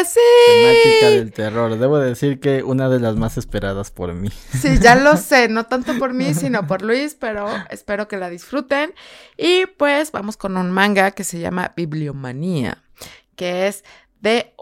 Sí. 0.06 0.20
Temática 0.46 1.10
del 1.10 1.32
terror. 1.32 1.80
Debo 1.80 1.98
decir 1.98 2.40
que 2.40 2.62
una 2.62 2.88
de 2.88 3.00
las 3.00 3.16
más 3.16 3.40
esperadas 3.40 3.90
por 3.90 4.14
mí. 4.14 4.30
Sí, 4.52 4.78
ya 4.80 4.94
lo 4.94 5.18
sé. 5.18 5.48
No 5.50 5.66
tanto 5.66 5.98
por 5.98 6.14
mí, 6.14 6.36
sino 6.36 6.68
por 6.68 6.84
Luis, 6.84 7.16
pero 7.20 7.48
espero 7.72 8.08
que 8.08 8.18
la 8.18 8.30
disfruten. 8.30 8.94
Y 9.38 9.66
pues 9.66 10.12
vamos 10.12 10.38
con 10.38 10.56
un 10.56 10.70
manga 10.70 11.10
que 11.10 11.24
se 11.24 11.40
llama 11.40 11.74
Bibliomanía, 11.76 12.84
que 13.36 13.66
es 13.66 13.84
de 14.22 14.54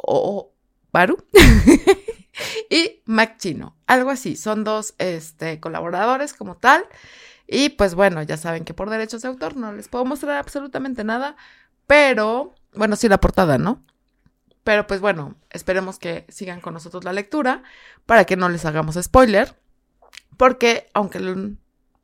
Baru 0.93 1.17
y 2.69 3.01
Mac 3.03 3.39
Chino. 3.39 3.75
Algo 3.87 4.09
así. 4.09 4.37
Son 4.37 4.63
dos 4.63 4.95
este, 4.99 5.59
colaboradores 5.59 6.31
como 6.31 6.55
tal. 6.55 6.85
Y 7.47 7.69
pues 7.69 7.95
bueno, 7.95 8.21
ya 8.23 8.37
saben 8.37 8.65
que 8.65 8.73
por 8.73 8.89
derechos 8.89 9.21
de 9.21 9.29
autor 9.29 9.55
no 9.55 9.71
les 9.71 9.87
puedo 9.87 10.05
mostrar 10.05 10.37
absolutamente 10.37 11.03
nada, 11.03 11.37
pero 11.87 12.53
bueno, 12.73 12.95
sí 12.95 13.07
la 13.07 13.19
portada, 13.19 13.57
¿no? 13.57 13.83
Pero 14.63 14.85
pues 14.85 14.99
bueno, 14.99 15.35
esperemos 15.49 15.97
que 15.97 16.25
sigan 16.27 16.59
con 16.59 16.73
nosotros 16.73 17.05
la 17.05 17.13
lectura 17.13 17.63
para 18.05 18.25
que 18.25 18.35
no 18.35 18.49
les 18.49 18.65
hagamos 18.65 18.99
spoiler, 19.01 19.55
porque 20.35 20.89
aunque 20.93 21.55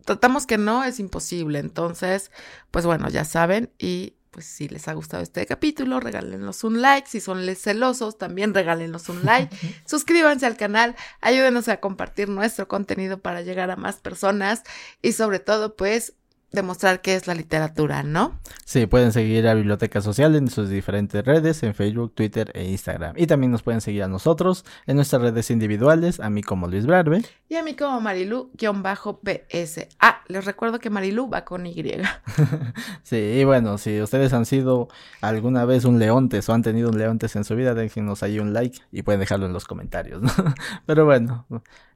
tratamos 0.05 0.45
que 0.45 0.57
no, 0.57 0.83
es 0.83 0.99
imposible. 0.99 1.59
Entonces, 1.59 2.31
pues 2.71 2.85
bueno, 2.85 3.09
ya 3.09 3.25
saben 3.25 3.71
y 3.77 4.15
pues 4.33 4.47
si 4.47 4.67
les 4.67 4.87
ha 4.87 4.93
gustado 4.93 5.21
este 5.21 5.45
capítulo, 5.45 5.99
regálenos 5.99 6.63
un 6.63 6.81
like. 6.81 7.07
Si 7.07 7.21
son 7.21 7.45
celosos, 7.55 8.17
también 8.17 8.53
regálenos 8.53 9.07
un 9.07 9.23
like. 9.23 9.55
Suscríbanse 9.85 10.47
al 10.47 10.57
canal, 10.57 10.95
ayúdenos 11.21 11.67
a 11.67 11.77
compartir 11.77 12.29
nuestro 12.29 12.67
contenido 12.67 13.19
para 13.19 13.41
llegar 13.41 13.69
a 13.69 13.75
más 13.75 13.97
personas 13.97 14.63
y 15.03 15.11
sobre 15.11 15.39
todo, 15.39 15.75
pues 15.75 16.15
demostrar 16.53 17.01
qué 17.01 17.15
es 17.15 17.25
la 17.25 17.33
literatura, 17.33 18.03
¿no? 18.03 18.39
Sí, 18.63 18.85
pueden 18.85 19.11
seguir 19.11 19.47
a 19.47 19.55
Biblioteca 19.55 20.01
Social 20.01 20.35
en 20.35 20.49
sus 20.49 20.69
diferentes 20.69 21.25
redes, 21.25 21.63
en 21.63 21.73
Facebook, 21.73 22.13
Twitter 22.13 22.51
e 22.53 22.65
Instagram. 22.65 23.15
Y 23.17 23.25
también 23.25 23.51
nos 23.51 23.63
pueden 23.63 23.81
seguir 23.81 24.03
a 24.03 24.07
nosotros 24.07 24.63
en 24.85 24.95
nuestras 24.95 25.23
redes 25.23 25.49
individuales, 25.49 26.19
a 26.19 26.29
mí 26.29 26.43
como 26.43 26.67
Luis 26.67 26.85
Brarbe. 26.85 27.23
Y 27.49 27.55
a 27.55 27.63
mí 27.63 27.75
como 27.75 27.99
Marilu-PS. 28.01 29.87
Ah, 29.99 30.21
les 30.27 30.45
recuerdo 30.45 30.79
que 30.79 30.91
Marilu 30.91 31.27
va 31.27 31.43
con 31.43 31.65
Y. 31.65 31.73
sí, 33.03 33.15
y 33.15 33.43
bueno, 33.43 33.79
si 33.79 33.99
ustedes 33.99 34.31
han 34.33 34.45
sido 34.45 34.89
alguna 35.21 35.65
vez 35.65 35.85
un 35.85 35.97
leontes 35.97 36.47
o 36.49 36.53
han 36.53 36.61
tenido 36.61 36.89
un 36.89 36.99
leontes 36.99 37.35
en 37.35 37.43
su 37.43 37.55
vida, 37.55 37.73
déjenos 37.73 38.21
ahí 38.21 38.39
un 38.39 38.53
like 38.53 38.79
y 38.91 39.01
pueden 39.01 39.19
dejarlo 39.19 39.47
en 39.47 39.53
los 39.53 39.65
comentarios, 39.65 40.21
¿no? 40.21 40.31
Pero 40.85 41.05
bueno, 41.05 41.47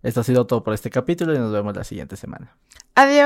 esto 0.07 0.21
ha 0.21 0.23
sido 0.23 0.47
todo 0.47 0.63
por 0.63 0.73
este 0.73 0.89
capítulo 0.89 1.35
y 1.35 1.37
nos 1.37 1.51
vemos 1.51 1.75
la 1.75 1.83
siguiente 1.83 2.15
semana. 2.15 2.55
Adiós. 2.95 3.19